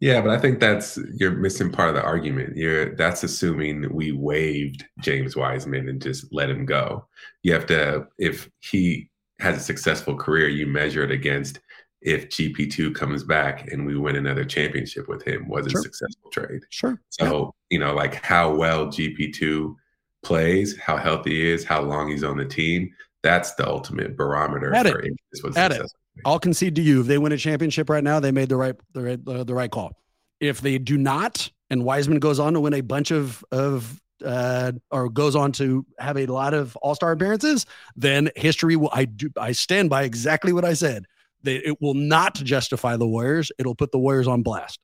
Yeah, 0.00 0.20
but 0.20 0.30
I 0.30 0.38
think 0.38 0.60
that's 0.60 0.98
you're 1.14 1.30
missing 1.30 1.70
part 1.70 1.88
of 1.88 1.94
the 1.94 2.02
argument. 2.02 2.56
You're 2.56 2.94
that's 2.94 3.22
assuming 3.22 3.92
we 3.94 4.12
waived 4.12 4.84
James 5.00 5.36
Wiseman 5.36 5.88
and 5.88 6.02
just 6.02 6.32
let 6.32 6.50
him 6.50 6.66
go. 6.66 7.06
You 7.42 7.52
have 7.54 7.66
to 7.66 8.06
if 8.18 8.50
he 8.60 9.08
has 9.38 9.56
a 9.56 9.60
successful 9.60 10.16
career, 10.16 10.48
you 10.48 10.66
measure 10.66 11.04
it 11.04 11.10
against 11.10 11.60
if 12.04 12.28
GP2 12.28 12.94
comes 12.94 13.24
back 13.24 13.72
and 13.72 13.86
we 13.86 13.96
win 13.96 14.16
another 14.16 14.44
championship 14.44 15.08
with 15.08 15.22
him 15.22 15.48
was 15.48 15.70
sure. 15.70 15.80
a 15.80 15.82
successful 15.82 16.30
trade. 16.30 16.60
Sure. 16.68 17.00
So, 17.08 17.24
yeah. 17.24 17.50
you 17.70 17.78
know, 17.78 17.94
like 17.94 18.22
how 18.22 18.54
well 18.54 18.88
GP2 18.88 19.74
plays, 20.22 20.78
how 20.78 20.98
healthy 20.98 21.30
he 21.30 21.50
is, 21.50 21.64
how 21.64 21.80
long 21.80 22.10
he's 22.10 22.22
on 22.22 22.36
the 22.36 22.44
team, 22.44 22.92
that's 23.22 23.54
the 23.54 23.66
ultimate 23.66 24.18
barometer 24.18 24.74
At 24.74 24.86
for 24.86 25.00
it. 25.00 25.12
if 25.12 25.16
this 25.32 25.42
was 25.42 25.56
At 25.56 25.72
successful. 25.72 25.98
It. 25.98 26.03
I'll 26.24 26.38
concede 26.38 26.74
to 26.76 26.82
you 26.82 27.00
if 27.00 27.06
they 27.06 27.18
win 27.18 27.32
a 27.32 27.36
championship 27.36 27.90
right 27.90 28.04
now, 28.04 28.20
they 28.20 28.32
made 28.32 28.48
the 28.48 28.56
right 28.56 28.76
the 28.92 29.02
right, 29.02 29.20
uh, 29.26 29.44
the 29.44 29.54
right 29.54 29.70
call. 29.70 29.96
If 30.40 30.60
they 30.60 30.78
do 30.78 30.96
not, 30.96 31.50
and 31.70 31.84
Wiseman 31.84 32.18
goes 32.18 32.38
on 32.38 32.52
to 32.54 32.60
win 32.60 32.74
a 32.74 32.80
bunch 32.80 33.10
of 33.10 33.44
of 33.50 34.00
uh, 34.24 34.72
or 34.90 35.08
goes 35.08 35.34
on 35.34 35.52
to 35.52 35.84
have 35.98 36.16
a 36.16 36.26
lot 36.26 36.54
of 36.54 36.76
All 36.76 36.94
Star 36.94 37.12
appearances, 37.12 37.66
then 37.96 38.30
history 38.36 38.76
will. 38.76 38.90
I 38.92 39.06
do. 39.06 39.30
I 39.38 39.52
stand 39.52 39.90
by 39.90 40.04
exactly 40.04 40.52
what 40.52 40.64
I 40.64 40.74
said. 40.74 41.06
That 41.42 41.68
it 41.68 41.80
will 41.80 41.94
not 41.94 42.34
justify 42.34 42.96
the 42.96 43.06
Warriors. 43.06 43.52
It'll 43.58 43.74
put 43.74 43.92
the 43.92 43.98
Warriors 43.98 44.26
on 44.26 44.42
blast. 44.42 44.78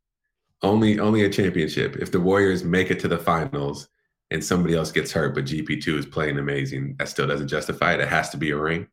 Only 0.62 0.98
only 0.98 1.24
a 1.24 1.30
championship. 1.30 1.96
If 1.96 2.10
the 2.10 2.20
Warriors 2.20 2.64
make 2.64 2.90
it 2.90 3.00
to 3.00 3.08
the 3.08 3.18
finals 3.18 3.88
and 4.30 4.44
somebody 4.44 4.74
else 4.74 4.92
gets 4.92 5.10
hurt, 5.10 5.34
but 5.34 5.44
GP 5.44 5.82
two 5.82 5.96
is 5.96 6.06
playing 6.06 6.38
amazing, 6.38 6.96
that 6.98 7.08
still 7.08 7.26
doesn't 7.26 7.48
justify 7.48 7.94
it. 7.94 8.00
It 8.00 8.08
has 8.08 8.30
to 8.30 8.36
be 8.36 8.50
a 8.50 8.56
ring 8.56 8.88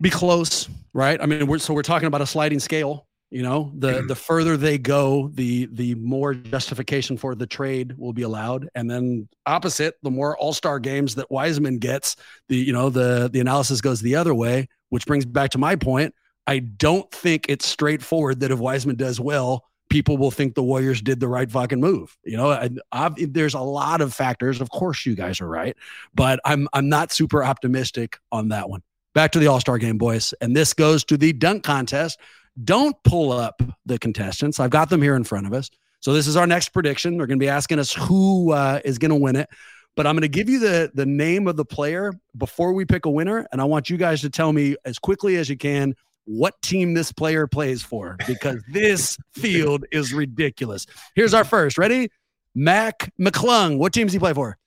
be 0.00 0.10
close, 0.10 0.68
right? 0.92 1.20
I 1.20 1.26
mean, 1.26 1.46
we're 1.46 1.58
so 1.58 1.74
we're 1.74 1.82
talking 1.82 2.06
about 2.06 2.20
a 2.20 2.26
sliding 2.26 2.60
scale. 2.60 3.06
You 3.30 3.42
know, 3.42 3.72
the 3.74 3.92
mm-hmm. 3.92 4.06
the 4.06 4.14
further 4.14 4.56
they 4.56 4.78
go, 4.78 5.28
the 5.34 5.66
the 5.72 5.94
more 5.96 6.34
justification 6.34 7.16
for 7.16 7.34
the 7.34 7.46
trade 7.46 7.94
will 7.98 8.12
be 8.12 8.22
allowed, 8.22 8.68
and 8.74 8.88
then 8.88 9.28
opposite, 9.46 9.96
the 10.02 10.10
more 10.10 10.36
All 10.38 10.52
Star 10.52 10.78
games 10.78 11.16
that 11.16 11.30
Wiseman 11.30 11.78
gets, 11.78 12.16
the 12.48 12.56
you 12.56 12.72
know 12.72 12.88
the 12.88 13.28
the 13.32 13.40
analysis 13.40 13.80
goes 13.80 14.00
the 14.00 14.14
other 14.14 14.34
way, 14.34 14.68
which 14.90 15.06
brings 15.06 15.24
back 15.24 15.50
to 15.50 15.58
my 15.58 15.74
point. 15.74 16.14
I 16.46 16.60
don't 16.60 17.10
think 17.10 17.46
it's 17.48 17.66
straightforward 17.66 18.40
that 18.40 18.52
if 18.52 18.60
Wiseman 18.60 18.94
does 18.94 19.18
well, 19.18 19.64
people 19.90 20.16
will 20.16 20.30
think 20.30 20.54
the 20.54 20.62
Warriors 20.62 21.02
did 21.02 21.18
the 21.18 21.26
right 21.26 21.50
fucking 21.50 21.80
move. 21.80 22.16
You 22.24 22.36
know, 22.36 22.50
I, 22.52 22.70
I've, 22.92 23.14
there's 23.32 23.54
a 23.54 23.60
lot 23.60 24.00
of 24.00 24.14
factors. 24.14 24.60
Of 24.60 24.70
course, 24.70 25.04
you 25.04 25.16
guys 25.16 25.40
are 25.40 25.48
right, 25.48 25.76
but 26.14 26.38
I'm 26.44 26.68
I'm 26.72 26.88
not 26.88 27.10
super 27.10 27.42
optimistic 27.42 28.18
on 28.30 28.48
that 28.48 28.68
one. 28.68 28.82
Back 29.16 29.32
to 29.32 29.38
the 29.38 29.46
All 29.46 29.60
Star 29.60 29.78
game, 29.78 29.96
boys. 29.96 30.34
And 30.42 30.54
this 30.54 30.74
goes 30.74 31.02
to 31.04 31.16
the 31.16 31.32
dunk 31.32 31.64
contest. 31.64 32.20
Don't 32.62 32.94
pull 33.02 33.32
up 33.32 33.62
the 33.86 33.98
contestants. 33.98 34.60
I've 34.60 34.68
got 34.68 34.90
them 34.90 35.00
here 35.00 35.16
in 35.16 35.24
front 35.24 35.46
of 35.46 35.54
us. 35.54 35.70
So 36.00 36.12
this 36.12 36.26
is 36.26 36.36
our 36.36 36.46
next 36.46 36.68
prediction. 36.68 37.16
They're 37.16 37.26
going 37.26 37.38
to 37.38 37.42
be 37.42 37.48
asking 37.48 37.78
us 37.78 37.94
who 37.94 38.52
uh, 38.52 38.80
is 38.84 38.98
going 38.98 39.08
to 39.08 39.16
win 39.16 39.36
it. 39.36 39.48
But 39.94 40.06
I'm 40.06 40.16
going 40.16 40.20
to 40.20 40.28
give 40.28 40.50
you 40.50 40.58
the 40.58 40.90
the 40.92 41.06
name 41.06 41.48
of 41.48 41.56
the 41.56 41.64
player 41.64 42.12
before 42.36 42.74
we 42.74 42.84
pick 42.84 43.06
a 43.06 43.10
winner, 43.10 43.46
and 43.52 43.60
I 43.62 43.64
want 43.64 43.88
you 43.88 43.96
guys 43.96 44.20
to 44.20 44.28
tell 44.28 44.52
me 44.52 44.76
as 44.84 44.98
quickly 44.98 45.36
as 45.36 45.48
you 45.48 45.56
can 45.56 45.96
what 46.26 46.60
team 46.60 46.92
this 46.92 47.10
player 47.10 47.46
plays 47.46 47.82
for 47.82 48.18
because 48.26 48.62
this 48.70 49.16
field 49.32 49.86
is 49.92 50.12
ridiculous. 50.12 50.84
Here's 51.14 51.32
our 51.32 51.44
first. 51.44 51.78
Ready? 51.78 52.10
Mac 52.54 53.14
McClung. 53.18 53.78
What 53.78 53.94
team 53.94 54.08
does 54.08 54.12
he 54.12 54.18
play 54.18 54.34
for? 54.34 54.58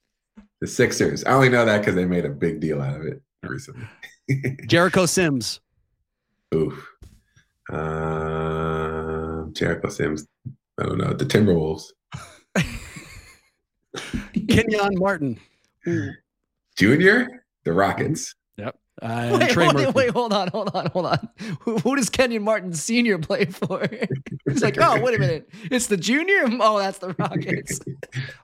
The 0.59 0.65
Sixers. 0.65 1.23
I 1.23 1.33
only 1.33 1.49
know 1.49 1.65
that 1.65 1.81
because 1.81 1.93
they 1.93 2.05
made 2.05 2.25
a 2.25 2.29
big 2.29 2.59
deal 2.59 2.81
out 2.81 2.95
of 2.95 3.05
it 3.05 3.21
recently. 3.43 3.87
Jericho 4.67 5.05
Sims. 5.05 5.59
Oof. 6.53 6.87
Um, 7.69 9.53
Jericho 9.53 9.89
Sims. 9.89 10.27
I 10.79 10.83
don't 10.83 10.97
know. 10.97 11.13
The 11.13 11.25
Timberwolves. 11.25 11.91
Kenyon 14.47 14.97
Martin. 14.97 15.39
Junior. 16.75 17.45
The 17.65 17.73
Rockets. 17.73 18.33
Yep. 18.57 18.77
Uh, 19.01 19.37
wait, 19.39 19.51
hold, 19.51 19.95
wait, 19.95 20.09
hold 20.09 20.33
on, 20.33 20.47
hold 20.49 20.71
on, 20.73 20.87
hold 20.87 21.05
on. 21.05 21.29
Who, 21.61 21.77
who 21.77 21.95
does 21.95 22.09
Kenyon 22.09 22.43
Martin 22.43 22.73
Senior 22.73 23.17
play 23.17 23.45
for? 23.45 23.85
He's 24.49 24.61
like, 24.61 24.77
oh, 24.79 24.99
wait 25.01 25.15
a 25.15 25.19
minute, 25.19 25.49
it's 25.69 25.87
the 25.87 25.97
junior. 25.97 26.43
Oh, 26.59 26.79
that's 26.79 26.99
the 26.99 27.15
Rockets. 27.17 27.79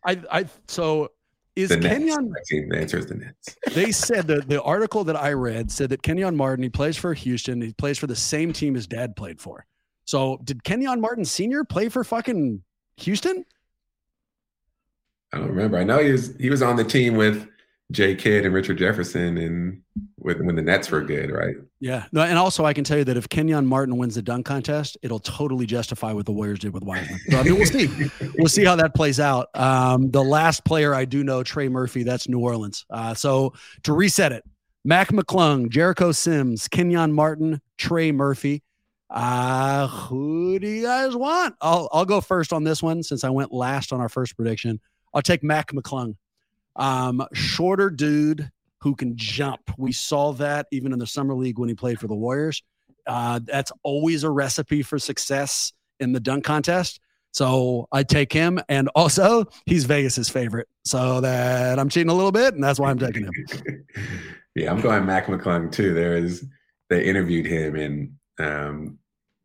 I, 0.06 0.22
I, 0.32 0.46
so 0.68 1.12
is 1.56 1.70
the 1.70 1.78
Kenyon? 1.78 2.32
Nets. 2.32 2.50
The 2.50 2.78
answer 2.78 2.98
is 3.00 3.06
the 3.06 3.16
Nets. 3.16 3.56
They 3.74 3.92
said 3.92 4.28
that 4.28 4.50
the 4.50 4.62
article 4.62 5.04
that 5.06 5.16
I 5.16 5.34
read 5.34 5.72
said 5.72 5.90
that 5.90 6.02
Kenyon 6.02 6.36
Martin 6.36 6.64
he 6.64 6.70
plays 6.70 6.98
for 6.98 7.14
Houston. 7.14 7.62
He 7.62 7.74
plays 7.74 7.98
for 7.98 8.08
the 8.08 8.16
same 8.16 8.52
team 8.54 8.76
his 8.76 8.88
dad 8.88 9.16
played 9.16 9.40
for. 9.40 9.66
So 10.06 10.40
did 10.44 10.64
Kenyon 10.64 11.02
Martin 11.02 11.26
Senior 11.26 11.64
play 11.64 11.90
for 11.90 12.04
fucking 12.04 12.62
Houston? 12.98 13.46
I 15.34 15.40
don't 15.40 15.48
remember. 15.48 15.78
I 15.78 15.84
know 15.84 16.00
he 16.00 16.12
was 16.12 16.36
he 16.38 16.50
was 16.50 16.62
on 16.62 16.76
the 16.76 16.84
team 16.84 17.16
with 17.16 17.48
Jay 17.92 18.16
Kidd 18.16 18.46
and 18.46 18.54
Richard 18.54 18.78
Jefferson 18.78 19.38
and 19.38 19.82
when, 20.16 20.46
when 20.46 20.56
the 20.56 20.62
Nets 20.62 20.90
were 20.90 21.02
good, 21.02 21.32
right? 21.32 21.56
Yeah. 21.80 22.06
No, 22.12 22.22
and 22.22 22.38
also 22.38 22.66
I 22.66 22.74
can 22.74 22.84
tell 22.84 22.98
you 22.98 23.04
that 23.04 23.16
if 23.16 23.30
Kenyon 23.30 23.66
Martin 23.68 23.98
wins 23.98 24.16
the 24.16 24.24
dunk 24.24 24.46
contest, 24.46 24.98
it'll 25.04 25.20
totally 25.20 25.68
justify 25.68 26.12
what 26.12 26.26
the 26.26 26.32
Warriors 26.32 26.60
did 26.60 26.74
with 26.74 26.84
Wiseman. 26.84 27.20
So 27.30 27.40
I 27.40 27.44
mean, 27.44 27.56
we'll 27.56 27.68
see. 27.68 27.90
we'll 28.38 28.50
see 28.50 28.66
how 28.66 28.76
that 28.78 28.96
plays 28.96 29.20
out. 29.20 29.50
Um, 29.54 30.10
the 30.10 30.24
last 30.24 30.66
player 30.66 30.96
I 30.96 31.06
do 31.06 31.24
know, 31.24 31.44
Trey 31.44 31.70
Murphy, 31.70 32.04
that's 32.04 32.28
New 32.28 32.40
Orleans. 32.40 32.86
Uh, 32.90 33.14
so 33.14 33.54
to 33.84 33.94
reset 33.94 34.32
it, 34.32 34.44
Mac 34.84 35.10
McClung, 35.10 35.70
Jericho 35.70 36.12
Sims, 36.12 36.68
Kenyon 36.68 37.14
Martin, 37.14 37.62
Trey 37.78 38.12
Murphy. 38.12 38.64
Uh, 39.12 39.88
who 39.88 40.58
do 40.58 40.68
you 40.68 40.82
guys 40.84 41.16
want? 41.16 41.56
I'll 41.62 41.88
I'll 41.92 42.06
go 42.06 42.20
first 42.20 42.52
on 42.52 42.64
this 42.64 42.82
one 42.82 43.04
since 43.04 43.24
I 43.24 43.30
went 43.30 43.54
last 43.54 43.94
on 43.94 44.02
our 44.02 44.10
first 44.10 44.36
prediction. 44.36 44.80
I'll 45.14 45.22
take 45.22 45.44
Mac 45.44 45.72
McClung. 45.72 46.16
Um, 46.76 47.26
shorter 47.34 47.90
dude 47.90 48.50
who 48.82 48.96
can 48.96 49.18
jump. 49.18 49.72
We 49.78 49.92
saw 49.92 50.34
that 50.34 50.68
even 50.72 50.94
in 50.94 51.00
the 51.00 51.08
summer 51.08 51.34
league 51.34 51.58
when 51.58 51.70
he 51.70 51.76
played 51.76 52.00
for 52.00 52.08
the 52.08 52.16
Warriors. 52.16 52.62
Uh, 53.08 53.40
that's 53.44 53.72
always 53.84 54.24
a 54.24 54.30
recipe 54.30 54.82
for 54.82 55.00
success 55.00 55.74
in 56.00 56.12
the 56.12 56.20
dunk 56.20 56.44
contest. 56.44 57.00
So 57.32 57.88
I 57.92 58.04
take 58.04 58.32
him, 58.32 58.60
and 58.70 58.88
also 58.96 59.46
he's 59.66 59.84
Vegas's 59.84 60.30
favorite, 60.30 60.70
so 60.86 61.20
that 61.20 61.80
I'm 61.80 61.90
cheating 61.90 62.10
a 62.10 62.14
little 62.14 62.32
bit, 62.32 62.54
and 62.54 62.64
that's 62.64 62.80
why 62.80 62.90
I'm 62.90 62.98
taking 62.98 63.26
him. 63.26 63.86
yeah, 64.56 64.72
I'm 64.72 64.80
going 64.80 65.06
Mac 65.06 65.26
McClung 65.26 65.70
too. 65.70 65.94
There 65.94 66.16
is 66.16 66.46
they 66.90 67.04
interviewed 67.04 67.46
him, 67.46 67.76
and 67.76 68.14
um, 68.40 69.00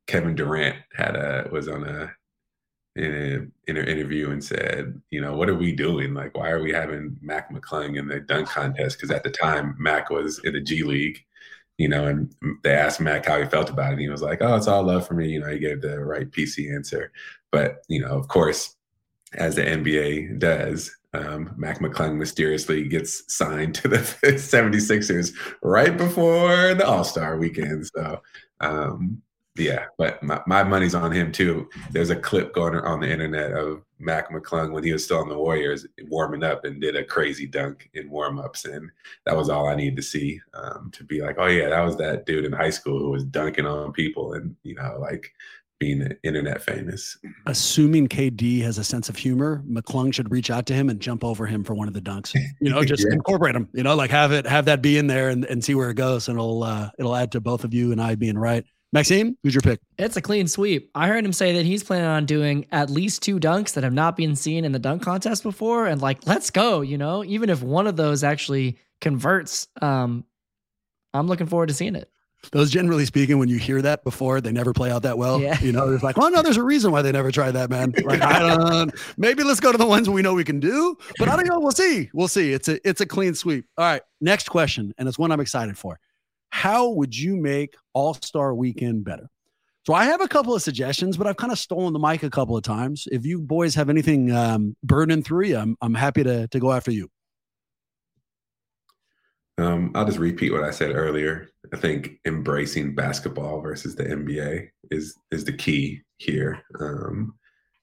Kevin 0.06 0.36
Durant 0.36 0.76
had 0.94 1.16
a 1.16 1.48
was 1.50 1.66
on 1.66 1.82
a 1.84 2.12
in, 3.00 3.14
a, 3.14 3.70
in 3.70 3.76
an 3.76 3.88
interview 3.88 4.30
and 4.30 4.44
said, 4.44 5.00
you 5.10 5.20
know, 5.20 5.34
what 5.34 5.48
are 5.48 5.54
we 5.54 5.72
doing? 5.72 6.12
Like, 6.12 6.36
why 6.36 6.50
are 6.50 6.62
we 6.62 6.72
having 6.72 7.16
Mac 7.22 7.52
McClung 7.52 7.98
in 7.98 8.06
the 8.06 8.20
dunk 8.20 8.48
contest? 8.48 8.96
Because 8.96 9.10
at 9.10 9.22
the 9.22 9.30
time, 9.30 9.74
Mac 9.78 10.10
was 10.10 10.38
in 10.44 10.52
the 10.52 10.60
G 10.60 10.82
League, 10.82 11.24
you 11.78 11.88
know, 11.88 12.06
and 12.06 12.34
they 12.62 12.72
asked 12.72 13.00
Mac 13.00 13.26
how 13.26 13.40
he 13.40 13.48
felt 13.48 13.70
about 13.70 13.90
it. 13.90 13.92
And 13.92 14.00
he 14.02 14.08
was 14.08 14.22
like, 14.22 14.42
oh, 14.42 14.54
it's 14.54 14.68
all 14.68 14.82
love 14.82 15.06
for 15.06 15.14
me. 15.14 15.30
You 15.30 15.40
know, 15.40 15.48
he 15.48 15.58
gave 15.58 15.80
the 15.80 15.98
right 15.98 16.30
PC 16.30 16.74
answer. 16.74 17.10
But, 17.50 17.82
you 17.88 18.00
know, 18.00 18.18
of 18.18 18.28
course, 18.28 18.76
as 19.34 19.56
the 19.56 19.62
NBA 19.62 20.38
does, 20.38 20.94
um, 21.14 21.54
Mac 21.56 21.80
McClung 21.80 22.16
mysteriously 22.16 22.86
gets 22.86 23.34
signed 23.34 23.74
to 23.76 23.88
the 23.88 23.98
76ers 24.24 25.32
right 25.62 25.96
before 25.96 26.74
the 26.74 26.86
All 26.86 27.04
Star 27.04 27.38
weekend. 27.38 27.86
So, 27.86 28.20
um, 28.60 29.22
yeah, 29.56 29.86
but 29.98 30.22
my, 30.22 30.40
my 30.46 30.62
money's 30.62 30.94
on 30.94 31.12
him 31.12 31.32
too. 31.32 31.68
There's 31.90 32.10
a 32.10 32.16
clip 32.16 32.54
going 32.54 32.74
on 32.74 33.00
the 33.00 33.10
internet 33.10 33.52
of 33.52 33.82
Mac 33.98 34.30
McClung 34.30 34.72
when 34.72 34.84
he 34.84 34.92
was 34.92 35.04
still 35.04 35.18
on 35.18 35.28
the 35.28 35.36
Warriors 35.36 35.86
warming 36.08 36.44
up 36.44 36.64
and 36.64 36.80
did 36.80 36.96
a 36.96 37.04
crazy 37.04 37.46
dunk 37.46 37.90
in 37.94 38.10
warmups, 38.10 38.64
and 38.64 38.90
that 39.26 39.36
was 39.36 39.50
all 39.50 39.68
I 39.68 39.74
needed 39.74 39.96
to 39.96 40.02
see 40.02 40.40
um, 40.54 40.90
to 40.92 41.04
be 41.04 41.20
like, 41.20 41.36
oh 41.38 41.46
yeah, 41.46 41.68
that 41.68 41.84
was 41.84 41.96
that 41.96 42.26
dude 42.26 42.44
in 42.44 42.52
high 42.52 42.70
school 42.70 42.98
who 42.98 43.10
was 43.10 43.24
dunking 43.24 43.66
on 43.66 43.92
people 43.92 44.34
and 44.34 44.54
you 44.62 44.74
know 44.74 44.98
like 45.00 45.32
being 45.80 46.06
internet 46.22 46.62
famous. 46.62 47.16
Assuming 47.46 48.06
KD 48.06 48.60
has 48.62 48.78
a 48.78 48.84
sense 48.84 49.08
of 49.08 49.16
humor, 49.16 49.64
McClung 49.68 50.12
should 50.12 50.30
reach 50.30 50.50
out 50.50 50.66
to 50.66 50.74
him 50.74 50.90
and 50.90 51.00
jump 51.00 51.24
over 51.24 51.46
him 51.46 51.64
for 51.64 51.74
one 51.74 51.88
of 51.88 51.94
the 51.94 52.02
dunks. 52.02 52.38
You 52.60 52.70
know, 52.70 52.84
just 52.84 53.04
yeah. 53.04 53.14
incorporate 53.14 53.56
him. 53.56 53.68
You 53.72 53.82
know, 53.82 53.96
like 53.96 54.10
have 54.10 54.30
it 54.30 54.46
have 54.46 54.66
that 54.66 54.82
be 54.82 54.98
in 54.98 55.08
there 55.08 55.30
and, 55.30 55.44
and 55.46 55.64
see 55.64 55.74
where 55.74 55.90
it 55.90 55.96
goes, 55.96 56.28
and 56.28 56.36
it'll 56.36 56.62
uh, 56.62 56.90
it'll 56.98 57.16
add 57.16 57.32
to 57.32 57.40
both 57.40 57.64
of 57.64 57.74
you 57.74 57.90
and 57.90 58.00
I 58.00 58.14
being 58.14 58.38
right. 58.38 58.64
Maxime, 58.92 59.36
who's 59.42 59.54
your 59.54 59.60
pick? 59.60 59.80
It's 59.98 60.16
a 60.16 60.20
clean 60.20 60.48
sweep. 60.48 60.90
I 60.96 61.06
heard 61.06 61.24
him 61.24 61.32
say 61.32 61.54
that 61.54 61.64
he's 61.64 61.84
planning 61.84 62.06
on 62.08 62.26
doing 62.26 62.66
at 62.72 62.90
least 62.90 63.22
two 63.22 63.38
dunks 63.38 63.74
that 63.74 63.84
have 63.84 63.92
not 63.92 64.16
been 64.16 64.34
seen 64.34 64.64
in 64.64 64.72
the 64.72 64.80
dunk 64.80 65.02
contest 65.02 65.44
before. 65.44 65.86
And 65.86 66.02
like, 66.02 66.26
let's 66.26 66.50
go, 66.50 66.80
you 66.80 66.98
know, 66.98 67.24
even 67.24 67.50
if 67.50 67.62
one 67.62 67.86
of 67.86 67.96
those 67.96 68.24
actually 68.24 68.78
converts, 69.00 69.68
um, 69.80 70.24
I'm 71.14 71.28
looking 71.28 71.46
forward 71.46 71.68
to 71.68 71.74
seeing 71.74 71.94
it. 71.94 72.10
Those 72.52 72.70
generally 72.70 73.04
speaking, 73.04 73.38
when 73.38 73.48
you 73.48 73.58
hear 73.58 73.82
that 73.82 74.02
before, 74.02 74.40
they 74.40 74.50
never 74.50 74.72
play 74.72 74.90
out 74.90 75.02
that 75.02 75.18
well. 75.18 75.40
Yeah. 75.40 75.60
You 75.60 75.72
know, 75.72 75.92
it's 75.92 76.02
like, 76.02 76.16
well, 76.16 76.30
no, 76.30 76.42
there's 76.42 76.56
a 76.56 76.62
reason 76.62 76.90
why 76.90 77.02
they 77.02 77.12
never 77.12 77.30
tried 77.30 77.52
that, 77.52 77.68
man. 77.70 77.92
Like, 78.02 78.22
I 78.22 78.38
don't. 78.40 78.92
Maybe 79.18 79.44
let's 79.44 79.60
go 79.60 79.70
to 79.70 79.78
the 79.78 79.86
ones 79.86 80.08
we 80.08 80.22
know 80.22 80.34
we 80.34 80.42
can 80.42 80.58
do, 80.58 80.96
but 81.18 81.28
I 81.28 81.36
don't 81.36 81.46
know. 81.46 81.60
We'll 81.60 81.70
see. 81.70 82.10
We'll 82.14 82.28
see. 82.28 82.52
It's 82.52 82.66
a 82.66 82.88
it's 82.88 83.00
a 83.00 83.06
clean 83.06 83.34
sweep. 83.34 83.66
All 83.76 83.84
right, 83.84 84.02
next 84.20 84.48
question, 84.48 84.94
and 84.98 85.06
it's 85.06 85.18
one 85.18 85.30
I'm 85.30 85.38
excited 85.38 85.76
for. 85.78 86.00
How 86.60 86.90
would 86.90 87.16
you 87.16 87.38
make 87.38 87.74
All 87.94 88.12
Star 88.12 88.54
Weekend 88.54 89.02
better? 89.02 89.30
So 89.86 89.94
I 89.94 90.04
have 90.04 90.20
a 90.20 90.28
couple 90.28 90.54
of 90.54 90.60
suggestions, 90.60 91.16
but 91.16 91.26
I've 91.26 91.38
kind 91.38 91.50
of 91.50 91.58
stolen 91.58 91.94
the 91.94 91.98
mic 91.98 92.22
a 92.22 92.28
couple 92.28 92.54
of 92.54 92.62
times. 92.62 93.08
If 93.10 93.24
you 93.24 93.40
boys 93.40 93.74
have 93.76 93.88
anything 93.88 94.30
um, 94.30 94.76
burning 94.82 95.22
through 95.22 95.46
you, 95.46 95.56
I'm 95.56 95.78
I'm 95.80 95.94
happy 95.94 96.22
to 96.22 96.48
to 96.48 96.60
go 96.60 96.70
after 96.70 96.90
you. 96.90 97.08
Um, 99.56 99.92
I'll 99.94 100.04
just 100.04 100.18
repeat 100.18 100.52
what 100.52 100.62
I 100.62 100.70
said 100.70 100.94
earlier. 100.94 101.48
I 101.72 101.78
think 101.78 102.20
embracing 102.26 102.94
basketball 102.94 103.62
versus 103.62 103.96
the 103.96 104.04
NBA 104.04 104.68
is 104.90 105.16
is 105.30 105.46
the 105.46 105.54
key 105.54 106.02
here. 106.18 106.62
Um, 106.78 107.38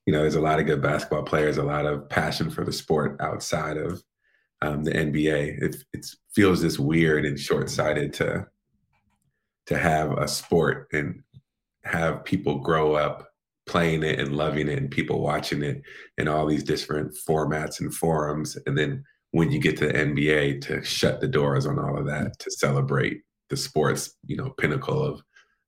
you 0.06 0.14
know, 0.14 0.22
there's 0.22 0.36
a 0.36 0.40
lot 0.40 0.60
of 0.60 0.68
good 0.68 0.84
basketball 0.84 1.24
players, 1.24 1.58
a 1.58 1.64
lot 1.64 1.88
of 1.88 2.08
passion 2.10 2.52
for 2.52 2.64
the 2.64 2.72
sport 2.72 3.18
outside 3.22 3.78
of 3.78 4.04
um, 4.62 4.84
the 4.84 4.92
NBA. 4.92 5.64
It 5.64 5.78
it 5.94 6.06
feels 6.36 6.62
just 6.62 6.78
weird 6.78 7.26
and 7.26 7.40
short 7.40 7.72
sighted 7.72 8.14
to 8.14 8.46
to 9.68 9.78
have 9.78 10.12
a 10.14 10.28
sport 10.28 10.88
and 10.94 11.22
have 11.84 12.26
people 12.26 12.60
grow 12.60 12.96
up 12.96 13.30
playing 13.68 14.04
it 14.04 14.20
and 14.20 14.36
loving 14.36 14.70
it 14.70 14.78
and 14.78 14.90
people 14.90 15.22
watching 15.22 15.62
it 15.62 15.82
in 16.18 16.28
all 16.28 16.46
these 16.46 16.64
different 16.64 17.14
formats 17.28 17.80
and 17.80 17.94
forums. 17.94 18.58
And 18.66 18.78
then 18.78 19.04
when 19.32 19.52
you 19.52 19.60
get 19.60 19.78
to 19.78 19.88
the 19.88 19.94
NBA 19.94 20.62
to 20.62 20.84
shut 20.84 21.20
the 21.20 21.28
doors 21.28 21.66
on 21.66 21.78
all 21.78 21.98
of 21.98 22.06
that 22.08 22.40
to 22.40 22.52
celebrate 22.52 23.22
the 23.50 23.58
sports 23.58 24.14
you 24.26 24.36
know 24.36 24.50
pinnacle 24.58 25.02
of 25.02 25.22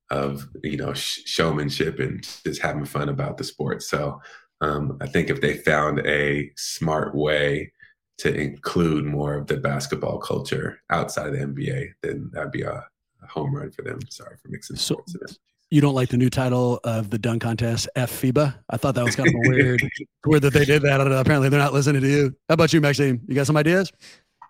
of 0.09 0.47
you 0.63 0.77
know 0.77 0.93
sh- 0.93 1.21
showmanship 1.25 1.99
and 1.99 2.23
just 2.43 2.61
having 2.61 2.85
fun 2.85 3.09
about 3.09 3.37
the 3.37 3.43
sport. 3.43 3.83
So 3.83 4.19
um, 4.61 4.97
I 5.01 5.07
think 5.07 5.29
if 5.29 5.41
they 5.41 5.57
found 5.57 5.99
a 6.05 6.51
smart 6.57 7.15
way 7.15 7.71
to 8.17 8.33
include 8.33 9.05
more 9.05 9.35
of 9.35 9.47
the 9.47 9.57
basketball 9.57 10.19
culture 10.19 10.81
outside 10.89 11.27
of 11.27 11.33
the 11.33 11.45
NBA, 11.45 11.91
then 12.01 12.29
that'd 12.33 12.51
be 12.51 12.63
a, 12.63 12.83
home 13.27 13.55
run 13.55 13.71
for 13.71 13.81
them. 13.81 13.99
Sorry 14.09 14.35
for 14.41 14.49
mixing 14.49 14.75
so, 14.75 14.95
sports. 14.95 15.39
You 15.71 15.81
don't 15.81 15.93
like 15.93 16.09
the 16.09 16.17
new 16.17 16.29
title 16.31 16.79
of 16.83 17.11
the 17.11 17.19
dunk 17.19 17.43
contest, 17.43 17.87
F 17.95 18.11
FIBA? 18.11 18.55
I 18.69 18.77
thought 18.77 18.95
that 18.95 19.03
was 19.03 19.15
kind 19.15 19.29
of 19.29 19.35
weird. 19.45 19.81
weird 20.25 20.41
that 20.41 20.53
they 20.53 20.65
did 20.65 20.81
that. 20.81 20.99
Apparently, 20.99 21.49
they're 21.49 21.59
not 21.59 21.73
listening 21.73 22.01
to 22.01 22.07
you. 22.07 22.35
How 22.47 22.53
about 22.53 22.73
you, 22.73 22.81
Maxime? 22.81 23.21
You 23.27 23.35
got 23.35 23.45
some 23.45 23.57
ideas? 23.57 23.91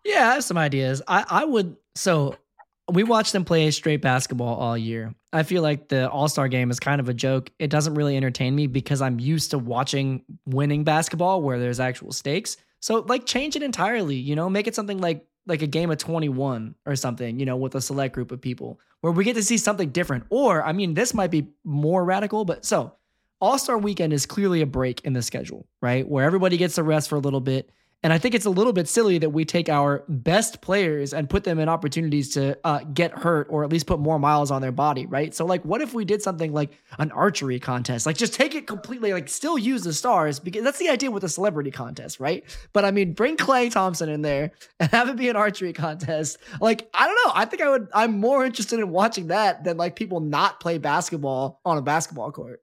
Yeah, 0.05 0.29
I 0.29 0.33
have 0.35 0.43
some 0.45 0.57
ideas. 0.57 1.01
I, 1.07 1.25
I 1.29 1.45
would. 1.45 1.75
So 1.95 2.35
we 2.91 3.03
watched 3.03 3.33
them 3.33 3.43
play 3.43 3.69
straight 3.71 4.01
basketball 4.01 4.55
all 4.55 4.77
year. 4.77 5.13
I 5.31 5.43
feel 5.43 5.61
like 5.61 5.89
the 5.89 6.09
All 6.09 6.27
Star 6.27 6.47
game 6.47 6.71
is 6.71 6.79
kind 6.79 6.99
of 6.99 7.09
a 7.09 7.13
joke. 7.13 7.51
It 7.59 7.69
doesn't 7.69 7.95
really 7.95 8.17
entertain 8.17 8.55
me 8.55 8.67
because 8.67 9.01
I'm 9.01 9.19
used 9.19 9.51
to 9.51 9.59
watching 9.59 10.23
winning 10.45 10.83
basketball 10.83 11.41
where 11.41 11.59
there's 11.59 11.79
actual 11.79 12.11
stakes. 12.11 12.57
So 12.81 13.01
like 13.01 13.25
change 13.25 13.55
it 13.55 13.61
entirely, 13.61 14.15
you 14.15 14.35
know, 14.35 14.49
make 14.49 14.67
it 14.67 14.75
something 14.75 14.99
like 14.99 15.25
like 15.49 15.61
a 15.61 15.67
game 15.67 15.91
of 15.91 15.97
21 15.97 16.75
or 16.85 16.95
something, 16.95 17.39
you 17.39 17.45
know, 17.45 17.57
with 17.57 17.75
a 17.75 17.81
select 17.81 18.13
group 18.13 18.31
of 18.31 18.39
people 18.39 18.79
where 19.01 19.11
we 19.11 19.23
get 19.23 19.35
to 19.35 19.43
see 19.43 19.57
something 19.57 19.89
different. 19.89 20.25
Or, 20.29 20.63
I 20.63 20.71
mean, 20.71 20.93
this 20.93 21.13
might 21.13 21.31
be 21.31 21.47
more 21.63 22.03
radical, 22.03 22.45
but 22.45 22.65
so 22.65 22.93
All 23.41 23.57
Star 23.57 23.77
weekend 23.77 24.13
is 24.13 24.25
clearly 24.25 24.61
a 24.61 24.65
break 24.65 25.01
in 25.01 25.13
the 25.13 25.21
schedule, 25.21 25.67
right? 25.81 26.07
Where 26.07 26.25
everybody 26.25 26.57
gets 26.57 26.75
to 26.75 26.83
rest 26.83 27.09
for 27.09 27.15
a 27.15 27.19
little 27.19 27.41
bit. 27.41 27.71
And 28.01 28.13
I 28.13 28.17
think 28.17 28.33
it's 28.33 28.45
a 28.45 28.49
little 28.49 28.71
bit 28.71 28.87
silly 28.87 29.17
that 29.17 29.31
we 29.31 29.43
take 29.43 29.67
our 29.67 30.05
best 30.07 30.61
players 30.61 31.13
and 31.13 31.29
put 31.29 31.43
them 31.43 31.59
in 31.59 31.67
opportunities 31.67 32.29
to 32.35 32.57
uh, 32.63 32.79
get 32.93 33.11
hurt 33.11 33.47
or 33.49 33.65
at 33.65 33.71
least 33.71 33.87
put 33.87 33.99
more 33.99 34.17
miles 34.17 34.51
on 34.51 34.61
their 34.61 34.71
body, 34.71 35.05
right? 35.05 35.33
So, 35.35 35.45
like, 35.45 35.63
what 35.65 35.81
if 35.81 35.93
we 35.93 36.05
did 36.05 36.21
something 36.21 36.53
like 36.53 36.71
an 36.97 37.11
archery 37.11 37.59
contest? 37.59 38.05
Like, 38.05 38.15
just 38.15 38.33
take 38.33 38.55
it 38.55 38.67
completely, 38.67 39.11
like, 39.11 39.27
still 39.27 39.57
use 39.57 39.83
the 39.83 39.91
stars 39.91 40.39
because 40.39 40.63
that's 40.63 40.79
the 40.79 40.87
idea 40.87 41.11
with 41.11 41.25
a 41.25 41.29
celebrity 41.29 41.71
contest, 41.71 42.21
right? 42.21 42.45
But 42.71 42.85
I 42.85 42.91
mean, 42.91 43.13
bring 43.13 43.35
Klay 43.35 43.69
Thompson 43.69 44.07
in 44.07 44.21
there 44.21 44.51
and 44.79 44.89
have 44.91 45.09
it 45.09 45.17
be 45.17 45.27
an 45.27 45.35
archery 45.35 45.73
contest. 45.73 46.37
Like, 46.61 46.89
I 46.93 47.05
don't 47.05 47.15
know. 47.25 47.33
I 47.35 47.43
think 47.43 47.61
I 47.61 47.69
would, 47.69 47.89
I'm 47.93 48.17
more 48.19 48.45
interested 48.45 48.79
in 48.79 48.91
watching 48.91 49.27
that 49.27 49.65
than 49.65 49.75
like 49.75 49.97
people 49.97 50.21
not 50.21 50.61
play 50.61 50.77
basketball 50.77 51.59
on 51.65 51.77
a 51.77 51.81
basketball 51.81 52.31
court. 52.31 52.61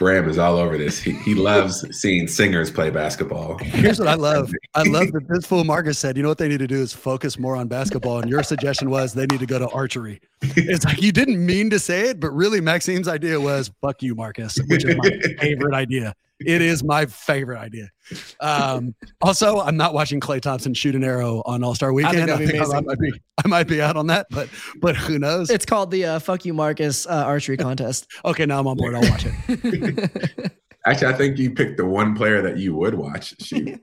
Bram 0.00 0.30
is 0.30 0.38
all 0.38 0.56
over 0.56 0.78
this. 0.78 0.98
He, 0.98 1.12
he 1.12 1.34
loves 1.34 1.84
seeing 2.00 2.26
singers 2.26 2.70
play 2.70 2.88
basketball. 2.88 3.58
Here's 3.58 3.98
what 3.98 4.08
I 4.08 4.14
love. 4.14 4.50
I 4.74 4.82
love 4.84 5.12
that 5.12 5.28
this 5.28 5.44
fool 5.44 5.62
Marcus 5.62 5.98
said, 5.98 6.16
you 6.16 6.22
know 6.22 6.30
what 6.30 6.38
they 6.38 6.48
need 6.48 6.60
to 6.60 6.66
do 6.66 6.80
is 6.80 6.94
focus 6.94 7.38
more 7.38 7.54
on 7.54 7.68
basketball. 7.68 8.18
And 8.18 8.30
your 8.30 8.42
suggestion 8.42 8.88
was 8.88 9.12
they 9.12 9.26
need 9.26 9.40
to 9.40 9.46
go 9.46 9.58
to 9.58 9.68
archery. 9.68 10.18
It's 10.40 10.86
like 10.86 11.02
you 11.02 11.12
didn't 11.12 11.44
mean 11.44 11.68
to 11.68 11.78
say 11.78 12.08
it, 12.08 12.18
but 12.18 12.30
really 12.30 12.62
Maxime's 12.62 13.08
idea 13.08 13.38
was 13.38 13.70
fuck 13.82 14.02
you, 14.02 14.14
Marcus, 14.14 14.58
which 14.68 14.86
is 14.86 14.96
my 14.96 15.10
favorite 15.38 15.74
idea. 15.74 16.14
It 16.40 16.62
is 16.62 16.82
my 16.82 17.06
favorite 17.06 17.58
idea. 17.58 17.90
Um, 18.40 18.94
also, 19.20 19.60
I'm 19.60 19.76
not 19.76 19.92
watching 19.92 20.20
Klay 20.20 20.40
Thompson 20.40 20.72
shoot 20.72 20.94
an 20.94 21.04
arrow 21.04 21.42
on 21.44 21.62
All 21.62 21.74
Star 21.74 21.92
Weekend. 21.92 22.30
I 22.30 22.36
think, 22.36 22.54
I, 22.54 22.64
think 22.64 22.74
I, 22.74 22.80
might 22.80 22.98
be, 22.98 23.12
I 23.44 23.48
might 23.48 23.68
be 23.68 23.82
out 23.82 23.96
on 23.96 24.06
that, 24.08 24.26
but 24.30 24.48
but 24.80 24.96
who 24.96 25.18
knows? 25.18 25.50
It's 25.50 25.66
called 25.66 25.90
the 25.90 26.04
uh, 26.06 26.18
"Fuck 26.18 26.44
You, 26.44 26.54
Marcus" 26.54 27.06
uh, 27.06 27.24
archery 27.26 27.56
contest. 27.58 28.06
okay, 28.24 28.46
now 28.46 28.60
I'm 28.60 28.66
on 28.66 28.76
board. 28.76 28.94
I'll 28.94 29.02
watch 29.02 29.26
it. 29.26 30.52
Actually, 30.86 31.12
I 31.12 31.16
think 31.18 31.36
you 31.36 31.50
picked 31.50 31.76
the 31.76 31.84
one 31.84 32.16
player 32.16 32.40
that 32.40 32.56
you 32.56 32.74
would 32.74 32.94
watch 32.94 33.34
shoot 33.38 33.78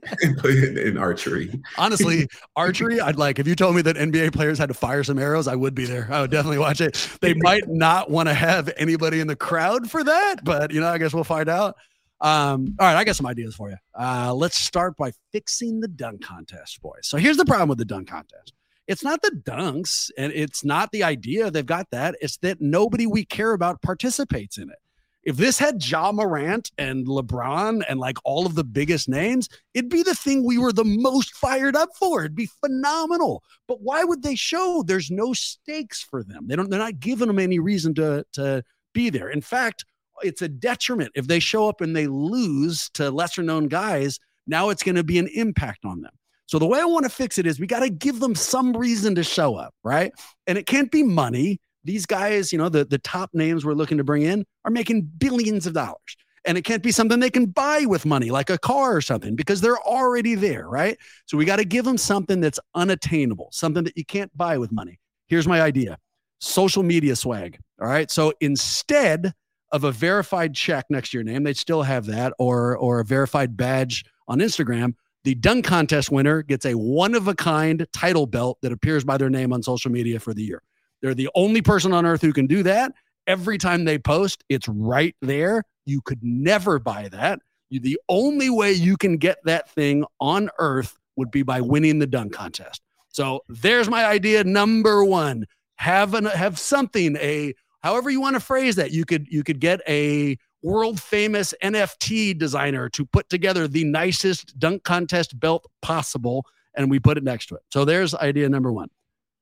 in 0.80 0.98
archery. 0.98 1.48
Honestly, 1.76 2.26
archery, 2.56 3.00
I'd 3.00 3.14
like. 3.14 3.38
If 3.38 3.46
you 3.46 3.54
told 3.54 3.76
me 3.76 3.82
that 3.82 3.94
NBA 3.94 4.32
players 4.32 4.58
had 4.58 4.66
to 4.66 4.74
fire 4.74 5.04
some 5.04 5.16
arrows, 5.16 5.46
I 5.46 5.54
would 5.54 5.76
be 5.76 5.84
there. 5.84 6.08
I 6.10 6.22
would 6.22 6.32
definitely 6.32 6.58
watch 6.58 6.80
it. 6.80 7.08
They 7.20 7.34
might 7.34 7.68
not 7.68 8.10
want 8.10 8.28
to 8.28 8.34
have 8.34 8.68
anybody 8.76 9.20
in 9.20 9.28
the 9.28 9.36
crowd 9.36 9.88
for 9.88 10.02
that, 10.02 10.42
but 10.42 10.72
you 10.72 10.80
know, 10.80 10.88
I 10.88 10.98
guess 10.98 11.14
we'll 11.14 11.22
find 11.22 11.48
out. 11.48 11.76
Um, 12.20 12.74
all 12.80 12.86
right, 12.86 12.96
I 12.96 13.04
got 13.04 13.16
some 13.16 13.26
ideas 13.26 13.54
for 13.54 13.70
you. 13.70 13.76
Uh, 13.98 14.34
let's 14.34 14.58
start 14.58 14.96
by 14.96 15.12
fixing 15.32 15.80
the 15.80 15.88
dunk 15.88 16.22
contest, 16.22 16.80
boys. 16.82 17.02
So 17.02 17.16
here's 17.16 17.36
the 17.36 17.44
problem 17.44 17.68
with 17.68 17.78
the 17.78 17.84
dunk 17.84 18.08
contest. 18.08 18.54
It's 18.88 19.04
not 19.04 19.20
the 19.22 19.30
dunks 19.30 20.10
and 20.16 20.32
it's 20.32 20.64
not 20.64 20.90
the 20.92 21.04
idea 21.04 21.50
they've 21.50 21.64
got 21.64 21.90
that. 21.90 22.16
It's 22.20 22.38
that 22.38 22.60
nobody 22.60 23.06
we 23.06 23.24
care 23.24 23.52
about 23.52 23.82
participates 23.82 24.56
in 24.56 24.70
it. 24.70 24.78
If 25.24 25.36
this 25.36 25.58
had 25.58 25.84
Ja 25.84 26.10
Morant 26.10 26.70
and 26.78 27.06
LeBron 27.06 27.82
and 27.86 28.00
like 28.00 28.16
all 28.24 28.46
of 28.46 28.54
the 28.54 28.64
biggest 28.64 29.10
names, 29.10 29.50
it'd 29.74 29.90
be 29.90 30.02
the 30.02 30.14
thing 30.14 30.42
we 30.42 30.56
were 30.56 30.72
the 30.72 30.86
most 30.86 31.34
fired 31.34 31.76
up 31.76 31.90
for. 31.98 32.20
It'd 32.20 32.34
be 32.34 32.48
phenomenal. 32.64 33.42
But 33.66 33.82
why 33.82 34.04
would 34.04 34.22
they 34.22 34.36
show 34.36 34.82
there's 34.86 35.10
no 35.10 35.34
stakes 35.34 36.02
for 36.02 36.24
them? 36.24 36.46
They 36.46 36.56
don't 36.56 36.70
they're 36.70 36.78
not 36.78 37.00
giving 37.00 37.28
them 37.28 37.38
any 37.38 37.58
reason 37.58 37.94
to 37.96 38.24
to 38.32 38.64
be 38.94 39.10
there. 39.10 39.28
In 39.28 39.42
fact, 39.42 39.84
it's 40.22 40.42
a 40.42 40.48
detriment 40.48 41.12
if 41.14 41.26
they 41.26 41.40
show 41.40 41.68
up 41.68 41.80
and 41.80 41.94
they 41.94 42.06
lose 42.06 42.90
to 42.94 43.10
lesser 43.10 43.42
known 43.42 43.68
guys. 43.68 44.18
Now 44.46 44.70
it's 44.70 44.82
going 44.82 44.96
to 44.96 45.04
be 45.04 45.18
an 45.18 45.28
impact 45.34 45.84
on 45.84 46.00
them. 46.00 46.12
So 46.46 46.58
the 46.58 46.66
way 46.66 46.80
I 46.80 46.84
want 46.86 47.04
to 47.04 47.10
fix 47.10 47.36
it 47.36 47.46
is 47.46 47.60
we 47.60 47.66
got 47.66 47.80
to 47.80 47.90
give 47.90 48.20
them 48.20 48.34
some 48.34 48.74
reason 48.74 49.14
to 49.16 49.22
show 49.22 49.56
up, 49.56 49.74
right? 49.84 50.12
And 50.46 50.56
it 50.56 50.66
can't 50.66 50.90
be 50.90 51.02
money. 51.02 51.60
These 51.84 52.06
guys, 52.06 52.52
you 52.52 52.58
know, 52.58 52.70
the, 52.70 52.86
the 52.86 52.98
top 52.98 53.30
names 53.34 53.64
we're 53.64 53.74
looking 53.74 53.98
to 53.98 54.04
bring 54.04 54.22
in 54.22 54.46
are 54.64 54.70
making 54.70 55.02
billions 55.18 55.66
of 55.66 55.74
dollars. 55.74 56.16
And 56.46 56.56
it 56.56 56.62
can't 56.62 56.82
be 56.82 56.92
something 56.92 57.20
they 57.20 57.28
can 57.28 57.46
buy 57.46 57.84
with 57.84 58.06
money, 58.06 58.30
like 58.30 58.48
a 58.48 58.56
car 58.56 58.96
or 58.96 59.02
something, 59.02 59.36
because 59.36 59.60
they're 59.60 59.80
already 59.80 60.34
there, 60.34 60.66
right? 60.66 60.96
So 61.26 61.36
we 61.36 61.44
got 61.44 61.56
to 61.56 61.64
give 61.66 61.84
them 61.84 61.98
something 61.98 62.40
that's 62.40 62.58
unattainable, 62.74 63.48
something 63.52 63.84
that 63.84 63.98
you 63.98 64.04
can't 64.06 64.34
buy 64.34 64.56
with 64.56 64.72
money. 64.72 64.98
Here's 65.26 65.46
my 65.46 65.60
idea 65.60 65.98
social 66.40 66.82
media 66.82 67.16
swag. 67.16 67.58
All 67.80 67.88
right. 67.88 68.10
So 68.10 68.32
instead 68.40 69.34
of 69.72 69.84
a 69.84 69.92
verified 69.92 70.54
check 70.54 70.86
next 70.90 71.10
to 71.10 71.18
your 71.18 71.24
name, 71.24 71.42
they'd 71.42 71.56
still 71.56 71.82
have 71.82 72.06
that, 72.06 72.32
or 72.38 72.76
or 72.76 73.00
a 73.00 73.04
verified 73.04 73.56
badge 73.56 74.04
on 74.26 74.38
Instagram 74.38 74.94
the 75.24 75.34
dunk 75.34 75.64
contest 75.66 76.10
winner 76.10 76.42
gets 76.42 76.64
a 76.64 76.72
one 76.72 77.14
of 77.14 77.28
a 77.28 77.34
kind 77.34 77.86
title 77.92 78.26
belt 78.26 78.58
that 78.62 78.72
appears 78.72 79.04
by 79.04 79.18
their 79.18 79.30
name 79.30 79.52
on 79.52 79.62
social 79.62 79.90
media 79.90 80.20
for 80.20 80.32
the 80.32 80.42
year. 80.42 80.62
They're 81.02 81.14
the 81.14 81.28
only 81.34 81.60
person 81.60 81.92
on 81.92 82.06
earth 82.06 82.22
who 82.22 82.32
can 82.32 82.46
do 82.46 82.62
that. 82.62 82.92
Every 83.26 83.58
time 83.58 83.84
they 83.84 83.98
post, 83.98 84.42
it's 84.48 84.68
right 84.68 85.14
there. 85.20 85.64
You 85.84 86.00
could 86.00 86.20
never 86.22 86.78
buy 86.78 87.08
that. 87.08 87.40
You, 87.68 87.80
the 87.80 88.00
only 88.08 88.48
way 88.48 88.72
you 88.72 88.96
can 88.96 89.18
get 89.18 89.38
that 89.44 89.70
thing 89.70 90.04
on 90.20 90.48
earth 90.58 90.96
would 91.16 91.30
be 91.30 91.42
by 91.42 91.60
winning 91.60 91.98
the 91.98 92.06
dunk 92.06 92.32
contest. 92.32 92.80
So 93.08 93.42
there's 93.48 93.90
my 93.90 94.06
idea 94.06 94.44
number 94.44 95.04
1. 95.04 95.44
Have 95.76 96.14
an 96.14 96.24
have 96.24 96.58
something 96.58 97.16
a 97.16 97.54
however 97.82 98.10
you 98.10 98.20
want 98.20 98.34
to 98.34 98.40
phrase 98.40 98.76
that. 98.76 98.92
You 98.92 99.04
could 99.04 99.26
you 99.28 99.42
could 99.44 99.60
get 99.60 99.80
a 99.88 100.36
world 100.62 101.00
famous 101.00 101.54
NFT 101.62 102.36
designer 102.36 102.88
to 102.90 103.06
put 103.06 103.28
together 103.28 103.68
the 103.68 103.84
nicest 103.84 104.58
dunk 104.58 104.82
contest 104.84 105.38
belt 105.38 105.66
possible, 105.82 106.44
and 106.74 106.90
we 106.90 106.98
put 106.98 107.16
it 107.16 107.24
next 107.24 107.46
to 107.46 107.54
it. 107.56 107.62
So 107.72 107.84
there's 107.84 108.14
idea 108.14 108.48
number 108.48 108.72
one. 108.72 108.88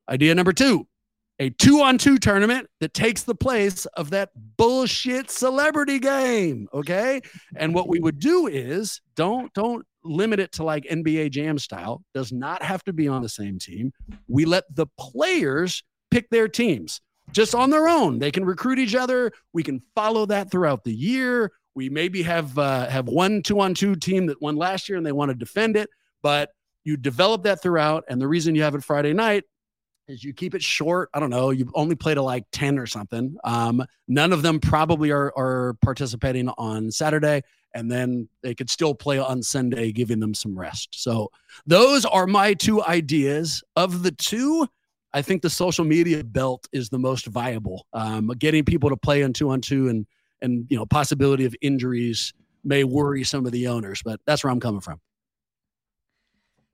Idea 0.08 0.34
number 0.34 0.52
two 0.52 0.86
a 1.38 1.50
two 1.50 1.80
on 1.80 1.98
two 1.98 2.18
tournament 2.18 2.68
that 2.80 2.94
takes 2.94 3.22
the 3.22 3.34
place 3.34 3.86
of 3.86 4.10
that 4.10 4.30
bullshit 4.56 5.30
celebrity 5.30 5.98
game. 5.98 6.68
Okay. 6.72 7.20
And 7.56 7.74
what 7.74 7.88
we 7.88 8.00
would 8.00 8.18
do 8.18 8.46
is 8.46 9.00
don't, 9.14 9.52
don't 9.52 9.84
limit 10.02 10.40
it 10.40 10.52
to 10.52 10.64
like 10.64 10.84
NBA 10.84 11.30
jam 11.30 11.58
style, 11.58 12.02
does 12.14 12.32
not 12.32 12.62
have 12.62 12.82
to 12.84 12.92
be 12.92 13.08
on 13.08 13.22
the 13.22 13.28
same 13.28 13.58
team. 13.58 13.92
We 14.28 14.44
let 14.44 14.64
the 14.74 14.86
players 14.98 15.82
pick 16.10 16.30
their 16.30 16.48
teams 16.48 17.00
just 17.32 17.54
on 17.54 17.70
their 17.70 17.88
own. 17.88 18.18
They 18.18 18.30
can 18.30 18.44
recruit 18.44 18.78
each 18.78 18.94
other. 18.94 19.32
We 19.52 19.62
can 19.62 19.80
follow 19.94 20.26
that 20.26 20.50
throughout 20.50 20.84
the 20.84 20.94
year. 20.94 21.52
We 21.74 21.90
maybe 21.90 22.22
have 22.22 22.58
uh, 22.58 22.88
have 22.88 23.06
one 23.06 23.42
two 23.42 23.60
on 23.60 23.74
two 23.74 23.96
team 23.96 24.26
that 24.26 24.40
won 24.40 24.56
last 24.56 24.88
year 24.88 24.96
and 24.96 25.06
they 25.06 25.12
want 25.12 25.30
to 25.30 25.34
defend 25.34 25.76
it, 25.76 25.90
but 26.22 26.50
you 26.84 26.96
develop 26.96 27.42
that 27.42 27.60
throughout. 27.62 28.04
And 28.08 28.20
the 28.20 28.28
reason 28.28 28.54
you 28.54 28.62
have 28.62 28.74
it 28.74 28.84
Friday 28.84 29.12
night 29.12 29.44
is 30.08 30.22
you 30.22 30.32
keep 30.32 30.54
it 30.54 30.62
short. 30.62 31.10
I 31.12 31.20
don't 31.20 31.30
know. 31.30 31.50
You 31.50 31.70
only 31.74 31.96
play 31.96 32.14
to 32.14 32.22
like 32.22 32.44
10 32.52 32.78
or 32.78 32.86
something. 32.86 33.36
Um, 33.44 33.84
none 34.08 34.32
of 34.32 34.42
them 34.42 34.60
probably 34.60 35.10
are, 35.10 35.32
are 35.36 35.74
participating 35.82 36.48
on 36.50 36.90
Saturday. 36.90 37.42
And 37.74 37.90
then 37.90 38.28
they 38.42 38.54
could 38.54 38.70
still 38.70 38.94
play 38.94 39.18
on 39.18 39.42
Sunday, 39.42 39.92
giving 39.92 40.20
them 40.20 40.32
some 40.32 40.58
rest. 40.58 40.88
So 40.92 41.30
those 41.66 42.04
are 42.06 42.26
my 42.26 42.54
two 42.54 42.82
ideas. 42.82 43.62
Of 43.74 44.02
the 44.02 44.12
two, 44.12 44.66
I 45.16 45.22
think 45.22 45.40
the 45.40 45.48
social 45.48 45.86
media 45.86 46.22
belt 46.22 46.68
is 46.72 46.90
the 46.90 46.98
most 46.98 47.24
viable. 47.24 47.86
Um, 47.94 48.28
getting 48.38 48.66
people 48.66 48.90
to 48.90 48.98
play 48.98 49.22
on 49.22 49.32
two 49.32 49.48
on 49.48 49.62
two 49.62 49.88
and 49.88 50.06
and 50.42 50.66
you 50.68 50.76
know 50.76 50.84
possibility 50.84 51.46
of 51.46 51.56
injuries 51.62 52.34
may 52.62 52.84
worry 52.84 53.24
some 53.24 53.46
of 53.46 53.52
the 53.52 53.66
owners, 53.68 54.02
but 54.04 54.20
that's 54.26 54.44
where 54.44 54.52
I'm 54.52 54.60
coming 54.60 54.82
from. 54.82 55.00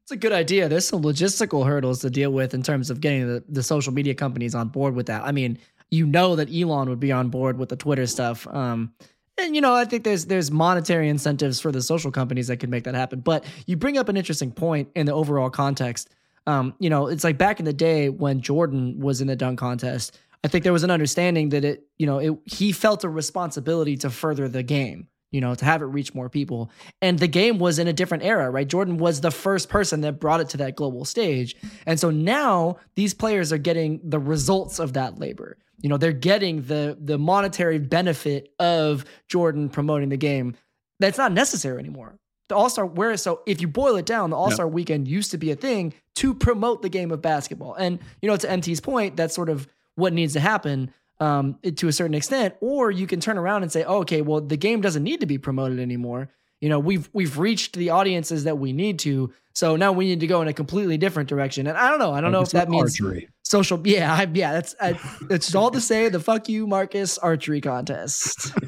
It's 0.03 0.11
a 0.11 0.16
good 0.16 0.32
idea. 0.32 0.68
There's 0.68 0.88
some 0.88 1.03
logistical 1.03 1.64
hurdles 1.64 2.01
to 2.01 2.11
deal 2.11 2.32
with 2.32 2.53
in 2.53 2.64
terms 2.64 2.90
of 2.90 3.01
getting 3.01 3.28
the, 3.28 3.45
the 3.49 3.62
social 3.62 3.93
media 3.93 4.16
companies 4.16 4.57
on 4.57 4.68
board 4.70 4.97
with 4.97 5.07
that. 5.07 5.22
I 5.22 5.30
mean, 5.30 5.57
you 5.93 6.05
know 6.05 6.34
that 6.34 6.53
Elon 6.53 6.88
would 6.88 6.99
be 6.99 7.12
on 7.12 7.28
board 7.28 7.59
with 7.59 7.68
the 7.68 7.76
Twitter 7.76 8.09
stuff. 8.09 8.49
Um, 8.49 8.93
and 9.38 9.55
you 9.55 9.61
know, 9.61 9.72
I 9.72 9.84
think 9.84 10.03
there's 10.03 10.24
there's 10.24 10.51
monetary 10.51 11.09
incentives 11.09 11.61
for 11.61 11.70
the 11.70 11.80
social 11.80 12.11
companies 12.11 12.49
that 12.49 12.57
could 12.57 12.70
make 12.70 12.82
that 12.84 12.97
happen. 12.97 13.20
But 13.20 13.45
you 13.68 13.76
bring 13.76 13.99
up 13.99 14.09
an 14.09 14.16
interesting 14.16 14.51
point 14.51 14.88
in 14.97 15.07
the 15.07 15.12
overall 15.12 15.49
context 15.49 16.09
um, 16.47 16.74
you 16.78 16.90
know, 16.90 17.07
it's 17.07 17.24
like 17.24 17.38
back 17.38 17.59
in 17.59 17.64
the 17.64 17.72
day 17.72 18.09
when 18.09 18.40
Jordan 18.40 18.99
was 18.99 19.20
in 19.20 19.28
the 19.28 19.36
dunk 19.36 19.59
contest. 19.59 20.18
I 20.45 20.49
think 20.49 20.64
there 20.64 20.72
was 20.72 20.82
an 20.82 20.90
understanding 20.90 21.51
that 21.51 21.64
it, 21.64 21.86
you 21.99 22.07
know, 22.07 22.18
it, 22.18 22.32
he 22.45 22.72
felt 22.72 23.05
a 23.05 23.09
responsibility 23.09 23.97
to 23.99 24.11
further 24.11 24.49
the 24.49 24.64
game, 24.64 25.07
you 25.30 25.40
know, 25.40 25.55
to 25.55 25.64
have 25.64 25.82
it 25.82 25.86
reach 25.86 26.14
more 26.14 26.28
people. 26.28 26.72
And 27.01 27.18
the 27.18 27.28
game 27.28 27.59
was 27.59 27.78
in 27.78 27.86
a 27.86 27.93
different 27.93 28.24
era, 28.24 28.51
right? 28.51 28.66
Jordan 28.66 28.97
was 28.97 29.20
the 29.20 29.30
first 29.30 29.68
person 29.68 30.01
that 30.01 30.18
brought 30.18 30.40
it 30.40 30.49
to 30.51 30.57
that 30.57 30.74
global 30.74 31.05
stage. 31.05 31.55
And 31.86 32.01
so 32.01 32.11
now 32.11 32.78
these 32.97 33.14
players 33.14 33.53
are 33.53 33.59
getting 33.59 34.01
the 34.03 34.18
results 34.18 34.80
of 34.80 34.95
that 34.95 35.20
labor. 35.20 35.59
You 35.80 35.88
know, 35.88 35.97
they're 35.97 36.12
getting 36.12 36.62
the 36.62 36.97
the 37.01 37.18
monetary 37.18 37.78
benefit 37.78 38.53
of 38.61 39.05
Jordan 39.28 39.68
promoting 39.68 40.11
the 40.11 40.16
game. 40.16 40.57
That's 41.01 41.18
not 41.18 41.32
necessary 41.32 41.80
anymore 41.80 42.18
the 42.49 42.57
All 42.57 42.68
Star 42.68 42.86
where 42.86 43.16
so 43.16 43.40
if 43.47 43.61
you 43.61 43.68
boil 43.68 43.97
it 43.97 44.07
down, 44.07 44.30
the 44.30 44.36
All 44.36 44.51
Star 44.51 44.68
weekend 44.68 45.09
used 45.09 45.30
to 45.30 45.38
be 45.38 45.51
a 45.51 45.57
thing 45.57 45.95
to 46.16 46.34
promote 46.34 46.82
the 46.82 46.88
game 46.88 47.11
of 47.11 47.22
basketball. 47.22 47.74
And 47.74 47.99
you 48.20 48.28
know, 48.28 48.36
to 48.36 48.51
MT's 48.51 48.80
point, 48.80 49.16
that's 49.16 49.34
sort 49.34 49.49
of 49.49 49.68
what 49.95 50.12
needs 50.12 50.32
to 50.34 50.40
happen 50.40 50.93
um, 51.20 51.59
to 51.76 51.88
a 51.88 51.93
certain 51.93 52.14
extent. 52.14 52.55
Or 52.61 52.90
you 52.90 53.07
can 53.07 53.20
turn 53.20 53.38
around 53.38 53.62
and 53.62 53.72
say, 53.72 53.84
oh, 53.84 53.99
okay, 54.01 54.22
well, 54.22 54.40
the 54.40 54.57
game 54.57 54.80
doesn't 54.80 55.03
need 55.03 55.20
to 55.20 55.26
be 55.26 55.38
promoted 55.38 55.78
anymore. 55.78 56.28
You 56.61 56.68
know, 56.68 56.78
we've 56.78 57.09
we've 57.12 57.38
reached 57.38 57.74
the 57.74 57.90
audiences 57.90 58.45
that 58.45 58.59
we 58.59 58.72
need 58.72 59.01
to. 59.01 59.32
So 59.55 59.76
now 59.76 59.93
we 59.93 60.07
need 60.07 60.20
to 60.20 60.26
go 60.26 60.40
in 60.43 60.49
a 60.49 60.53
completely 60.53 60.97
different 60.97 61.28
direction. 61.28 61.66
And 61.66 61.76
I 61.76 61.90
don't 61.90 61.99
know. 61.99 62.12
I 62.12 62.20
don't 62.20 62.32
know 62.32 62.40
if 62.40 62.51
that 62.51 62.68
means 62.68 63.01
archery. 63.01 63.28
social. 63.43 63.80
Yeah, 63.84 64.12
I, 64.14 64.28
yeah. 64.32 64.53
That's 64.53 64.74
I, 64.80 64.99
it's 65.28 65.55
all 65.55 65.70
to 65.72 65.80
say 65.90 66.09
the 66.09 66.20
fuck 66.20 66.49
you, 66.49 66.66
Marcus 66.66 67.18
archery 67.18 67.61
contest. 67.61 68.53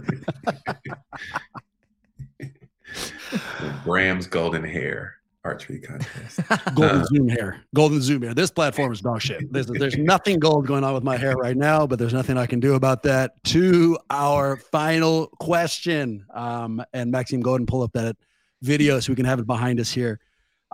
Bram's 3.85 4.27
golden 4.27 4.65
hair 4.65 5.17
archery 5.45 5.79
contest. 5.79 6.41
golden 6.75 7.03
uh, 7.03 7.05
zoom 7.05 7.29
hair. 7.29 7.61
Golden 7.75 8.01
zoom 8.01 8.23
hair. 8.23 8.35
This 8.35 8.51
platform 8.51 8.93
is 8.93 9.01
dog 9.01 9.21
shit. 9.21 9.53
There's, 9.53 9.67
there's 9.67 9.97
nothing 9.99 10.39
gold 10.39 10.67
going 10.67 10.85
on 10.85 10.95
with 10.95 11.05
my 11.05 11.17
hair 11.17 11.37
right 11.37 11.57
now, 11.57 11.87
but 11.87 11.99
there's 11.99 12.15
nothing 12.15 12.39
I 12.39 12.47
can 12.47 12.61
do 12.61 12.75
about 12.75 13.03
that. 13.05 13.33
To 13.45 13.99
our 14.11 14.57
final 14.57 15.29
question. 15.41 16.25
Um, 16.33 16.83
and 16.93 17.11
Maxime, 17.11 17.41
go 17.41 17.51
ahead 17.51 17.61
and 17.61 17.69
pull 17.69 17.83
up 17.83 17.93
that 17.93 18.17
video 18.63 19.01
so 19.01 19.13
we 19.13 19.17
can 19.17 19.27
have 19.27 19.39
it 19.39 19.47
behind 19.47 19.81
us 19.81 19.91
here. 19.91 20.19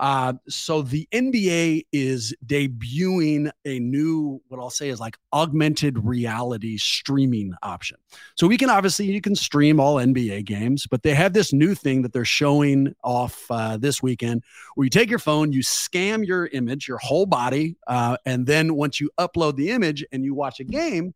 Uh, 0.01 0.33
so 0.49 0.81
the 0.81 1.07
NBA 1.13 1.85
is 1.93 2.35
debuting 2.47 3.51
a 3.67 3.79
new, 3.81 4.41
what 4.49 4.59
I'll 4.59 4.71
say 4.71 4.89
is 4.89 4.99
like 4.99 5.19
augmented 5.31 6.03
reality 6.03 6.79
streaming 6.79 7.53
option. 7.63 7.99
So 8.35 8.47
we 8.47 8.57
can 8.57 8.71
obviously 8.71 9.05
you 9.13 9.21
can 9.21 9.35
stream 9.35 9.79
all 9.79 9.97
NBA 9.97 10.47
games, 10.47 10.87
but 10.91 11.03
they 11.03 11.13
have 11.15 11.35
this 11.35 11.53
new 11.53 11.75
thing 11.75 12.01
that 12.01 12.15
they're 12.15 12.25
showing 12.25 12.95
off 13.05 13.45
uh, 13.51 13.77
this 13.77 14.03
weekend, 14.03 14.43
where 14.75 14.87
you 14.87 14.91
take 14.91 15.11
your 15.11 15.19
phone, 15.19 15.53
you 15.53 15.63
scan 15.63 16.25
your 16.25 16.47
image, 16.47 16.89
your 16.89 16.99
whole 16.99 17.27
body, 17.27 17.77
uh, 17.87 18.17
and 18.25 18.47
then 18.47 18.77
once 18.77 19.01
you 19.01 19.11
upload 19.19 19.57
the 19.57 19.71
image 19.71 20.03
and 20.13 20.25
you 20.25 20.33
watch 20.33 20.61
a 20.61 20.65
game, 20.65 21.13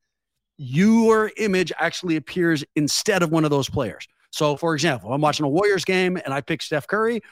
your 0.59 1.33
image 1.39 1.73
actually 1.79 2.17
appears 2.17 2.63
instead 2.77 3.23
of 3.23 3.33
one 3.33 3.45
of 3.45 3.51
those 3.51 3.69
players. 3.71 4.07
So, 4.31 4.57
for 4.57 4.75
example, 4.75 5.13
I'm 5.13 5.21
watching 5.21 5.47
a 5.47 5.49
Warriors 5.49 5.85
game 5.85 6.19
and 6.23 6.35
I 6.35 6.41
pick 6.43 6.61
Steph 6.61 6.87
Curry 6.87 7.23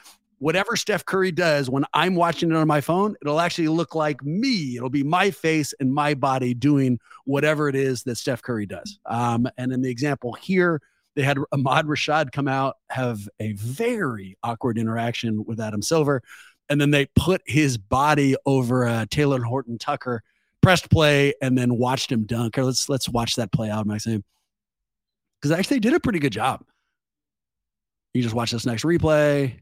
whatever 0.42 0.74
Steph 0.74 1.04
Curry 1.04 1.30
does 1.30 1.70
when 1.70 1.84
I'm 1.94 2.16
watching 2.16 2.50
it 2.50 2.56
on 2.56 2.66
my 2.66 2.80
phone, 2.80 3.14
it'll 3.22 3.38
actually 3.38 3.68
look 3.68 3.94
like 3.94 4.24
me. 4.24 4.76
It'll 4.76 4.90
be 4.90 5.04
my 5.04 5.30
face 5.30 5.72
and 5.78 5.94
my 5.94 6.14
body 6.14 6.52
doing 6.52 6.98
whatever 7.26 7.68
it 7.68 7.76
is 7.76 8.02
that 8.02 8.16
Steph 8.16 8.42
Curry 8.42 8.66
does. 8.66 8.98
Um, 9.06 9.48
and 9.56 9.72
in 9.72 9.82
the 9.82 9.88
example 9.88 10.32
here, 10.32 10.82
they 11.14 11.22
had 11.22 11.38
Ahmad 11.52 11.86
Rashad 11.86 12.32
come 12.32 12.48
out, 12.48 12.74
have 12.90 13.28
a 13.38 13.52
very 13.52 14.36
awkward 14.42 14.78
interaction 14.78 15.44
with 15.44 15.60
Adam 15.60 15.80
Silver. 15.80 16.22
And 16.68 16.80
then 16.80 16.90
they 16.90 17.06
put 17.14 17.42
his 17.46 17.78
body 17.78 18.34
over 18.44 18.84
uh, 18.84 19.04
Talen 19.04 19.44
Horton-Tucker, 19.44 20.24
pressed 20.60 20.90
play, 20.90 21.34
and 21.40 21.56
then 21.56 21.76
watched 21.78 22.10
him 22.10 22.24
dunk. 22.24 22.58
Or 22.58 22.64
let's 22.64 22.88
let's 22.88 23.08
watch 23.08 23.36
that 23.36 23.52
play 23.52 23.70
out, 23.70 23.86
Maxime. 23.86 24.24
Because 25.40 25.56
actually 25.56 25.78
did 25.78 25.94
a 25.94 26.00
pretty 26.00 26.18
good 26.18 26.32
job. 26.32 26.64
You 28.12 28.22
just 28.22 28.34
watch 28.34 28.50
this 28.50 28.66
next 28.66 28.82
replay. 28.82 29.60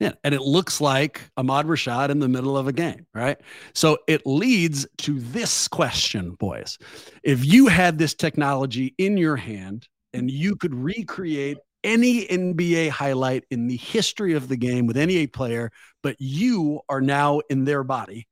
Yeah, 0.00 0.12
and 0.24 0.34
it 0.34 0.40
looks 0.40 0.80
like 0.80 1.20
Ahmad 1.36 1.66
Rashad 1.66 2.08
in 2.08 2.20
the 2.20 2.28
middle 2.28 2.56
of 2.56 2.66
a 2.66 2.72
game, 2.72 3.06
right? 3.14 3.36
So 3.74 3.98
it 4.08 4.22
leads 4.24 4.86
to 4.98 5.20
this 5.20 5.68
question, 5.68 6.30
boys. 6.32 6.78
If 7.22 7.44
you 7.44 7.66
had 7.66 7.98
this 7.98 8.14
technology 8.14 8.94
in 8.96 9.18
your 9.18 9.36
hand 9.36 9.86
and 10.14 10.30
you 10.30 10.56
could 10.56 10.74
recreate 10.74 11.58
any 11.84 12.26
NBA 12.26 12.88
highlight 12.88 13.44
in 13.50 13.66
the 13.66 13.76
history 13.76 14.32
of 14.32 14.48
the 14.48 14.56
game 14.56 14.86
with 14.86 14.96
any 14.96 15.26
player, 15.26 15.70
but 16.02 16.16
you 16.18 16.80
are 16.88 17.02
now 17.02 17.40
in 17.50 17.64
their 17.64 17.84
body, 17.84 18.26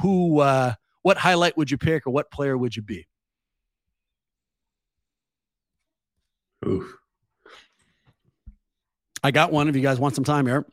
who 0.00 0.40
uh 0.40 0.72
what 1.02 1.18
highlight 1.18 1.58
would 1.58 1.70
you 1.70 1.76
pick 1.76 2.06
or 2.06 2.10
what 2.10 2.30
player 2.30 2.56
would 2.56 2.74
you 2.74 2.82
be? 2.82 3.06
Oof. 6.66 6.96
I 9.22 9.30
got 9.30 9.52
one. 9.52 9.68
If 9.68 9.76
you 9.76 9.82
guys 9.82 9.98
want 9.98 10.14
some 10.14 10.24
time 10.24 10.46
here. 10.46 10.64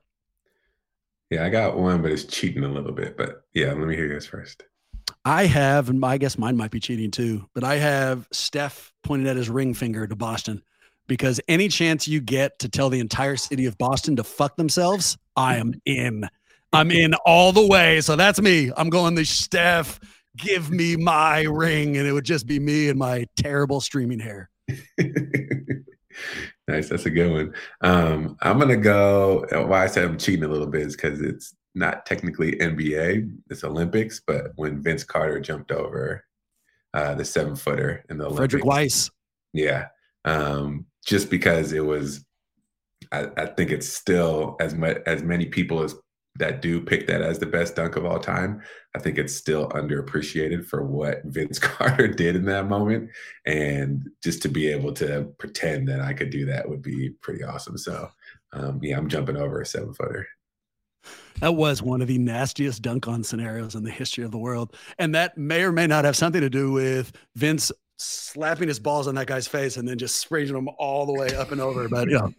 Yeah, 1.29 1.45
I 1.45 1.49
got 1.49 1.77
one, 1.77 2.01
but 2.01 2.11
it's 2.11 2.23
cheating 2.23 2.63
a 2.63 2.69
little 2.69 2.91
bit. 2.91 3.17
But 3.17 3.43
yeah, 3.53 3.67
let 3.67 3.87
me 3.87 3.95
hear 3.95 4.07
yours 4.07 4.25
first. 4.25 4.63
I 5.25 5.45
have, 5.45 5.89
and 5.89 6.03
I 6.03 6.17
guess 6.17 6.37
mine 6.37 6.57
might 6.57 6.71
be 6.71 6.79
cheating 6.79 7.11
too, 7.11 7.47
but 7.53 7.63
I 7.63 7.75
have 7.75 8.27
Steph 8.31 8.91
pointed 9.03 9.27
at 9.27 9.37
his 9.37 9.49
ring 9.49 9.73
finger 9.73 10.07
to 10.07 10.15
Boston 10.15 10.63
because 11.07 11.39
any 11.47 11.67
chance 11.67 12.07
you 12.07 12.21
get 12.21 12.57
to 12.59 12.69
tell 12.69 12.89
the 12.89 12.99
entire 12.99 13.35
city 13.35 13.65
of 13.65 13.77
Boston 13.77 14.15
to 14.15 14.23
fuck 14.23 14.55
themselves, 14.55 15.17
I 15.35 15.57
am 15.57 15.73
in. 15.85 16.27
I'm 16.71 16.91
in 16.91 17.15
all 17.25 17.51
the 17.51 17.65
way. 17.65 18.01
So 18.01 18.15
that's 18.15 18.39
me. 18.39 18.71
I'm 18.77 18.89
going 18.89 19.15
the 19.15 19.25
Steph, 19.25 19.99
give 20.37 20.69
me 20.69 20.95
my 20.95 21.41
ring. 21.41 21.97
And 21.97 22.07
it 22.07 22.13
would 22.13 22.25
just 22.25 22.45
be 22.45 22.59
me 22.59 22.89
and 22.89 22.99
my 22.99 23.25
terrible 23.35 23.81
streaming 23.81 24.19
hair. 24.19 24.49
nice. 26.69 26.89
That's 26.89 27.05
a 27.05 27.09
good 27.09 27.31
one. 27.31 27.53
Um, 27.81 28.37
I'm 28.41 28.57
going 28.57 28.69
to 28.69 28.77
go. 28.77 29.45
Why 29.51 29.83
I 29.83 29.87
said 29.87 30.05
I'm 30.05 30.17
cheating 30.17 30.45
a 30.45 30.47
little 30.47 30.67
bit 30.67 30.87
is 30.87 30.95
because 30.95 31.21
it's 31.21 31.55
not 31.75 32.05
technically 32.05 32.53
NBA, 32.53 33.31
it's 33.49 33.63
Olympics, 33.63 34.21
but 34.25 34.51
when 34.55 34.81
Vince 34.81 35.03
Carter 35.03 35.39
jumped 35.39 35.71
over 35.71 36.23
uh, 36.93 37.15
the 37.15 37.25
seven 37.25 37.55
footer 37.55 38.03
in 38.09 38.17
the 38.17 38.25
Olympics. 38.25 38.55
Frédéric 38.55 38.65
Weis. 38.65 39.11
Yeah. 39.53 39.87
Um, 40.25 40.85
just 41.05 41.29
because 41.29 41.71
it 41.73 41.85
was, 41.85 42.25
I, 43.11 43.27
I 43.37 43.45
think 43.47 43.71
it's 43.71 43.87
still 43.87 44.57
as 44.59 44.73
much 44.73 44.97
as 45.05 45.23
many 45.23 45.45
people 45.45 45.81
as 45.81 45.95
that 46.39 46.61
do 46.61 46.81
pick 46.81 47.05
that 47.07 47.21
as 47.21 47.37
the 47.37 47.45
best 47.45 47.75
dunk 47.75 47.95
of 47.95 48.05
all 48.05 48.19
time. 48.19 48.61
I 48.95 48.99
think 48.99 49.17
it's 49.17 49.35
still 49.35 49.69
underappreciated 49.69 50.65
for 50.65 50.83
what 50.83 51.21
Vince 51.25 51.59
Carter 51.59 52.07
did 52.07 52.35
in 52.35 52.45
that 52.45 52.67
moment. 52.67 53.11
And 53.45 54.09
just 54.23 54.41
to 54.41 54.49
be 54.49 54.67
able 54.67 54.93
to 54.93 55.31
pretend 55.37 55.87
that 55.89 56.01
I 56.01 56.13
could 56.13 56.31
do 56.31 56.45
that 56.45 56.67
would 56.67 56.81
be 56.81 57.11
pretty 57.21 57.43
awesome. 57.43 57.77
So, 57.77 58.09
um, 58.53 58.79
yeah, 58.81 58.97
I'm 58.97 59.09
jumping 59.09 59.37
over 59.37 59.61
a 59.61 59.65
seven 59.65 59.93
footer. 59.93 60.27
That 61.39 61.55
was 61.55 61.81
one 61.81 62.01
of 62.01 62.07
the 62.07 62.17
nastiest 62.17 62.81
dunk 62.81 63.07
on 63.07 63.23
scenarios 63.23 63.75
in 63.75 63.83
the 63.83 63.91
history 63.91 64.25
of 64.25 64.31
the 64.31 64.37
world. 64.37 64.75
And 64.97 65.15
that 65.15 65.37
may 65.37 65.63
or 65.63 65.71
may 65.71 65.87
not 65.87 66.03
have 66.03 66.17
something 66.17 66.41
to 66.41 66.49
do 66.49 66.71
with 66.71 67.13
Vince 67.35 67.71
slapping 68.01 68.67
his 68.67 68.79
balls 68.79 69.07
on 69.07 69.15
that 69.15 69.27
guy's 69.27 69.47
face 69.47 69.77
and 69.77 69.87
then 69.87 69.97
just 69.97 70.17
spraying 70.17 70.51
them 70.51 70.69
all 70.77 71.05
the 71.05 71.13
way 71.13 71.35
up 71.35 71.51
and 71.51 71.59
over. 71.59 71.87
But, 71.89 72.09
you 72.09 72.17
know, 72.17 72.33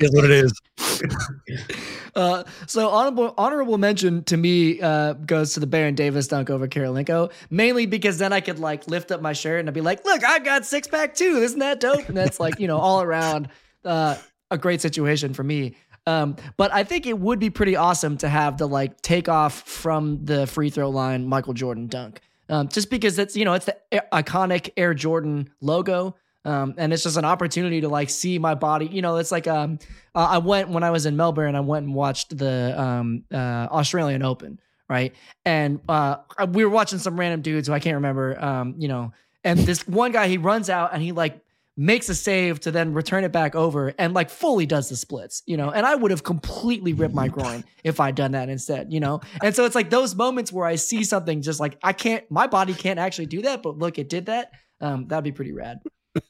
is 0.00 0.12
what 0.12 0.24
it 0.24 0.30
is. 0.30 0.52
Uh, 2.16 2.42
so 2.66 2.88
honorable 2.88 3.32
honorable 3.38 3.78
mention 3.78 4.24
to 4.24 4.36
me 4.36 4.80
uh, 4.80 5.12
goes 5.12 5.54
to 5.54 5.60
the 5.60 5.66
Baron 5.66 5.94
Davis 5.94 6.26
dunk 6.26 6.50
over 6.50 6.66
Kirilenko, 6.66 7.30
mainly 7.50 7.86
because 7.86 8.18
then 8.18 8.32
I 8.32 8.40
could 8.40 8.58
like 8.58 8.88
lift 8.88 9.12
up 9.12 9.22
my 9.22 9.32
shirt 9.32 9.60
and 9.60 9.68
I'd 9.68 9.74
be 9.74 9.80
like, 9.80 10.04
"Look, 10.04 10.24
I 10.24 10.40
got 10.40 10.66
six 10.66 10.88
pack 10.88 11.14
too. 11.14 11.36
Isn't 11.36 11.60
that 11.60 11.78
dope?" 11.78 12.08
And 12.08 12.16
that's 12.16 12.40
like 12.40 12.58
you 12.58 12.66
know 12.66 12.78
all 12.78 13.00
around 13.00 13.48
uh, 13.84 14.16
a 14.50 14.58
great 14.58 14.80
situation 14.80 15.34
for 15.34 15.44
me. 15.44 15.76
Um, 16.06 16.34
but 16.56 16.72
I 16.74 16.82
think 16.82 17.06
it 17.06 17.18
would 17.18 17.38
be 17.38 17.50
pretty 17.50 17.76
awesome 17.76 18.16
to 18.18 18.28
have 18.28 18.58
the 18.58 18.66
like 18.66 19.00
take 19.02 19.28
off 19.28 19.62
from 19.62 20.24
the 20.24 20.46
free 20.48 20.70
throw 20.70 20.90
line 20.90 21.26
Michael 21.26 21.54
Jordan 21.54 21.86
dunk. 21.86 22.20
Um, 22.50 22.68
just 22.68 22.90
because 22.90 23.18
it's 23.18 23.36
you 23.36 23.44
know 23.44 23.54
it's 23.54 23.66
the 23.66 23.76
iconic 24.12 24.70
Air 24.76 24.94
Jordan 24.94 25.50
logo. 25.60 26.16
Um, 26.42 26.74
and 26.78 26.90
it's 26.90 27.02
just 27.02 27.18
an 27.18 27.24
opportunity 27.26 27.82
to 27.82 27.88
like 27.88 28.08
see 28.08 28.38
my 28.38 28.54
body. 28.54 28.86
You 28.86 29.02
know, 29.02 29.16
it's 29.16 29.30
like 29.30 29.46
um, 29.46 29.78
I 30.14 30.38
went 30.38 30.70
when 30.70 30.82
I 30.82 30.90
was 30.90 31.04
in 31.04 31.16
Melbourne. 31.16 31.48
And 31.48 31.56
I 31.56 31.60
went 31.60 31.84
and 31.84 31.94
watched 31.94 32.36
the 32.36 32.80
um, 32.80 33.24
uh, 33.30 33.68
Australian 33.70 34.22
Open, 34.22 34.58
right? 34.88 35.14
And 35.44 35.80
uh, 35.86 36.16
we 36.48 36.64
were 36.64 36.70
watching 36.70 36.98
some 36.98 37.20
random 37.20 37.42
dudes 37.42 37.68
who 37.68 37.74
I 37.74 37.78
can't 37.78 37.96
remember. 37.96 38.42
Um, 38.42 38.74
you 38.78 38.88
know, 38.88 39.12
and 39.44 39.58
this 39.58 39.86
one 39.86 40.12
guy 40.12 40.28
he 40.28 40.38
runs 40.38 40.70
out 40.70 40.94
and 40.94 41.02
he 41.02 41.12
like 41.12 41.40
makes 41.80 42.10
a 42.10 42.14
save 42.14 42.60
to 42.60 42.70
then 42.70 42.92
return 42.92 43.24
it 43.24 43.32
back 43.32 43.54
over 43.54 43.94
and 43.98 44.12
like 44.12 44.28
fully 44.28 44.66
does 44.66 44.90
the 44.90 44.96
splits, 44.96 45.42
you 45.46 45.56
know. 45.56 45.70
And 45.70 45.86
I 45.86 45.94
would 45.94 46.10
have 46.10 46.22
completely 46.22 46.92
ripped 46.92 47.14
my 47.14 47.26
groin 47.26 47.64
if 47.84 48.00
I'd 48.00 48.14
done 48.14 48.32
that 48.32 48.50
instead, 48.50 48.92
you 48.92 49.00
know. 49.00 49.22
And 49.42 49.56
so 49.56 49.64
it's 49.64 49.74
like 49.74 49.88
those 49.88 50.14
moments 50.14 50.52
where 50.52 50.66
I 50.66 50.74
see 50.74 51.04
something 51.04 51.40
just 51.40 51.58
like 51.58 51.78
I 51.82 51.94
can't, 51.94 52.30
my 52.30 52.46
body 52.46 52.74
can't 52.74 52.98
actually 52.98 53.26
do 53.26 53.40
that, 53.42 53.62
but 53.62 53.78
look, 53.78 53.98
it 53.98 54.10
did 54.10 54.26
that. 54.26 54.50
Um, 54.82 55.08
that'd 55.08 55.24
be 55.24 55.32
pretty 55.32 55.52
rad. 55.52 55.78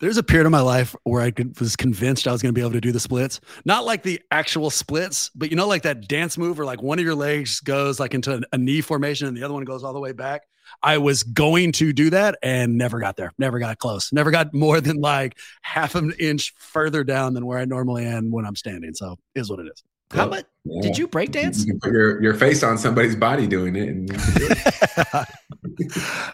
There's 0.00 0.16
a 0.16 0.22
period 0.24 0.46
of 0.46 0.52
my 0.52 0.62
life 0.62 0.96
where 1.04 1.22
I 1.22 1.30
could, 1.30 1.58
was 1.60 1.76
convinced 1.76 2.26
I 2.26 2.32
was 2.32 2.42
going 2.42 2.52
to 2.52 2.58
be 2.58 2.60
able 2.60 2.72
to 2.72 2.80
do 2.80 2.90
the 2.90 2.98
splits. 2.98 3.40
Not 3.64 3.84
like 3.84 4.02
the 4.02 4.20
actual 4.32 4.70
splits, 4.70 5.30
but 5.36 5.48
you 5.48 5.56
know, 5.56 5.68
like 5.68 5.82
that 5.82 6.08
dance 6.08 6.36
move 6.36 6.58
where 6.58 6.66
like 6.66 6.82
one 6.82 6.98
of 6.98 7.04
your 7.04 7.14
legs 7.14 7.60
goes 7.60 8.00
like 8.00 8.14
into 8.14 8.42
a 8.52 8.58
knee 8.58 8.80
formation 8.80 9.28
and 9.28 9.36
the 9.36 9.44
other 9.44 9.54
one 9.54 9.64
goes 9.64 9.84
all 9.84 9.92
the 9.92 10.00
way 10.00 10.12
back. 10.12 10.42
I 10.82 10.98
was 10.98 11.22
going 11.22 11.72
to 11.72 11.92
do 11.92 12.10
that 12.10 12.38
and 12.42 12.76
never 12.78 12.98
got 13.00 13.16
there. 13.16 13.32
Never 13.38 13.58
got 13.58 13.78
close. 13.78 14.12
Never 14.12 14.30
got 14.30 14.52
more 14.54 14.80
than 14.80 15.00
like 15.00 15.38
half 15.62 15.94
an 15.94 16.12
inch 16.18 16.54
further 16.58 17.04
down 17.04 17.34
than 17.34 17.46
where 17.46 17.58
I 17.58 17.64
normally 17.64 18.04
am 18.06 18.30
when 18.30 18.44
I'm 18.44 18.56
standing. 18.56 18.94
So 18.94 19.16
is 19.34 19.50
what 19.50 19.60
it 19.60 19.66
is. 19.66 19.82
How 20.12 20.28
much 20.28 20.44
yeah. 20.64 20.82
did 20.82 20.98
you 20.98 21.08
break 21.08 21.32
dance? 21.32 21.66
You 21.66 21.78
put 21.82 21.90
your, 21.90 22.22
your 22.22 22.34
face 22.34 22.62
on 22.62 22.78
somebody's 22.78 23.16
body 23.16 23.48
doing 23.48 23.74
it. 23.74 23.88
And 23.88 24.10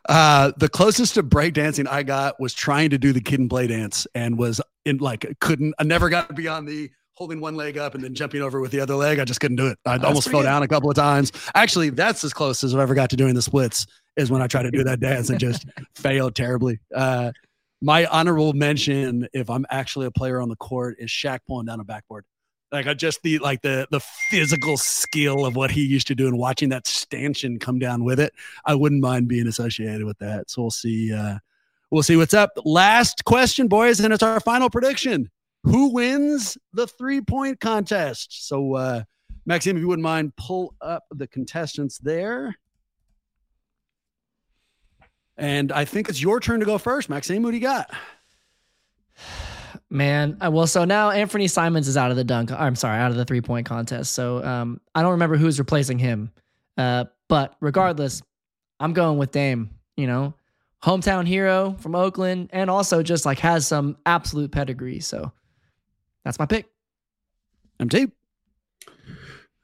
uh, 0.09 0.53
the 0.59 0.69
closest 0.69 1.15
to 1.15 1.23
break 1.23 1.55
dancing 1.55 1.87
I 1.87 2.03
got 2.03 2.39
was 2.39 2.53
trying 2.53 2.91
to 2.91 2.99
do 2.99 3.15
the 3.15 3.21
kid 3.21 3.41
and 3.41 3.49
play 3.49 3.67
dance 3.67 4.07
and 4.15 4.37
was 4.39 4.61
in 4.85 4.99
like 4.99 5.27
couldn't 5.41 5.75
I 5.79 5.85
never 5.85 6.11
got 6.11 6.35
beyond 6.35 6.69
the 6.69 6.91
holding 7.15 7.41
one 7.41 7.55
leg 7.55 7.79
up 7.79 7.95
and 7.95 8.03
then 8.03 8.15
jumping 8.15 8.43
over 8.43 8.61
with 8.61 8.73
the 8.73 8.81
other 8.81 8.95
leg. 8.95 9.19
I 9.19 9.25
just 9.25 9.41
couldn't 9.41 9.57
do 9.57 9.69
it. 9.69 9.79
I 9.87 9.97
almost 9.99 10.29
fell 10.31 10.41
good. 10.41 10.47
down 10.47 10.63
a 10.63 10.69
couple 10.69 10.91
of 10.91 10.97
times. 10.97 11.33
Actually, 11.55 11.91
that's 11.91 12.25
as 12.25 12.33
close 12.33 12.65
as 12.65 12.75
I 12.75 12.83
ever 12.83 12.95
got 12.95 13.11
to 13.11 13.17
doing 13.17 13.35
the 13.35 13.43
splits 13.43 13.87
is 14.17 14.31
when 14.31 14.43
I 14.43 14.47
try 14.47 14.63
to 14.63 14.71
do 14.71 14.85
that 14.85 15.01
dance 15.01 15.31
and 15.31 15.41
just 15.41 15.67
failed 15.95 16.35
terribly. 16.35 16.81
Uh, 16.95 17.33
my 17.81 18.07
honorable 18.07 18.53
mention, 18.53 19.29
if 19.33 19.51
I'm 19.51 19.67
actually 19.71 20.07
a 20.07 20.11
player 20.11 20.41
on 20.41 20.49
the 20.49 20.57
court, 20.57 20.97
is 20.99 21.11
Shaq 21.11 21.41
pulling 21.47 21.67
down 21.67 21.81
a 21.81 21.85
backboard. 21.85 22.25
Like 22.71 22.87
I 22.87 22.95
just 22.95 23.23
the 23.23 23.39
like 23.39 23.61
the 23.61 23.87
the 23.91 24.01
physical 24.31 24.79
skill 24.79 25.45
of 25.45 25.57
what 25.57 25.71
he 25.71 25.85
used 25.85 26.07
to 26.07 26.15
do 26.15 26.27
and 26.27 26.39
watching 26.39 26.71
that 26.71 26.87
stanchion 26.87 27.59
come 27.59 27.79
down 27.79 28.03
with 28.03 28.19
it. 28.19 28.33
I 28.65 28.75
wouldn't 28.75 29.03
mind 29.03 29.29
being 29.29 29.47
associated 29.47 30.05
with 30.05 30.19
that. 30.21 30.49
So 30.49 30.63
we'll 30.63 30.71
see. 30.71 31.13
Uh, 31.13 31.39
we'll 31.91 32.03
see 32.03 32.17
what's 32.17 32.33
up. 32.35 32.53
Last 32.65 33.25
question, 33.25 33.69
boys, 33.69 34.01
and 34.01 34.13
it's 34.13 34.23
our 34.23 34.41
final 34.41 34.71
prediction. 34.71 35.31
Who 35.65 35.93
wins 35.93 36.59
the 36.73 36.87
three 36.87 37.21
point 37.21 37.61
contest? 37.61 38.49
So, 38.49 38.75
uh, 38.75 39.03
Maxime, 39.45 39.77
if 39.77 39.81
you 39.81 39.89
wouldn't 39.89 40.03
mind, 40.03 40.35
pull 40.37 40.75
up 40.81 41.05
the 41.11 41.27
contestants 41.27 41.99
there. 41.99 42.57
And 45.37 45.73
I 45.73 45.85
think 45.85 46.09
it's 46.09 46.21
your 46.21 46.41
turn 46.41 46.61
to 46.61 46.67
go 46.67 46.79
first, 46.79 47.09
Maxime. 47.09 47.43
What 47.43 47.51
do 47.51 47.57
you 47.57 47.63
got? 47.63 47.91
Man, 49.91 50.39
uh, 50.41 50.51
well, 50.51 50.67
so 50.67 50.85
now 50.87 51.11
Anfernee 51.11 51.51
Simons 51.51 51.87
is 51.87 51.99
out 51.99 52.11
of 52.11 52.17
the 52.17 52.25
dunk. 52.25 52.51
I'm 52.51 52.75
sorry, 52.75 52.99
out 52.99 53.11
of 53.11 53.17
the 53.17 53.27
three 53.27 53.43
point 53.43 53.67
contest. 53.67 54.15
So 54.15 54.43
um, 54.43 54.81
I 54.95 55.03
don't 55.03 55.13
remember 55.13 55.37
who's 55.37 55.59
replacing 55.59 55.99
him. 55.99 56.31
Uh, 56.79 57.05
but 57.29 57.57
regardless, 57.61 58.23
I'm 58.81 58.95
going 58.95 59.19
with 59.19 59.33
Dame. 59.33 59.71
You 59.97 60.07
know, 60.07 60.35
hometown 60.83 61.27
hero 61.27 61.77
from 61.81 61.95
Oakland, 61.95 62.49
and 62.53 62.71
also 62.71 63.03
just 63.03 63.27
like 63.27 63.39
has 63.41 63.67
some 63.67 63.99
absolute 64.07 64.51
pedigree. 64.51 65.01
So 65.01 65.31
that's 66.25 66.39
my 66.39 66.47
pick. 66.47 66.71
MT. 67.81 68.11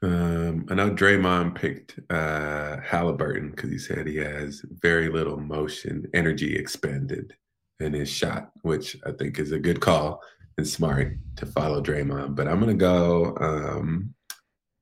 Um, 0.01 0.65
I 0.69 0.75
know 0.75 0.91
Draymond 0.91 1.55
picked 1.55 1.99
uh, 2.09 2.77
Halliburton 2.81 3.51
because 3.51 3.69
he 3.69 3.77
said 3.77 4.07
he 4.07 4.15
has 4.17 4.61
very 4.81 5.09
little 5.09 5.39
motion, 5.39 6.09
energy 6.13 6.55
expended 6.55 7.33
in 7.79 7.93
his 7.93 8.09
shot, 8.09 8.51
which 8.61 8.95
I 9.05 9.11
think 9.11 9.39
is 9.39 9.51
a 9.51 9.59
good 9.59 9.81
call 9.81 10.21
and 10.57 10.67
smart 10.67 11.13
to 11.37 11.45
follow 11.45 11.81
Draymond. 11.81 12.35
But 12.35 12.47
I'm 12.47 12.61
going 12.61 12.77
to 12.77 12.81
go 12.81 13.35
um, 13.39 14.13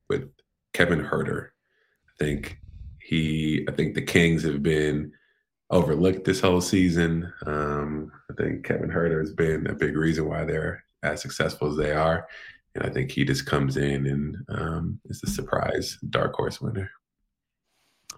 with 0.10 0.30
Kevin 0.74 1.04
Huerter. 1.04 1.48
I 2.10 2.24
think 2.24 2.60
he, 3.02 3.66
I 3.68 3.72
think 3.72 3.96
the 3.96 4.02
Kings 4.02 4.44
have 4.44 4.62
been 4.62 5.12
overlooked 5.70 6.26
this 6.26 6.42
whole 6.42 6.62
season. 6.62 7.32
Um, 7.46 8.12
I 8.30 8.34
think 8.42 8.66
Kevin 8.66 8.90
Huerter 8.90 9.20
has 9.20 9.34
been 9.34 9.68
a 9.68 9.74
big 9.74 9.96
reason 9.96 10.28
why 10.28 10.46
they're 10.46 10.84
as 11.04 11.22
successful 11.22 11.70
as 11.70 11.78
they 11.78 11.92
are. 11.92 12.28
And 12.78 12.86
I 12.86 12.94
think 12.94 13.12
he 13.12 13.26
just 13.26 13.46
comes 13.46 13.78
in 13.78 14.06
and 14.06 14.38
um, 14.50 15.00
is 15.06 15.22
a 15.24 15.28
surprise 15.28 15.98
dark 16.10 16.36
horse 16.36 16.62
winner. 16.62 16.90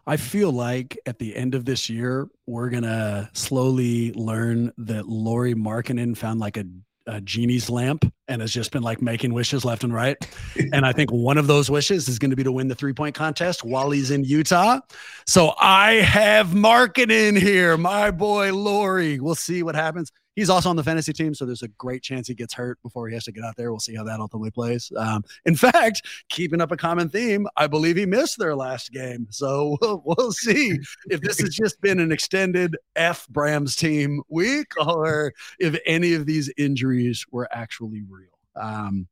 I 0.05 0.17
feel 0.17 0.51
like 0.51 0.97
at 1.05 1.19
the 1.19 1.35
end 1.35 1.55
of 1.55 1.65
this 1.65 1.89
year, 1.89 2.27
we're 2.45 2.69
gonna 2.69 3.29
slowly 3.33 4.11
learn 4.13 4.73
that 4.77 5.07
Lauri 5.07 5.53
Markkanen 5.53 6.17
found 6.17 6.39
like 6.39 6.57
a, 6.57 6.65
a 7.05 7.21
genie's 7.21 7.69
lamp 7.69 8.11
and 8.27 8.41
has 8.41 8.51
just 8.51 8.71
been 8.71 8.81
like 8.83 9.01
making 9.01 9.33
wishes 9.33 9.63
left 9.63 9.83
and 9.83 9.93
right. 9.93 10.17
and 10.73 10.85
I 10.85 10.93
think 10.93 11.11
one 11.11 11.37
of 11.37 11.47
those 11.47 11.69
wishes 11.69 12.09
is 12.09 12.17
going 12.17 12.31
to 12.31 12.35
be 12.35 12.43
to 12.43 12.51
win 12.51 12.67
the 12.67 12.75
three 12.75 12.93
point 12.93 13.15
contest 13.15 13.63
while 13.63 13.91
he's 13.91 14.11
in 14.11 14.23
Utah. 14.23 14.79
So 15.27 15.53
I 15.59 15.95
have 15.95 16.47
Markkanen 16.47 17.37
here, 17.37 17.77
my 17.77 18.11
boy 18.11 18.53
Lauri. 18.53 19.19
We'll 19.19 19.35
see 19.35 19.63
what 19.63 19.75
happens 19.75 20.11
He's 20.39 20.49
also 20.49 20.69
on 20.69 20.77
the 20.77 20.83
fantasy 20.85 21.11
team, 21.11 21.33
so 21.33 21.45
there's 21.45 21.63
a 21.63 21.67
great 21.67 22.01
chance 22.01 22.29
he 22.29 22.33
gets 22.33 22.53
hurt 22.53 22.81
before 22.81 23.09
he 23.09 23.13
has 23.13 23.25
to 23.25 23.33
get 23.33 23.43
out 23.43 23.57
there. 23.57 23.73
We'll 23.73 23.81
see 23.81 23.93
how 23.93 24.05
that 24.05 24.21
ultimately 24.21 24.51
plays. 24.51 24.89
Um, 24.95 25.21
in 25.43 25.53
fact, 25.57 26.01
keeping 26.29 26.61
up 26.61 26.71
a 26.71 26.77
common 26.77 27.09
theme, 27.09 27.45
I 27.57 27.67
believe 27.67 27.97
he 27.97 28.05
missed 28.05 28.39
their 28.39 28.55
last 28.55 28.93
game. 28.93 29.27
So 29.31 29.77
we'll, 29.81 30.01
we'll 30.05 30.31
see 30.31 30.79
if 31.09 31.19
this 31.19 31.41
has 31.41 31.53
just 31.53 31.81
been 31.81 31.99
an 31.99 32.13
extended 32.13 32.77
F 32.95 33.27
Brams 33.29 33.77
team 33.77 34.21
week 34.29 34.71
or 34.79 35.33
if 35.59 35.77
any 35.85 36.13
of 36.13 36.25
these 36.25 36.49
injuries 36.57 37.25
were 37.31 37.49
actually 37.51 38.03
real. 38.09 38.29
Um, 38.55 39.09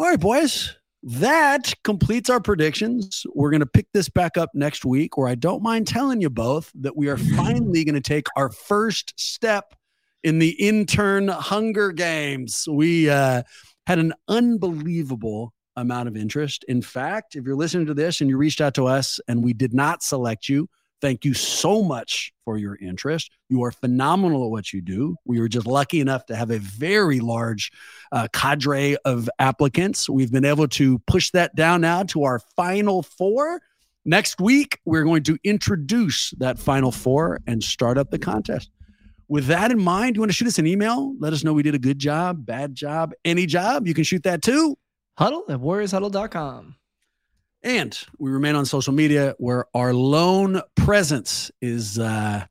all 0.00 0.08
right, 0.08 0.18
boys. 0.18 0.76
That 1.04 1.72
completes 1.84 2.28
our 2.28 2.40
predictions. 2.40 3.24
We're 3.34 3.50
going 3.50 3.60
to 3.60 3.66
pick 3.66 3.86
this 3.92 4.08
back 4.08 4.36
up 4.36 4.50
next 4.52 4.84
week, 4.84 5.16
where 5.16 5.28
I 5.28 5.36
don't 5.36 5.62
mind 5.62 5.86
telling 5.86 6.20
you 6.20 6.30
both 6.30 6.72
that 6.74 6.96
we 6.96 7.06
are 7.06 7.18
finally 7.18 7.84
going 7.84 7.94
to 7.94 8.00
take 8.00 8.26
our 8.34 8.50
first 8.50 9.14
step 9.16 9.76
in 10.24 10.40
the 10.40 10.50
intern 10.50 11.28
Hunger 11.28 11.92
Games. 11.92 12.66
We 12.68 13.08
uh, 13.08 13.44
had 13.86 13.98
an 14.00 14.12
unbelievable 14.26 15.52
amount 15.76 16.08
of 16.08 16.16
interest. 16.16 16.64
In 16.64 16.82
fact, 16.82 17.36
if 17.36 17.44
you're 17.44 17.56
listening 17.56 17.86
to 17.86 17.94
this 17.94 18.20
and 18.20 18.28
you 18.28 18.36
reached 18.36 18.60
out 18.60 18.74
to 18.74 18.86
us 18.86 19.20
and 19.28 19.44
we 19.44 19.52
did 19.52 19.72
not 19.72 20.02
select 20.02 20.48
you, 20.48 20.68
Thank 21.04 21.26
you 21.26 21.34
so 21.34 21.82
much 21.82 22.32
for 22.46 22.56
your 22.56 22.78
interest. 22.80 23.30
You 23.50 23.62
are 23.64 23.70
phenomenal 23.70 24.46
at 24.46 24.50
what 24.50 24.72
you 24.72 24.80
do. 24.80 25.16
We 25.26 25.38
were 25.38 25.48
just 25.48 25.66
lucky 25.66 26.00
enough 26.00 26.24
to 26.26 26.34
have 26.34 26.50
a 26.50 26.58
very 26.58 27.20
large 27.20 27.70
uh, 28.10 28.28
cadre 28.32 28.96
of 29.04 29.28
applicants. 29.38 30.08
We've 30.08 30.32
been 30.32 30.46
able 30.46 30.66
to 30.68 30.98
push 31.00 31.30
that 31.32 31.54
down 31.54 31.82
now 31.82 32.04
to 32.04 32.24
our 32.24 32.40
final 32.56 33.02
four. 33.02 33.60
Next 34.06 34.40
week, 34.40 34.80
we're 34.86 35.04
going 35.04 35.24
to 35.24 35.36
introduce 35.44 36.30
that 36.38 36.58
final 36.58 36.90
four 36.90 37.40
and 37.46 37.62
start 37.62 37.98
up 37.98 38.10
the 38.10 38.18
contest. 38.18 38.70
With 39.28 39.46
that 39.46 39.70
in 39.70 39.80
mind, 39.80 40.16
you 40.16 40.20
want 40.20 40.30
to 40.30 40.36
shoot 40.36 40.48
us 40.48 40.58
an 40.58 40.66
email? 40.66 41.14
Let 41.18 41.32
us 41.32 41.44
know 41.44 41.52
we 41.52 41.62
did 41.62 41.74
a 41.74 41.78
good 41.78 41.98
job, 41.98 42.44
bad 42.44 42.74
job, 42.74 43.12
any 43.24 43.46
job. 43.46 43.86
You 43.86 43.94
can 43.94 44.04
shoot 44.04 44.22
that 44.24 44.42
too. 44.42 44.76
Huddle 45.16 45.44
at 45.48 45.60
warriorshuddle.com. 45.60 46.76
And 47.62 47.98
we 48.18 48.30
remain 48.30 48.56
on 48.56 48.66
social 48.66 48.92
media 48.92 49.34
where 49.38 49.64
our 49.74 49.94
lone 49.94 50.60
presence 50.76 51.50
is 51.62 51.98
uh, 51.98 52.44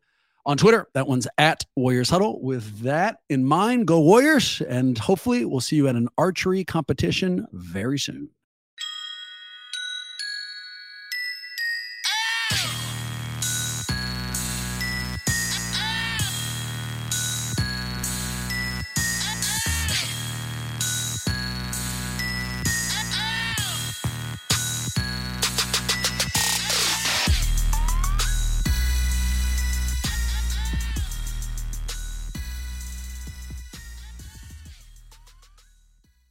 on 0.45 0.57
Twitter. 0.57 0.88
That 0.95 1.07
one's 1.07 1.28
at 1.38 1.65
Warriors 1.76 2.09
Huddle. 2.09 2.41
With 2.41 2.80
that 2.80 3.17
in 3.30 3.45
mind, 3.45 3.86
go 3.86 3.99
Warriors. 4.01 4.61
And 4.67 4.97
hopefully, 4.97 5.45
we'll 5.45 5.61
see 5.61 5.76
you 5.76 5.88
at 5.88 5.95
an 5.95 6.09
archery 6.17 6.63
competition 6.63 7.45
very 7.51 7.99
soon. 7.99 8.30